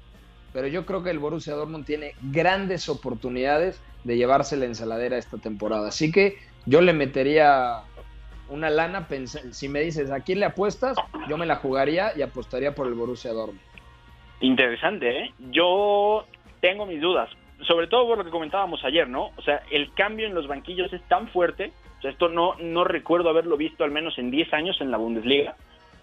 pero 0.52 0.66
yo 0.66 0.84
creo 0.84 1.02
que 1.02 1.10
el 1.10 1.18
Borussia 1.18 1.54
Dortmund 1.54 1.86
tiene 1.86 2.14
grandes 2.20 2.88
oportunidades 2.88 3.80
de 4.04 4.16
llevarse 4.16 4.56
la 4.56 4.66
ensaladera 4.66 5.16
esta 5.16 5.38
temporada. 5.38 5.88
Así 5.88 6.12
que 6.12 6.36
yo 6.66 6.80
le 6.80 6.92
metería 6.92 7.82
una 8.48 8.68
lana, 8.68 9.08
si 9.52 9.68
me 9.68 9.80
dices 9.80 10.10
a 10.10 10.20
quién 10.20 10.40
le 10.40 10.46
apuestas, 10.46 10.96
yo 11.28 11.38
me 11.38 11.46
la 11.46 11.56
jugaría 11.56 12.12
y 12.16 12.22
apostaría 12.22 12.74
por 12.74 12.86
el 12.86 12.94
Borussia 12.94 13.32
Dortmund. 13.32 13.60
Interesante, 14.40 15.20
¿eh? 15.20 15.34
Yo 15.50 16.26
tengo 16.62 16.86
mis 16.86 17.00
dudas, 17.00 17.28
sobre 17.66 17.88
todo 17.88 18.06
por 18.06 18.18
lo 18.18 18.24
que 18.24 18.30
comentábamos 18.30 18.84
ayer, 18.84 19.08
¿no? 19.08 19.32
O 19.36 19.42
sea, 19.42 19.62
el 19.70 19.92
cambio 19.94 20.26
en 20.26 20.34
los 20.34 20.46
banquillos 20.46 20.92
es 20.92 21.02
tan 21.08 21.26
fuerte, 21.28 21.72
o 21.98 22.00
sea, 22.00 22.12
esto 22.12 22.28
no, 22.28 22.54
no 22.60 22.84
recuerdo 22.84 23.28
haberlo 23.28 23.56
visto 23.56 23.82
al 23.82 23.90
menos 23.90 24.16
en 24.16 24.30
10 24.30 24.54
años 24.54 24.80
en 24.80 24.92
la 24.92 24.96
Bundesliga, 24.96 25.56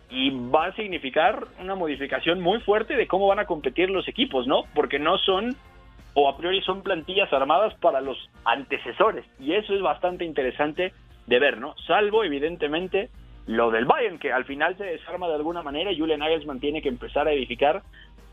y 0.09 0.31
va 0.31 0.65
a 0.65 0.75
significar 0.75 1.45
una 1.61 1.75
modificación 1.75 2.41
muy 2.41 2.59
fuerte 2.59 2.95
de 2.95 3.07
cómo 3.07 3.27
van 3.27 3.39
a 3.39 3.45
competir 3.45 3.89
los 3.89 4.07
equipos, 4.09 4.47
¿no? 4.47 4.63
Porque 4.75 4.99
no 4.99 5.17
son, 5.19 5.55
o 6.13 6.27
a 6.27 6.35
priori 6.35 6.61
son 6.61 6.83
plantillas 6.83 7.31
armadas 7.31 7.73
para 7.75 8.01
los 8.01 8.17
antecesores, 8.43 9.25
y 9.39 9.53
eso 9.53 9.73
es 9.73 9.81
bastante 9.81 10.25
interesante 10.25 10.91
de 11.25 11.39
ver, 11.39 11.57
¿no? 11.57 11.73
Salvo, 11.87 12.25
evidentemente, 12.25 13.09
lo 13.45 13.71
del 13.71 13.85
Bayern, 13.85 14.19
que 14.19 14.33
al 14.33 14.43
final 14.43 14.77
se 14.77 14.83
desarma 14.83 15.27
de 15.27 15.35
alguna 15.35 15.63
manera 15.63 15.91
y 15.91 15.97
Julian 15.97 16.19
Nagelsmann 16.19 16.59
tiene 16.59 16.81
que 16.81 16.89
empezar 16.89 17.27
a 17.27 17.31
edificar 17.31 17.81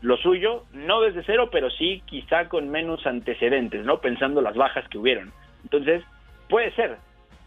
lo 0.01 0.17
suyo, 0.17 0.63
no 0.73 1.01
desde 1.01 1.23
cero, 1.23 1.49
pero 1.51 1.69
sí 1.69 2.03
quizá 2.05 2.49
con 2.49 2.69
menos 2.69 3.05
antecedentes, 3.05 3.85
¿no? 3.85 3.99
Pensando 3.99 4.41
las 4.41 4.55
bajas 4.55 4.87
que 4.89 4.97
hubieron. 4.97 5.31
Entonces, 5.63 6.03
puede 6.49 6.71
ser, 6.71 6.97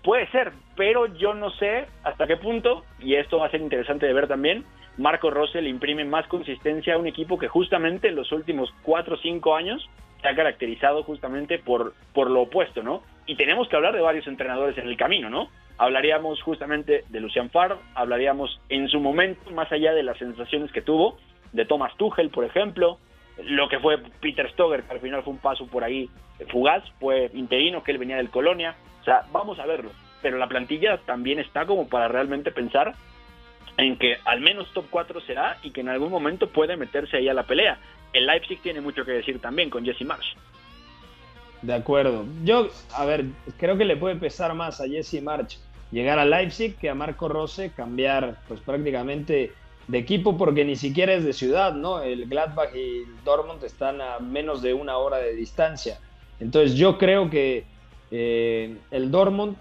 puede 0.03 0.27
ser, 0.29 0.53
pero 0.77 1.07
yo 1.07 1.35
no 1.35 1.51
sé 1.51 1.87
hasta 2.03 2.27
qué 2.27 2.37
punto, 2.37 2.85
y 2.99 3.15
esto 3.15 3.39
va 3.39 3.47
a 3.47 3.51
ser 3.51 3.61
interesante 3.61 4.07
de 4.07 4.13
ver 4.13 4.29
también, 4.29 4.65
Marco 4.97 5.31
Rose 5.31 5.63
le 5.63 5.71
imprime 5.71 6.05
más 6.05 6.27
consistencia 6.27 6.95
a 6.95 6.99
un 6.99 7.07
equipo 7.07 7.39
que 7.39 7.49
justamente 7.49 8.09
en 8.09 8.17
los 8.17 8.33
últimos 8.33 8.71
cuatro 8.83 9.15
o 9.15 9.19
cinco 9.19 9.55
años 9.55 9.89
se 10.21 10.29
ha 10.29 10.35
caracterizado 10.35 11.03
justamente 11.05 11.59
por, 11.59 11.95
por 12.13 12.31
lo 12.31 12.43
opuesto, 12.43 12.83
¿no? 12.83 13.03
Y 13.27 13.37
tenemos 13.37 13.69
que 13.69 13.77
hablar 13.77 13.95
de 13.95 14.03
varios 14.03 14.27
entrenadores 14.27 14.77
en 14.77 14.89
el 14.89 14.97
camino, 14.97 15.31
¿no? 15.31 15.49
Hablaríamos 15.79 16.43
justamente 16.43 17.05
de 17.09 17.21
Lucian 17.21 17.49
Favre, 17.49 17.77
hablaríamos 17.95 18.61
en 18.69 18.89
su 18.89 19.01
momento, 19.01 19.51
más 19.53 19.73
allá 19.73 19.95
de 19.95 20.03
las 20.03 20.19
sensaciones 20.19 20.71
que 20.73 20.83
tuvo, 20.83 21.17
de 21.53 21.65
Thomas 21.65 21.97
Tuchel, 21.97 22.31
por 22.31 22.45
ejemplo, 22.45 22.99
lo 23.45 23.69
que 23.69 23.79
fue 23.79 23.99
Peter 24.21 24.51
Stoger, 24.53 24.83
que 24.83 24.93
al 24.93 25.01
final 25.01 25.23
fue 25.23 25.33
un 25.33 25.39
paso 25.39 25.67
por 25.67 25.85
ahí 25.85 26.09
fugaz, 26.51 26.83
fue 26.99 27.31
interino, 27.35 27.83
que 27.83 27.93
él 27.93 27.99
venía 27.99 28.17
del 28.17 28.31
Colonia, 28.31 28.77
o 29.01 29.05
sea, 29.05 29.27
vamos 29.33 29.59
a 29.59 29.67
verlo, 29.67 29.91
pero 30.23 30.39
la 30.39 30.49
plantilla 30.49 30.99
también 30.99 31.39
está 31.39 31.67
como 31.67 31.89
para 31.89 32.09
realmente 32.09 32.51
pensar 32.51 32.95
en 33.77 33.97
que 33.97 34.17
al 34.25 34.41
menos 34.41 34.73
top 34.73 34.87
4 34.91 35.21
será 35.23 35.59
y 35.63 35.71
que 35.71 35.81
en 35.81 35.89
algún 35.89 36.11
momento 36.11 36.49
puede 36.49 36.77
meterse 36.77 37.17
ahí 37.17 37.29
a 37.29 37.35
la 37.35 37.45
pelea. 37.45 37.79
El 38.13 38.27
Leipzig 38.27 38.61
tiene 38.61 38.81
mucho 38.81 39.05
que 39.05 39.13
decir 39.13 39.41
también 39.41 39.71
con 39.71 39.85
Jesse 39.85 40.05
Marsh. 40.05 40.35
De 41.63 41.75
acuerdo. 41.75 42.25
Yo, 42.45 42.69
a 42.95 43.05
ver, 43.05 43.27
creo 43.59 43.77
que 43.77 43.85
le 43.85 43.97
puede 43.97 44.17
pesar 44.17 44.55
más 44.55 44.81
a 44.81 44.89
Jesse 44.89 45.23
March 45.23 45.59
llegar 45.91 46.19
a 46.19 46.25
Leipzig 46.25 46.77
que 46.77 46.89
a 46.89 46.95
Marco 46.95 47.29
Rose 47.29 47.73
cambiar 47.75 48.37
pues 48.49 48.61
prácticamente 48.61 49.53
de 49.91 49.99
equipo 49.99 50.39
porque 50.39 50.65
ni 50.65 50.77
siquiera 50.77 51.15
es 51.15 51.25
de 51.25 51.33
ciudad, 51.33 51.75
¿no? 51.75 52.01
El 52.01 52.27
Gladbach 52.27 52.75
y 52.75 52.99
el 52.99 53.25
Dortmund 53.25 53.63
están 53.65 54.01
a 54.01 54.21
menos 54.21 54.63
de 54.63 54.73
una 54.73 54.97
hora 54.99 55.19
de 55.19 55.35
distancia. 55.35 55.99
Entonces 56.39 56.77
yo 56.77 56.97
creo 56.97 57.29
que 57.29 57.65
eh, 58.13 58.77
el 58.93 59.11
Dortmund 59.11 59.57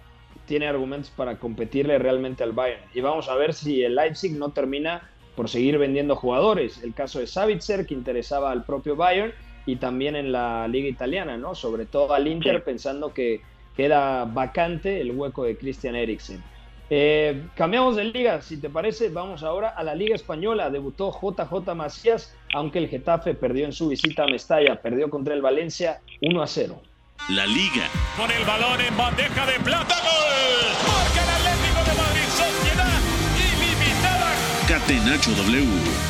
tiene 0.46 0.68
argumentos 0.68 1.12
para 1.12 1.38
competirle 1.40 1.98
realmente 1.98 2.44
al 2.44 2.52
Bayern. 2.52 2.82
Y 2.94 3.02
vamos 3.02 3.28
a 3.28 3.36
ver 3.36 3.54
si 3.54 3.84
el 3.84 3.96
Leipzig 3.96 4.38
no 4.38 4.50
termina 4.50 5.10
por 5.36 5.50
seguir 5.50 5.78
vendiendo 5.78 6.16
jugadores. 6.16 6.84
El 6.84 6.94
caso 6.94 7.20
de 7.20 7.28
Savitzer, 7.28 7.86
que 7.86 7.96
interesaba 7.96 8.52
al 8.52 8.66
propio 8.66 8.96
Bayern, 8.96 9.34
y 9.66 9.76
también 9.78 10.16
en 10.16 10.32
la 10.32 10.68
liga 10.68 10.88
italiana, 10.88 11.38
¿no? 11.38 11.56
Sobre 11.56 11.86
todo 11.86 12.14
al 12.14 12.28
Inter, 12.28 12.64
pensando 12.64 13.14
que 13.14 13.42
queda 13.76 14.26
vacante 14.26 15.02
el 15.02 15.12
hueco 15.12 15.44
de 15.44 15.58
Christian 15.58 15.96
Eriksen. 15.96 16.44
Eh, 16.90 17.48
cambiamos 17.56 17.96
de 17.96 18.06
liga, 18.06 18.42
si 18.42 18.58
te 18.58 18.70
parece, 18.70 19.10
vamos 19.10 19.44
ahora 19.44 19.70
a 19.70 19.84
la 19.84 19.94
Liga 19.94 20.16
Española. 20.16 20.70
Debutó 20.70 21.12
JJ 21.12 21.76
Macías, 21.76 22.36
aunque 22.54 22.80
el 22.80 22.90
Getafe 22.90 23.36
perdió 23.36 23.66
en 23.66 23.74
su 23.74 23.90
visita 23.90 24.24
a 24.24 24.28
Mestalla, 24.28 24.82
perdió 24.82 25.10
contra 25.10 25.36
el 25.36 25.42
Valencia 25.42 26.02
1 26.22 26.42
a 26.42 26.48
0. 26.48 26.82
La 27.30 27.46
Liga. 27.46 27.88
Con 28.18 28.32
el 28.32 28.44
balón 28.46 28.82
en 28.82 28.98
bandeja 28.98 29.46
de 29.46 29.60
plata, 29.60 29.96
gol. 30.02 30.88
Marca 30.88 31.24
el 31.24 31.30
Atlético 31.30 31.84
de 31.84 31.98
Madrid, 32.02 32.28
sociedad 32.30 33.00
ilimitada. 33.38 34.34
Catenacho 34.68 35.32
W. 35.32 36.10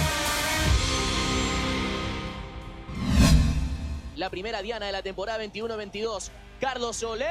la 4.20 4.30
primera 4.30 4.62
diana 4.62 4.86
de 4.86 4.92
la 4.92 5.02
temporada 5.02 5.44
21-22. 5.44 6.30
Carlos 6.60 6.98
Soler, 6.98 7.30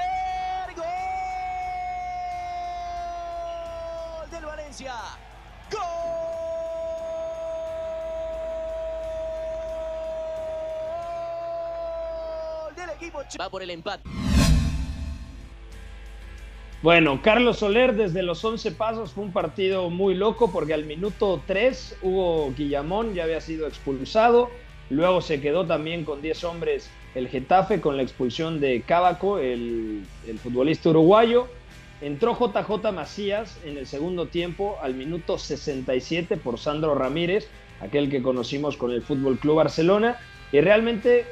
Valencia. 4.69 4.93
Gol 5.71 5.81
del 12.77 12.91
equipo. 12.91 13.21
Va 13.41 13.49
por 13.49 13.62
el 13.62 13.71
empate. 13.71 14.03
Bueno, 16.83 17.23
Carlos 17.23 17.61
Soler 17.61 17.97
desde 17.97 18.23
los 18.23 18.45
11 18.45 18.73
pasos 18.73 19.12
fue 19.12 19.25
un 19.25 19.33
partido 19.33 19.89
muy 19.89 20.14
loco 20.14 20.53
porque 20.53 20.75
al 20.75 20.85
minuto 20.85 21.43
3 21.47 22.01
Hugo 22.03 22.53
Guillamón 22.57 23.14
ya 23.14 23.25
había 23.25 23.41
sido 23.41 23.66
expulsado 23.66 24.51
Luego 24.91 25.21
se 25.21 25.41
quedó 25.41 25.66
también 25.66 26.05
con 26.05 26.23
10 26.23 26.45
hombres 26.45 26.91
el 27.14 27.29
Getafe 27.29 27.81
con 27.81 27.97
la 27.97 28.03
expulsión 28.03 28.61
de 28.61 28.83
Cábaco, 28.83 29.39
el, 29.39 30.05
futbolista 30.43 30.91
uruguayo. 30.91 31.49
Entró 32.01 32.38
JJ 32.38 32.92
Macías 32.92 33.59
en 33.64 33.76
el 33.76 33.86
segundo 33.86 34.26
tiempo 34.26 34.78
al 34.82 34.94
minuto 34.94 35.36
67 35.36 36.36
por 36.36 36.59
Sandro 36.59 36.94
Ramírez, 36.94 37.49
aquel 37.80 38.09
que 38.09 38.22
conocimos 38.22 38.76
con 38.76 38.92
el 38.92 39.03
Fútbol 39.03 39.38
Club 39.38 39.57
Barcelona. 39.57 40.16
Y 40.53 40.61
realmente, 40.61 41.26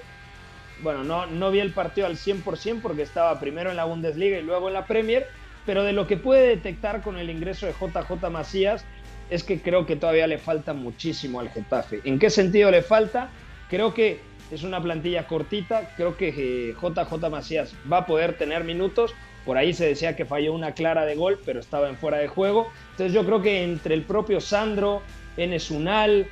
bueno, 0.82 1.04
no, 1.04 1.26
no 1.26 1.50
vi 1.50 1.60
el 1.60 1.72
partido 1.72 2.06
al 2.06 2.16
100% 2.16 2.80
porque 2.82 3.02
estaba 3.02 3.38
primero 3.38 3.70
en 3.70 3.76
la 3.76 3.84
Bundesliga 3.84 4.38
y 4.38 4.42
luego 4.42 4.66
en 4.68 4.74
la 4.74 4.86
Premier, 4.86 5.26
pero 5.64 5.84
de 5.84 5.92
lo 5.92 6.06
que 6.06 6.16
puede 6.16 6.48
detectar 6.48 7.02
con 7.02 7.16
el 7.16 7.30
ingreso 7.30 7.66
de 7.66 7.72
JJ 7.72 8.28
Macías 8.30 8.84
es 9.30 9.44
que 9.44 9.60
creo 9.60 9.86
que 9.86 9.96
todavía 9.96 10.26
le 10.26 10.38
falta 10.38 10.72
muchísimo 10.72 11.40
al 11.40 11.50
Getafe. 11.50 12.00
¿En 12.04 12.18
qué 12.18 12.30
sentido 12.30 12.70
le 12.70 12.82
falta? 12.82 13.30
Creo 13.68 13.94
que 13.94 14.20
es 14.50 14.62
una 14.62 14.80
plantilla 14.80 15.26
cortita, 15.26 15.92
creo 15.96 16.16
que 16.16 16.74
JJ 16.80 17.26
eh, 17.26 17.30
Macías 17.30 17.74
va 17.90 17.98
a 17.98 18.06
poder 18.06 18.36
tener 18.38 18.64
minutos. 18.64 19.14
Por 19.46 19.56
ahí 19.56 19.72
se 19.72 19.86
decía 19.86 20.16
que 20.16 20.24
falló 20.24 20.52
una 20.52 20.72
clara 20.72 21.06
de 21.06 21.14
gol, 21.14 21.38
pero 21.46 21.60
estaba 21.60 21.88
en 21.88 21.96
fuera 21.96 22.18
de 22.18 22.26
juego. 22.26 22.70
Entonces 22.90 23.12
yo 23.12 23.24
creo 23.24 23.40
que 23.40 23.62
entre 23.62 23.94
el 23.94 24.02
propio 24.02 24.40
Sandro, 24.40 25.02
Enes 25.36 25.70
Unal, 25.70 26.26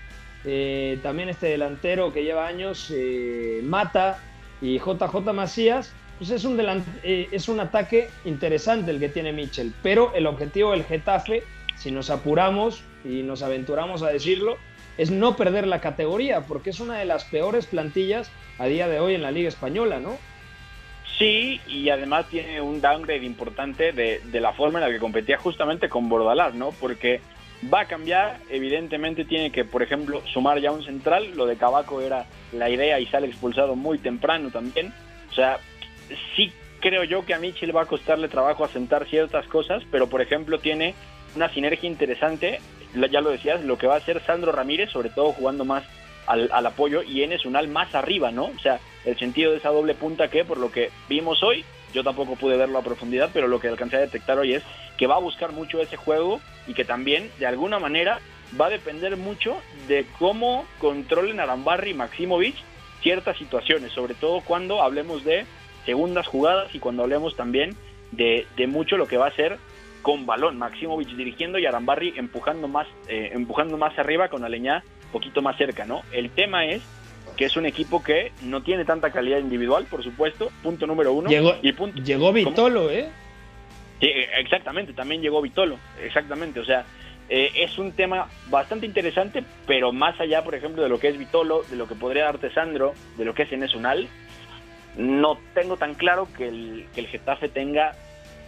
eh, 0.44 0.98
también 1.02 1.28
este 1.28 1.46
delantero 1.46 2.12
que 2.12 2.24
lleva 2.24 2.46
años, 2.46 2.92
eh, 2.94 3.60
Mata 3.62 4.18
y 4.60 4.78
JJ 4.78 5.32
Macías, 5.32 5.94
pues 6.18 6.30
es 6.30 6.44
un, 6.44 6.60
es 7.04 7.48
un 7.48 7.60
ataque 7.60 8.08
interesante 8.24 8.90
el 8.90 8.98
que 8.98 9.08
tiene 9.08 9.32
Mitchell. 9.32 9.72
Pero 9.82 10.12
el 10.14 10.26
objetivo 10.26 10.72
del 10.72 10.84
Getafe, 10.84 11.44
si 11.76 11.92
nos 11.92 12.10
apuramos 12.10 12.82
y 13.04 13.22
nos 13.22 13.42
aventuramos 13.42 14.02
a 14.02 14.08
decirlo, 14.08 14.56
es 14.98 15.10
no 15.10 15.36
perder 15.36 15.66
la 15.66 15.80
categoría, 15.80 16.42
porque 16.42 16.70
es 16.70 16.80
una 16.80 16.98
de 16.98 17.04
las 17.04 17.24
peores 17.24 17.66
plantillas 17.66 18.30
a 18.58 18.66
día 18.66 18.88
de 18.88 19.00
hoy 19.00 19.14
en 19.14 19.22
la 19.22 19.30
Liga 19.30 19.48
Española, 19.48 20.00
¿no? 20.00 20.16
Sí, 21.18 21.60
y 21.68 21.88
además 21.90 22.28
tiene 22.28 22.60
un 22.60 22.80
downgrade 22.80 23.24
importante 23.24 23.92
de, 23.92 24.40
la 24.40 24.52
forma 24.52 24.80
en 24.80 24.86
la 24.86 24.90
que 24.90 24.98
competía 24.98 25.38
justamente 25.38 25.88
con 25.88 26.08
Bordalás, 26.08 26.54
¿no? 26.54 26.70
Porque 26.72 27.20
va 27.72 27.80
a 27.80 27.84
cambiar, 27.86 28.38
evidentemente 28.50 29.24
tiene 29.24 29.52
que, 29.52 29.64
por 29.64 29.82
ejemplo, 29.82 30.22
sumar 30.26 30.60
ya 30.60 30.72
un 30.72 30.84
central, 30.84 31.36
lo 31.36 31.46
de 31.46 31.56
Cabaco 31.56 32.00
era 32.00 32.26
la 32.52 32.68
idea 32.68 32.98
y 32.98 33.06
sale 33.06 33.28
expulsado 33.28 33.76
muy 33.76 33.98
temprano 33.98 34.50
también, 34.50 34.92
o 35.30 35.32
sea, 35.32 35.58
sí 36.36 36.52
creo 36.84 37.02
yo 37.04 37.24
que 37.24 37.32
a 37.32 37.38
Michel 37.38 37.74
va 37.74 37.82
a 37.82 37.86
costarle 37.86 38.28
trabajo 38.28 38.62
asentar 38.62 39.06
ciertas 39.06 39.46
cosas, 39.46 39.82
pero 39.90 40.08
por 40.08 40.20
ejemplo 40.20 40.58
tiene 40.58 40.94
una 41.34 41.48
sinergia 41.48 41.88
interesante. 41.88 42.60
Ya 43.10 43.22
lo 43.22 43.30
decías, 43.30 43.64
lo 43.64 43.78
que 43.78 43.86
va 43.86 43.94
a 43.94 43.98
hacer 43.98 44.22
Sandro 44.24 44.52
Ramírez, 44.52 44.90
sobre 44.90 45.08
todo 45.08 45.32
jugando 45.32 45.64
más 45.64 45.84
al, 46.26 46.66
apoyo, 46.66 47.02
y 47.02 47.22
Enes 47.22 47.44
Unal 47.44 47.68
más 47.68 47.94
arriba, 47.94 48.30
¿no? 48.30 48.46
O 48.46 48.58
sea, 48.58 48.80
el 49.04 49.18
sentido 49.18 49.52
de 49.52 49.58
esa 49.58 49.70
doble 49.70 49.94
punta 49.94 50.28
que, 50.28 50.44
por 50.44 50.58
lo 50.58 50.70
que 50.70 50.90
vimos 51.08 51.42
hoy, 51.42 51.64
yo 51.92 52.02
tampoco 52.02 52.36
pude 52.36 52.56
verlo 52.56 52.78
a 52.78 52.82
profundidad, 52.82 53.30
pero 53.32 53.48
lo 53.48 53.60
que 53.60 53.68
alcancé 53.68 53.96
a 53.96 54.00
detectar 54.00 54.38
hoy 54.38 54.54
es 54.54 54.62
que 54.96 55.06
va 55.06 55.16
a 55.16 55.20
buscar 55.20 55.52
mucho 55.52 55.80
ese 55.80 55.96
juego 55.96 56.40
y 56.66 56.74
que 56.74 56.84
también, 56.84 57.30
de 57.38 57.46
alguna 57.46 57.78
manera, 57.78 58.20
va 58.60 58.66
a 58.66 58.70
depender 58.70 59.16
mucho 59.16 59.56
de 59.88 60.06
cómo 60.18 60.64
controlen 60.78 61.40
Arambarri 61.40 61.90
y 61.90 61.94
Maximovic 61.94 62.56
ciertas 63.02 63.36
situaciones, 63.36 63.92
sobre 63.92 64.14
todo 64.14 64.40
cuando 64.40 64.82
hablemos 64.82 65.24
de 65.24 65.46
segundas 65.84 66.26
jugadas 66.26 66.74
y 66.74 66.78
cuando 66.78 67.02
hablemos 67.02 67.36
también 67.36 67.76
de, 68.12 68.46
de 68.56 68.66
mucho 68.66 68.96
lo 68.96 69.06
que 69.06 69.18
va 69.18 69.26
a 69.26 69.36
ser 69.36 69.58
con 70.04 70.26
balón, 70.26 70.58
Maximovic 70.58 71.08
dirigiendo 71.08 71.58
y 71.58 71.66
Arambarri 71.66 72.12
empujando 72.16 72.68
más, 72.68 72.86
eh, 73.08 73.30
empujando 73.32 73.78
más 73.78 73.98
arriba 73.98 74.28
con 74.28 74.44
Aleñá 74.44 74.84
poquito 75.14 75.40
más 75.40 75.56
cerca, 75.56 75.86
¿no? 75.86 76.02
El 76.12 76.30
tema 76.30 76.66
es 76.66 76.82
que 77.36 77.44
es 77.44 77.56
un 77.56 77.66
equipo 77.66 78.02
que 78.02 78.32
no 78.42 78.62
tiene 78.62 78.84
tanta 78.84 79.10
calidad 79.10 79.38
individual, 79.38 79.86
por 79.86 80.02
supuesto, 80.02 80.50
punto 80.62 80.86
número 80.86 81.12
uno. 81.12 81.30
Llegó, 81.30 81.54
y 81.62 81.72
punto, 81.72 82.02
llegó 82.02 82.32
Vitolo, 82.32 82.90
¿eh? 82.90 83.08
Sí, 84.00 84.10
exactamente, 84.38 84.92
también 84.92 85.22
llegó 85.22 85.40
Vitolo, 85.40 85.78
exactamente, 86.02 86.58
o 86.58 86.64
sea, 86.64 86.84
eh, 87.28 87.50
es 87.54 87.78
un 87.78 87.92
tema 87.92 88.28
bastante 88.48 88.86
interesante, 88.86 89.44
pero 89.66 89.92
más 89.92 90.20
allá, 90.20 90.42
por 90.42 90.54
ejemplo, 90.54 90.82
de 90.82 90.88
lo 90.88 90.98
que 90.98 91.08
es 91.08 91.16
Vitolo, 91.16 91.62
de 91.70 91.76
lo 91.76 91.86
que 91.86 91.94
podría 91.94 92.24
darte 92.24 92.52
Sandro, 92.52 92.92
de 93.16 93.24
lo 93.24 93.34
que 93.34 93.44
es 93.44 93.52
Enes 93.52 93.74
Unal, 93.74 94.08
no 94.96 95.38
tengo 95.54 95.76
tan 95.76 95.94
claro 95.94 96.28
que 96.36 96.48
el, 96.48 96.86
que 96.92 97.00
el 97.00 97.06
Getafe 97.06 97.48
tenga 97.48 97.92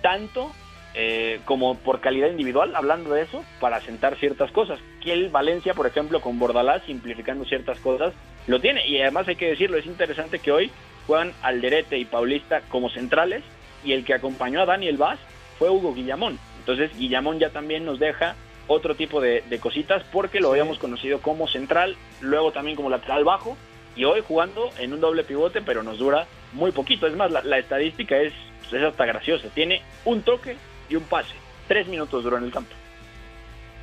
tanto 0.03 0.53
eh, 0.99 1.41
como 1.45 1.77
por 1.77 2.01
calidad 2.01 2.31
individual, 2.31 2.75
hablando 2.75 3.13
de 3.13 3.23
eso, 3.23 3.45
para 3.61 3.83
sentar 3.83 4.17
ciertas 4.17 4.51
cosas. 4.51 4.79
Que 5.03 5.13
el 5.13 5.29
Valencia, 5.29 5.75
por 5.75 5.87
ejemplo, 5.87 6.23
con 6.23 6.39
Bordalás, 6.39 6.83
simplificando 6.87 7.45
ciertas 7.45 7.79
cosas, 7.81 8.15
lo 8.47 8.61
tiene. 8.61 8.87
Y 8.89 8.99
además 9.03 9.29
hay 9.29 9.37
que 9.37 9.51
decirlo, 9.51 9.77
es 9.77 9.85
interesante 9.85 10.39
que 10.39 10.53
hoy 10.53 10.71
juegan 11.07 11.35
Alderete 11.43 11.99
y 11.99 12.07
Paulista 12.07 12.63
como 12.71 12.89
centrales 12.89 13.43
y 13.85 13.93
el 13.93 14.07
que 14.07 14.15
acompañó 14.15 14.63
a 14.63 14.67
Daniel 14.67 14.97
Vaz 14.97 15.19
fue 15.59 15.69
Hugo 15.69 15.93
Guillamón. 15.93 16.39
Entonces 16.61 16.97
Guillamón 16.97 17.39
ya 17.39 17.51
también 17.51 17.85
nos 17.85 17.99
deja 17.99 18.35
otro 18.67 18.95
tipo 18.95 19.21
de, 19.21 19.43
cositas 19.61 20.03
porque 20.13 20.41
lo 20.41 20.51
habíamos 20.51 20.79
conocido 20.79 21.21
como 21.21 21.47
central, 21.47 21.95
luego 22.21 22.53
también 22.53 22.75
como 22.75 22.91
lateral 22.91 23.23
bajo 23.23 23.57
y 23.95 24.05
hoy 24.05 24.23
jugando 24.27 24.71
en 24.79 24.95
un 24.95 25.01
doble 25.01 25.25
pivote, 25.25 25.61
pero 25.61 25.83
nos 25.83 25.99
dura 25.99 26.27
muy 26.55 26.73
poquito. 26.73 27.07
Es 27.07 27.15
más, 27.15 27.31
la, 27.31 27.59
estadística 27.59 28.17
es, 28.17 28.33
es 28.73 28.83
hasta 28.83 29.05
graciosa. 29.05 29.49
Tiene 29.55 29.83
un 30.05 30.23
toque 30.23 30.57
y 30.89 30.97
un 30.97 31.05
pase. 31.05 31.35
Tres 31.69 31.89
minutos 31.89 32.25
duró 32.25 32.39
en 32.39 32.45
el 32.45 32.53
campo. 32.53 32.75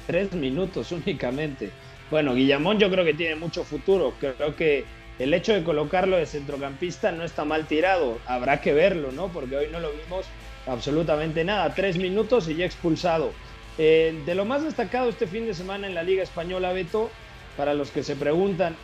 Tres 0.07 0.33
minutos 0.33 0.91
únicamente. 0.91 1.71
Bueno, 2.11 2.33
Guillamón 2.33 2.79
yo 2.79 2.89
creo 2.89 3.05
que 3.05 3.13
tiene 3.13 3.35
mucho 3.35 3.63
futuro. 3.63 4.13
Creo 4.19 4.55
que 4.55 4.85
el 5.19 5.33
hecho 5.33 5.53
de 5.53 5.63
colocarlo 5.63 6.17
de 6.17 6.25
centrocampista 6.25 7.11
no 7.11 7.23
está 7.23 7.45
mal 7.45 7.65
tirado. 7.67 8.19
Habrá 8.25 8.61
que 8.61 8.73
verlo, 8.73 9.11
¿no? 9.11 9.27
Porque 9.29 9.55
hoy 9.55 9.67
no 9.71 9.79
lo 9.79 9.91
vimos 9.91 10.25
absolutamente 10.67 11.43
nada. 11.43 11.73
Tres 11.73 11.97
minutos 11.97 12.47
y 12.47 12.55
ya 12.55 12.65
expulsado. 12.65 13.31
Eh, 13.77 14.21
de 14.25 14.35
lo 14.35 14.45
más 14.45 14.63
destacado 14.63 15.09
este 15.09 15.27
fin 15.27 15.45
de 15.45 15.53
semana 15.53 15.87
en 15.87 15.95
la 15.95 16.03
Liga 16.03 16.23
Española, 16.23 16.73
Beto, 16.73 17.09
para 17.57 17.73
los 17.73 17.89
que 17.89 18.03
se 18.03 18.15
preguntan, 18.15 18.75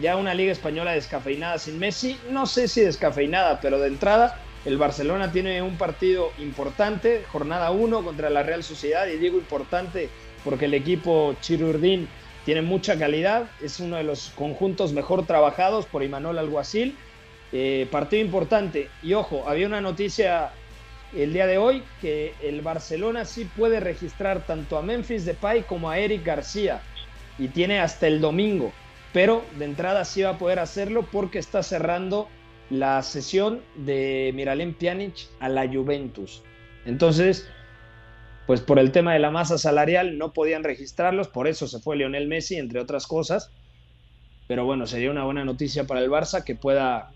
ya 0.00 0.16
una 0.16 0.32
Liga 0.32 0.52
Española 0.52 0.92
descafeinada 0.92 1.58
sin 1.58 1.78
Messi, 1.78 2.18
no 2.30 2.46
sé 2.46 2.66
si 2.68 2.80
descafeinada, 2.80 3.60
pero 3.60 3.78
de 3.78 3.88
entrada 3.88 4.40
el 4.64 4.78
Barcelona 4.78 5.32
tiene 5.32 5.62
un 5.62 5.76
partido 5.76 6.32
importante, 6.38 7.24
jornada 7.30 7.70
1 7.70 8.04
contra 8.04 8.30
la 8.30 8.42
Real 8.42 8.62
Sociedad, 8.62 9.06
y 9.08 9.18
digo 9.18 9.38
importante 9.38 10.08
porque 10.44 10.66
el 10.66 10.74
equipo 10.74 11.34
Chirurdín 11.40 12.08
tiene 12.44 12.62
mucha 12.62 12.98
calidad, 12.98 13.50
es 13.62 13.80
uno 13.80 13.96
de 13.96 14.04
los 14.04 14.30
conjuntos 14.34 14.92
mejor 14.92 15.26
trabajados 15.26 15.86
por 15.86 16.02
Imanol 16.02 16.38
Alguacil. 16.38 16.96
Eh, 17.52 17.86
partido 17.90 18.24
importante. 18.24 18.88
Y 19.02 19.12
ojo, 19.12 19.44
había 19.46 19.66
una 19.66 19.82
noticia 19.82 20.52
el 21.14 21.34
día 21.34 21.46
de 21.46 21.58
hoy 21.58 21.82
que 22.00 22.34
el 22.42 22.62
Barcelona 22.62 23.26
sí 23.26 23.44
puede 23.44 23.78
registrar 23.78 24.46
tanto 24.46 24.78
a 24.78 24.82
Memphis 24.82 25.26
Depay 25.26 25.62
como 25.64 25.90
a 25.90 25.98
Eric 25.98 26.24
García 26.24 26.80
y 27.38 27.48
tiene 27.48 27.80
hasta 27.80 28.06
el 28.06 28.22
domingo, 28.22 28.72
pero 29.12 29.44
de 29.58 29.66
entrada 29.66 30.06
sí 30.06 30.22
va 30.22 30.30
a 30.30 30.38
poder 30.38 30.58
hacerlo 30.58 31.06
porque 31.12 31.38
está 31.38 31.62
cerrando 31.62 32.28
la 32.72 33.02
sesión 33.02 33.60
de 33.76 34.32
Miralem 34.34 34.72
Pjanic 34.72 35.28
a 35.40 35.50
la 35.50 35.68
Juventus. 35.68 36.42
Entonces, 36.86 37.46
pues 38.46 38.62
por 38.62 38.78
el 38.78 38.92
tema 38.92 39.12
de 39.12 39.18
la 39.18 39.30
masa 39.30 39.58
salarial 39.58 40.16
no 40.16 40.32
podían 40.32 40.64
registrarlos, 40.64 41.28
por 41.28 41.48
eso 41.48 41.68
se 41.68 41.80
fue 41.80 41.96
Lionel 41.96 42.28
Messi, 42.28 42.56
entre 42.56 42.80
otras 42.80 43.06
cosas. 43.06 43.52
Pero 44.48 44.64
bueno, 44.64 44.86
sería 44.86 45.10
una 45.10 45.24
buena 45.24 45.44
noticia 45.44 45.86
para 45.86 46.00
el 46.00 46.10
Barça 46.10 46.44
que 46.44 46.56
pueda 46.56 47.12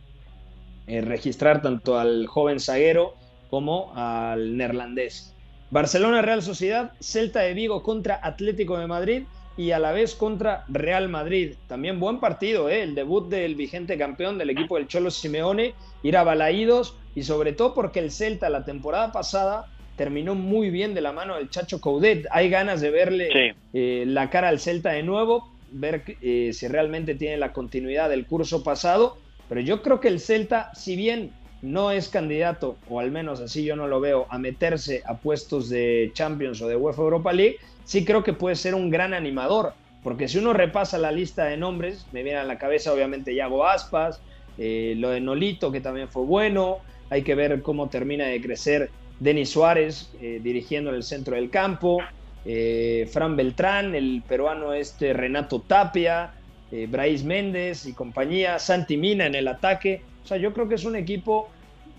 eh, 0.87 1.01
registrar 1.01 1.63
tanto 1.63 1.99
al 1.99 2.27
joven 2.27 2.61
zaguero 2.61 3.15
como 3.49 3.93
al 3.97 4.59
neerlandés. 4.59 5.35
Barcelona 5.71 6.21
Real 6.21 6.43
Sociedad, 6.43 6.93
Celta 7.01 7.41
de 7.41 7.55
Vigo 7.55 7.83
contra 7.83 8.21
Atlético 8.23 8.79
de 8.79 8.87
Madrid 8.87 9.23
y 9.57 9.71
a 9.71 9.79
la 9.79 9.93
vez 9.93 10.15
contra 10.15 10.65
Real 10.69 11.09
Madrid. 11.09 11.55
También 11.67 11.99
buen 11.99 12.21
partido, 12.21 12.69
¿eh? 12.69 12.83
el 12.83 12.95
debut 12.95 13.29
del 13.29 13.55
vigente 13.55 13.97
campeón 13.97 14.39
del 14.39 14.51
equipo 14.51 14.77
del 14.77 14.87
Cholo 14.87 15.11
Simeone, 15.11 15.75
ir 16.03 16.17
a 16.17 16.25
Balaídos 16.25 16.97
y 17.15 17.23
sobre 17.23 17.53
todo 17.53 17.75
porque 17.75 18.01
el 18.01 18.11
Celta 18.11 18.51
la 18.51 18.65
temporada 18.65 19.13
pasada 19.13 19.67
terminó 19.97 20.35
muy 20.35 20.71
bien 20.71 20.95
de 20.95 21.01
la 21.01 21.13
mano 21.13 21.37
del 21.37 21.49
Chacho 21.49 21.81
Coudet. 21.81 22.27
Hay 22.31 22.51
ganas 22.51 22.81
de 22.81 22.91
verle 22.91 23.55
eh, 23.73 24.05
la 24.07 24.29
cara 24.29 24.49
al 24.49 24.61
Celta 24.61 24.91
de 24.91 25.03
nuevo, 25.03 25.51
ver 25.73 26.03
eh, 26.21 26.51
si 26.53 26.69
realmente 26.69 27.15
tiene 27.15 27.39
la 27.39 27.53
continuidad 27.53 28.11
del 28.11 28.27
curso 28.27 28.63
pasado. 28.63 29.17
Pero 29.49 29.61
yo 29.63 29.81
creo 29.81 30.01
que 30.01 30.09
el 30.09 30.21
Celta, 30.21 30.71
si 30.75 30.97
bien 30.97 31.33
no 31.63 31.91
es 31.91 32.09
candidato, 32.09 32.77
o 32.89 33.01
al 33.01 33.11
menos 33.11 33.41
así 33.41 33.65
yo 33.65 33.77
no 33.77 33.87
lo 33.89 34.01
veo, 34.01 34.27
a 34.29 34.39
meterse 34.39 35.03
a 35.07 35.17
puestos 35.17 35.71
de 35.71 36.11
Champions 36.13 36.61
o 36.61 36.69
de 36.69 36.77
UEFA 36.77 37.03
Europa 37.03 37.33
League, 37.33 37.57
sí 37.87 38.05
creo 38.05 38.23
que 38.23 38.35
puede 38.35 38.57
ser 38.57 38.75
un 38.75 38.91
gran 38.91 39.15
animador. 39.15 39.73
Porque 40.03 40.29
si 40.29 40.39
uno 40.39 40.53
repasa 40.53 40.99
la 40.99 41.11
lista 41.11 41.47
de 41.47 41.57
nombres, 41.57 42.07
me 42.13 42.23
viene 42.23 42.39
a 42.39 42.45
la 42.45 42.59
cabeza 42.59 42.93
obviamente 42.93 43.35
Yago 43.35 43.67
Aspas, 43.67 44.21
eh, 44.59 44.95
lo 44.99 45.11
de 45.11 45.21
Nolito, 45.21 45.73
que 45.73 45.81
también 45.81 46.09
fue 46.09 46.23
bueno. 46.23 46.79
Hay 47.11 47.23
que 47.23 47.35
ver 47.35 47.63
cómo 47.63 47.89
termina 47.89 48.27
de 48.27 48.41
crecer 48.41 48.91
Denis 49.21 49.51
Suárez 49.51 50.11
eh, 50.21 50.41
dirigiendo 50.43 50.91
en 50.91 50.97
el 50.97 51.03
centro 51.03 51.37
del 51.37 51.51
campo. 51.51 51.99
Eh, 52.45 53.09
Fran 53.13 53.37
Beltrán, 53.37 53.95
el 53.95 54.23
peruano 54.27 54.73
este 54.73 55.13
Renato 55.13 55.61
Tapia, 55.61 56.33
eh, 56.71 56.87
Brais 56.89 57.25
Méndez 57.25 57.87
y 57.87 57.93
compañía, 57.93 58.59
Santi 58.59 58.97
Mina 58.97 59.27
en 59.27 59.35
el 59.35 59.49
ataque. 59.49 60.03
O 60.25 60.27
sea, 60.27 60.37
yo 60.37 60.53
creo 60.53 60.69
que 60.69 60.77
es 60.77 60.85
un 60.85 60.97
equipo 60.97 61.49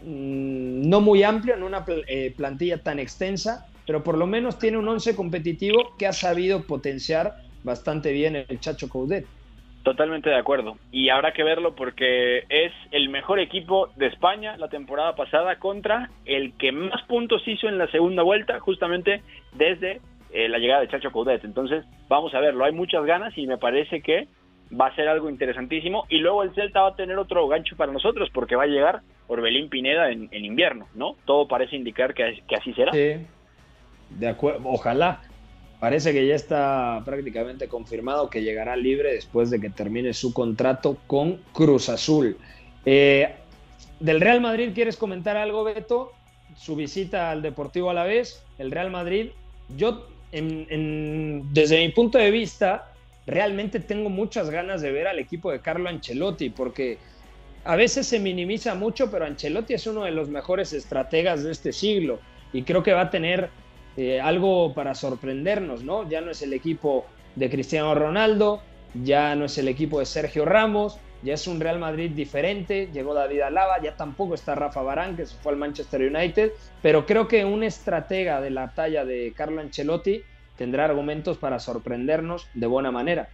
mm, 0.03 0.87
no 0.87 1.01
muy 1.01 1.23
amplio, 1.23 1.55
en 1.55 1.63
una 1.63 1.85
plantilla 2.35 2.77
tan 2.77 2.99
extensa, 2.99 3.67
pero 3.87 4.03
por 4.03 4.17
lo 4.17 4.27
menos 4.27 4.59
tiene 4.59 4.77
un 4.77 4.87
once 4.87 5.15
competitivo 5.15 5.95
que 5.97 6.05
ha 6.05 6.13
sabido 6.13 6.63
potenciar 6.63 7.37
bastante 7.63 8.11
bien 8.11 8.35
el 8.35 8.59
Chacho 8.59 8.89
Coudet. 8.89 9.25
Totalmente 9.81 10.29
de 10.29 10.35
acuerdo. 10.35 10.77
Y 10.91 11.07
habrá 11.07 11.31
que 11.31 11.43
verlo 11.43 11.73
porque 11.73 12.39
es 12.49 12.73
el 12.91 13.07
mejor 13.07 13.39
equipo 13.39 13.89
de 13.95 14.07
España 14.07 14.57
la 14.57 14.67
temporada 14.67 15.15
pasada 15.15 15.57
contra 15.59 16.09
el 16.25 16.51
que 16.57 16.73
más 16.73 17.01
puntos 17.03 17.41
hizo 17.47 17.69
en 17.69 17.77
la 17.77 17.89
segunda 17.89 18.21
vuelta, 18.21 18.59
justamente 18.59 19.21
desde 19.53 20.01
eh, 20.31 20.49
la 20.49 20.57
llegada 20.57 20.81
de 20.81 20.89
Chacho 20.89 21.11
Coudet. 21.11 21.45
Entonces, 21.45 21.85
vamos 22.09 22.33
a 22.33 22.41
verlo. 22.41 22.65
Hay 22.65 22.73
muchas 22.73 23.05
ganas 23.05 23.37
y 23.37 23.47
me 23.47 23.57
parece 23.57 24.01
que 24.01 24.27
va 24.69 24.87
a 24.87 24.95
ser 24.95 25.07
algo 25.07 25.29
interesantísimo. 25.29 26.05
Y 26.09 26.17
luego 26.17 26.43
el 26.43 26.53
Celta 26.53 26.81
va 26.81 26.89
a 26.89 26.95
tener 26.95 27.17
otro 27.17 27.47
gancho 27.47 27.77
para 27.77 27.93
nosotros 27.93 28.29
porque 28.33 28.57
va 28.57 28.63
a 28.63 28.67
llegar 28.67 29.01
Orbelín 29.27 29.69
Pineda 29.69 30.11
en, 30.11 30.29
invierno, 30.33 30.87
¿no? 30.95 31.15
Todo 31.25 31.47
parece 31.47 31.77
indicar 31.77 32.13
que, 32.13 32.41
así 32.57 32.73
será. 32.73 32.91
Sí, 32.91 33.25
de 34.09 34.35
ojalá. 34.63 35.21
Parece 35.79 36.11
que 36.11 36.25
ya 36.25 36.35
está 36.35 37.03
prácticamente 37.05 37.67
confirmado 37.67 38.29
que 38.29 38.41
llegará 38.41 38.75
libre 38.75 39.13
después 39.13 39.51
de 39.51 39.59
que 39.59 39.69
termine 39.69 40.13
su 40.13 40.33
contrato 40.33 40.97
con 41.05 41.39
Cruz 41.53 41.89
Azul. 41.89 42.37
Eh, 42.85 43.35
del 43.99 44.19
Real 44.21 44.41
Madrid, 44.41 44.71
¿quieres 44.73 44.97
comentar 44.97 45.37
algo, 45.37 45.63
Beto? 45.63 46.13
Su 46.55 46.75
visita 46.75 47.29
al 47.29 47.43
Deportivo 47.43 47.91
a 47.91 47.93
la 47.93 48.05
vez, 48.05 48.43
el 48.57 48.71
Real 48.71 48.89
Madrid. 48.89 49.29
Yo, 49.75 50.07
desde 50.31 51.85
mi 51.85 51.91
punto 51.93 52.17
de 52.17 52.31
vista, 52.31 52.91
realmente 53.27 53.79
tengo 53.79 54.09
muchas 54.09 54.49
ganas 54.49 54.81
de 54.81 54.91
ver 54.91 55.07
al 55.07 55.19
equipo 55.19 55.51
de 55.51 55.59
Carlo 55.59 55.89
Ancelotti, 55.89 56.49
porque 56.49 56.97
a 57.65 57.75
veces 57.75 58.07
se 58.07 58.19
minimiza 58.19 58.73
mucho, 58.73 59.11
pero 59.11 59.25
Ancelotti 59.25 59.73
es 59.73 59.85
uno 59.85 60.05
de 60.05 60.11
los 60.11 60.29
mejores 60.29 60.73
estrategas 60.73 61.43
de 61.43 61.51
este 61.51 61.73
siglo 61.73 62.19
y 62.53 62.63
creo 62.63 62.81
que 62.81 62.93
va 62.93 63.01
a 63.01 63.09
tener 63.09 63.49
eh, 63.97 64.21
algo 64.21 64.73
para 64.73 64.95
sorprendernos, 64.95 65.83
¿no? 65.83 66.07
Ya 66.07 66.21
no 66.21 66.31
es 66.31 66.41
el 66.41 66.53
equipo 66.53 67.05
de 67.35 67.49
Cristiano 67.49 67.93
Ronaldo, 67.95 68.61
ya 68.93 69.35
no 69.35 69.45
es 69.45 69.57
el 69.57 69.67
equipo 69.67 69.99
de 69.99 70.05
Sergio 70.05 70.45
Ramos, 70.45 70.99
ya 71.23 71.33
es 71.33 71.47
un 71.47 71.59
Real 71.59 71.79
Madrid 71.79 72.11
diferente, 72.11 72.89
llegó 72.93 73.13
David 73.13 73.41
Alaba, 73.41 73.81
ya 73.81 73.95
tampoco 73.95 74.35
está 74.35 74.55
Rafa 74.55 74.81
Barán, 74.81 75.15
que 75.15 75.25
se 75.25 75.35
fue 75.37 75.51
al 75.51 75.57
Manchester 75.57 76.01
United, 76.01 76.51
pero 76.81 77.05
creo 77.05 77.27
que 77.27 77.43
un 77.43 77.63
estratega 77.63 78.39
de 78.39 78.51
la 78.51 78.73
talla 78.73 79.03
de 79.03 79.33
Carlo 79.35 79.61
Ancelotti 79.61 80.21
tendrá 80.57 80.85
argumentos 80.85 81.37
para 81.37 81.59
sorprendernos 81.59 82.47
de 82.53 82.67
buena 82.67 82.91
manera. 82.91 83.29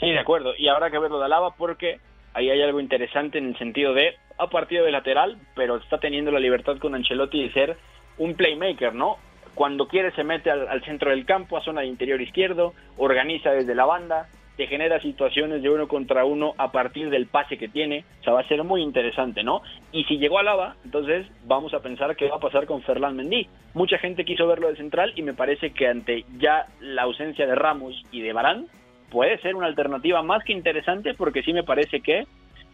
Sí, 0.00 0.10
de 0.10 0.18
acuerdo. 0.18 0.52
Y 0.56 0.68
habrá 0.68 0.90
que 0.90 0.98
verlo 0.98 1.18
de 1.18 1.26
Alaba 1.26 1.54
porque 1.56 2.00
ahí 2.34 2.50
hay 2.50 2.62
algo 2.62 2.80
interesante 2.80 3.38
en 3.38 3.48
el 3.48 3.58
sentido 3.58 3.94
de 3.94 4.16
a 4.38 4.48
partido 4.48 4.84
de 4.84 4.92
lateral, 4.92 5.38
pero 5.54 5.76
está 5.76 5.98
teniendo 5.98 6.30
la 6.30 6.40
libertad 6.40 6.78
con 6.78 6.94
Ancelotti 6.94 7.42
de 7.42 7.52
ser 7.52 7.76
un 8.18 8.34
playmaker, 8.34 8.94
¿no? 8.94 9.18
Cuando 9.54 9.86
quiere 9.86 10.12
se 10.12 10.24
mete 10.24 10.50
al 10.50 10.82
centro 10.84 11.10
del 11.10 11.26
campo, 11.26 11.56
a 11.56 11.62
zona 11.62 11.82
de 11.82 11.86
interior 11.86 12.20
izquierdo, 12.20 12.72
organiza 12.96 13.50
desde 13.50 13.74
la 13.74 13.84
banda, 13.84 14.28
te 14.56 14.66
genera 14.66 15.00
situaciones 15.00 15.62
de 15.62 15.70
uno 15.70 15.88
contra 15.88 16.24
uno 16.24 16.54
a 16.58 16.72
partir 16.72 17.10
del 17.10 17.26
pase 17.26 17.56
que 17.56 17.68
tiene. 17.68 18.04
O 18.20 18.24
sea, 18.24 18.32
va 18.34 18.40
a 18.40 18.48
ser 18.48 18.62
muy 18.64 18.82
interesante, 18.82 19.42
¿no? 19.42 19.62
Y 19.92 20.04
si 20.04 20.18
llegó 20.18 20.38
a 20.38 20.42
Lava, 20.42 20.76
entonces 20.84 21.26
vamos 21.44 21.72
a 21.74 21.80
pensar 21.80 22.14
qué 22.16 22.28
va 22.28 22.36
a 22.36 22.40
pasar 22.40 22.66
con 22.66 22.82
Ferland 22.82 23.16
Mendy. 23.16 23.48
Mucha 23.74 23.98
gente 23.98 24.24
quiso 24.24 24.46
verlo 24.46 24.68
de 24.68 24.76
central 24.76 25.12
y 25.16 25.22
me 25.22 25.34
parece 25.34 25.72
que 25.72 25.88
ante 25.88 26.24
ya 26.38 26.66
la 26.80 27.02
ausencia 27.02 27.46
de 27.46 27.54
Ramos 27.54 28.04
y 28.10 28.20
de 28.20 28.32
Barán, 28.32 28.66
puede 29.10 29.38
ser 29.38 29.56
una 29.56 29.66
alternativa 29.66 30.22
más 30.22 30.44
que 30.44 30.52
interesante 30.52 31.14
porque 31.14 31.42
sí 31.42 31.52
me 31.52 31.64
parece 31.64 32.00
que 32.00 32.26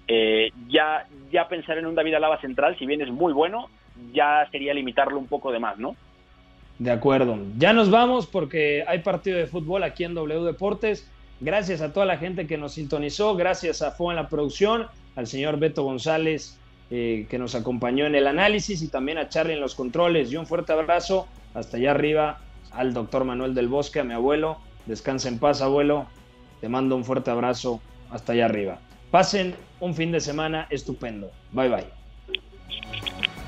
eh, 0.09 0.51
ya, 0.69 1.07
ya 1.31 1.49
pensar 1.49 1.79
en 1.79 1.87
un 1.87 1.95
David 1.95 2.15
Alaba 2.15 2.41
central, 2.41 2.77
si 2.79 2.87
bien 2.87 3.01
es 3.03 3.11
muy 3.11 3.33
bueno, 3.33 3.69
ya 4.13 4.49
sería 4.51 4.75
limitarlo 4.75 5.19
un 5.19 5.27
poco 5.27 5.53
de 5.53 5.59
más, 5.59 5.79
¿no? 5.79 5.97
De 6.79 6.91
acuerdo. 6.91 7.39
Ya 7.59 7.73
nos 7.73 7.91
vamos 7.91 8.27
porque 8.27 8.85
hay 8.87 9.01
partido 9.01 9.39
de 9.39 9.47
fútbol 9.47 9.83
aquí 9.83 10.05
en 10.05 10.15
W 10.15 10.45
Deportes. 10.45 11.09
Gracias 11.41 11.81
a 11.81 11.93
toda 11.93 12.07
la 12.07 12.19
gente 12.19 12.47
que 12.47 12.59
nos 12.59 12.73
sintonizó, 12.73 13.37
gracias 13.37 13.83
a 13.83 13.93
Fo 13.93 14.11
en 14.11 14.17
la 14.17 14.29
producción, 14.29 14.87
al 15.15 15.27
señor 15.27 15.59
Beto 15.59 15.85
González 15.85 16.59
eh, 16.91 17.27
que 17.29 17.39
nos 17.39 17.55
acompañó 17.55 18.07
en 18.07 18.15
el 18.15 18.27
análisis 18.27 18.81
y 18.81 18.89
también 18.89 19.19
a 19.19 19.29
Charlie 19.29 19.53
en 19.53 19.61
los 19.61 19.75
controles. 19.75 20.33
Y 20.33 20.37
un 20.37 20.47
fuerte 20.47 20.73
abrazo 20.73 21.27
hasta 21.53 21.77
allá 21.77 21.91
arriba 21.91 22.39
al 22.73 22.95
doctor 22.95 23.25
Manuel 23.25 23.55
del 23.55 23.69
Bosque, 23.69 24.01
a 24.01 24.05
mi 24.05 24.15
abuelo. 24.15 24.59
Descansa 24.87 25.29
en 25.29 25.39
paz, 25.39 25.61
abuelo. 25.61 26.07
Te 26.63 26.69
mando 26.69 26.97
un 26.97 27.05
fuerte 27.05 27.31
abrazo 27.31 27.83
hasta 28.11 28.33
allá 28.33 28.47
arriba. 28.47 28.79
Pasen 29.11 29.55
un 29.81 29.95
fin 29.95 30.13
de 30.13 30.21
semana 30.21 30.67
estupendo. 30.71 31.31
Bye 31.53 31.69
bye. 31.69 33.48